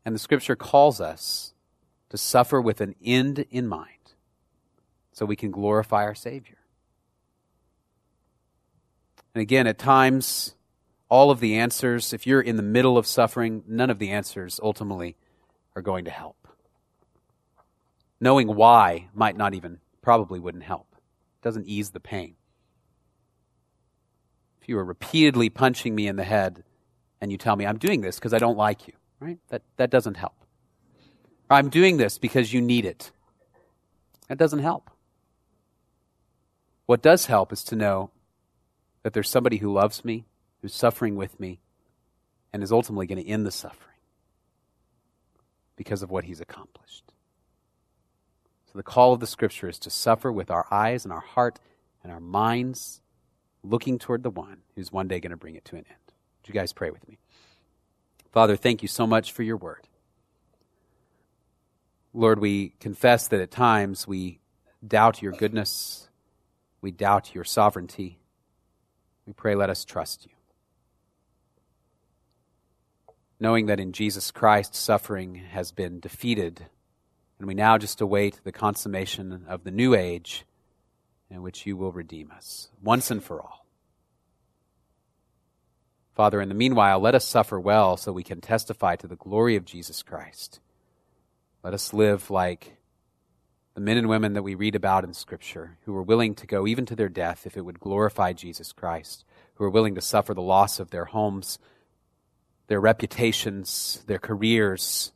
And 0.05 0.15
the 0.15 0.19
scripture 0.19 0.57
calls 0.57 1.01
us 1.01 1.55
to 2.11 2.19
suffer 2.19 2.61
with 2.61 2.81
an 2.81 2.97
end 3.03 3.47
in 3.51 3.69
mind 3.69 4.15
so 5.13 5.25
we 5.25 5.37
can 5.37 5.53
glorify 5.53 6.03
our 6.03 6.15
Savior. 6.15 6.59
And 9.33 9.43
again, 9.43 9.69
at 9.69 9.79
times, 9.79 10.57
all 11.09 11.31
of 11.31 11.39
the 11.39 11.55
answers, 11.55 12.13
if 12.13 12.27
you're 12.27 12.41
in 12.41 12.57
the 12.57 12.63
middle 12.63 12.99
of 12.99 13.07
suffering, 13.07 13.63
none 13.69 13.91
of 13.91 14.01
the 14.01 14.11
answers 14.11 14.59
ultimately 14.61 15.17
are 15.77 15.83
going 15.83 16.05
to 16.07 16.11
help. 16.11 16.44
Knowing 18.21 18.55
why 18.55 19.09
might 19.15 19.37
not 19.37 19.55
even, 19.55 19.79
probably 20.03 20.41
wouldn't 20.41 20.65
help. 20.65 20.87
It 20.93 21.45
doesn't 21.45 21.67
ease 21.67 21.91
the 21.91 22.01
pain 22.01 22.37
if 24.65 24.71
you 24.71 24.79
are 24.79 24.85
repeatedly 24.85 25.51
punching 25.51 25.95
me 25.95 26.07
in 26.07 26.17
the 26.17 26.25
head 26.25 26.65
and 27.21 27.31
you 27.31 27.37
tell 27.37 27.55
me, 27.55 27.67
I'm 27.67 27.77
doing 27.77 28.01
this 28.01 28.17
because 28.19 28.33
I 28.33 28.39
don't 28.39 28.57
like 28.57 28.89
you, 28.89 28.95
right? 29.21 29.39
That, 29.51 29.61
that 29.77 29.91
doesn't 29.91 30.17
help. 30.17 30.33
I'm 31.51 31.69
doing 31.69 31.99
this 31.99 32.17
because 32.17 32.55
you 32.55 32.63
need 32.63 32.87
it. 32.87 33.13
That 34.29 34.39
doesn't 34.39 34.61
help. 34.61 34.89
What 36.87 37.03
does 37.03 37.27
help 37.27 37.53
is 37.53 37.63
to 37.65 37.77
know 37.77 38.11
that 39.03 39.13
there's 39.13 39.29
somebody 39.29 39.59
who 39.59 39.71
loves 39.71 40.03
me, 40.03 40.25
who's 40.63 40.75
suffering 40.75 41.15
with 41.15 41.39
me, 41.39 41.61
and 42.51 42.63
is 42.63 42.73
ultimately 42.73 43.07
going 43.07 43.23
to 43.23 43.29
end 43.29 43.45
the 43.45 43.51
suffering 43.51 43.99
because 45.77 46.03
of 46.03 46.11
what 46.11 46.25
he's 46.25 46.41
accomplished. 46.41 47.04
So 48.75 48.79
the 48.79 48.83
call 48.83 49.13
of 49.13 49.21
the 49.21 49.29
scripture 49.29 49.69
is 49.69 49.79
to 49.81 49.91
suffer 49.91 50.33
with 50.33 50.51
our 50.51 50.67
eyes 50.69 51.05
and 51.05 51.13
our 51.13 51.21
heart 51.21 51.61
and 52.03 52.11
our 52.11 52.19
minds 52.19 53.01
looking 53.63 54.01
toward 54.01 54.25
the 54.25 54.31
one 54.31 54.63
who's 54.75 54.91
one 54.91 55.07
day 55.07 55.21
going 55.21 55.31
to 55.31 55.37
bring 55.37 55.55
it 55.55 55.65
to 55.67 55.77
an 55.77 55.85
end. 55.89 55.99
Would 56.43 56.49
you 56.49 56.55
guys 56.55 56.73
pray 56.73 56.91
with 56.91 57.07
me? 57.07 57.19
Father, 58.33 58.57
thank 58.57 58.83
you 58.83 58.89
so 58.89 59.07
much 59.07 59.31
for 59.31 59.45
your 59.45 59.57
word. 59.57 59.87
Lord, 62.13 62.41
we 62.41 62.75
confess 62.81 63.29
that 63.29 63.41
at 63.41 63.53
times 63.53 64.09
we 64.09 64.41
doubt 64.85 65.23
your 65.23 65.33
goodness, 65.33 66.09
we 66.81 66.91
doubt 66.91 67.33
your 67.33 67.45
sovereignty. 67.45 68.19
We 69.25 69.35
pray, 69.35 69.55
let 69.55 69.71
us 69.71 69.85
trust 69.85 70.27
you. 70.27 70.33
Knowing 73.39 73.67
that 73.67 73.79
in 73.79 73.93
Jesus 73.93 74.33
Christ, 74.33 74.75
suffering 74.75 75.37
has 75.37 75.71
been 75.71 76.01
defeated, 76.01 76.67
and 77.45 77.49
we 77.49 77.55
now 77.55 77.77
just 77.77 78.01
await 78.01 78.41
the 78.43 78.53
consummation 78.53 79.45
of 79.47 79.65
the 79.65 79.71
new 79.71 79.95
age 79.95 80.47
in 81.29 81.43
which 81.43 81.67
you 81.67 81.77
will 81.77 81.93
redeem 81.93 82.31
us 82.31 82.71
once 82.83 83.11
and 83.11 83.23
for 83.23 83.39
all. 83.39 83.67
Father, 86.15 86.41
in 86.41 86.49
the 86.49 86.55
meanwhile, 86.55 86.99
let 86.99 87.15
us 87.15 87.27
suffer 87.27 87.61
well 87.61 87.99
so 87.99 88.13
we 88.13 88.23
can 88.23 88.41
testify 88.41 88.97
to 88.97 89.07
the 89.07 89.15
glory 89.15 89.57
of 89.57 89.67
Jesus 89.67 90.03
Christ. 90.03 90.61
Let 91.63 91.75
us 91.75 91.93
live 91.93 92.31
like 92.31 92.79
the 93.75 93.83
men 93.83 93.99
and 93.99 94.09
women 94.09 94.33
that 94.33 94.43
we 94.43 94.55
read 94.55 94.75
about 94.75 95.05
in 95.05 95.13
Scripture, 95.13 95.77
who 95.85 95.93
were 95.93 96.03
willing 96.03 96.35
to 96.37 96.47
go 96.47 96.67
even 96.67 96.87
to 96.87 96.97
their 96.97 97.11
death 97.11 97.45
if 97.45 97.59
it 97.59 97.67
would 97.67 97.79
glorify 97.79 98.33
Jesus 98.33 98.73
Christ, 98.73 99.23
who 99.57 99.65
were 99.65 99.71
willing 99.71 99.97
to 99.97 100.01
suffer 100.01 100.33
the 100.33 100.41
loss 100.41 100.81
of 100.81 100.93
their 100.93 101.05
homes, 101.05 101.59
their 102.69 102.81
reputations, 102.81 104.03
their 104.07 104.19
careers, 104.19 105.13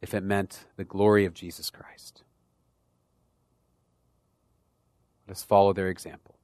if 0.00 0.14
it 0.14 0.22
meant 0.22 0.64
the 0.76 0.84
glory 0.84 1.24
of 1.24 1.34
Jesus 1.34 1.70
Christ. 1.70 2.22
Let 5.26 5.36
us 5.36 5.42
follow 5.42 5.72
their 5.72 5.88
example. 5.88 6.36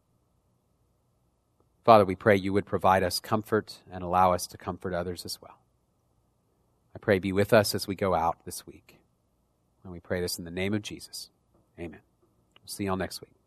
Father, 1.84 2.04
we 2.04 2.14
pray 2.14 2.36
you 2.36 2.52
would 2.52 2.66
provide 2.66 3.02
us 3.02 3.20
comfort 3.20 3.78
and 3.90 4.02
allow 4.02 4.32
us 4.32 4.46
to 4.48 4.58
comfort 4.58 4.94
others 4.94 5.24
as 5.24 5.40
well. 5.40 5.58
I 6.94 6.98
pray 6.98 7.18
be 7.18 7.32
with 7.32 7.52
us 7.52 7.74
as 7.74 7.86
we 7.86 7.94
go 7.94 8.14
out 8.14 8.44
this 8.44 8.66
week. 8.66 8.98
And 9.82 9.92
we 9.92 10.00
pray 10.00 10.20
this 10.20 10.38
in 10.38 10.44
the 10.44 10.50
name 10.50 10.72
of 10.72 10.82
Jesus. 10.82 11.30
Amen. 11.78 12.00
See 12.64 12.84
y'all 12.84 12.96
next 12.96 13.20
week. 13.20 13.43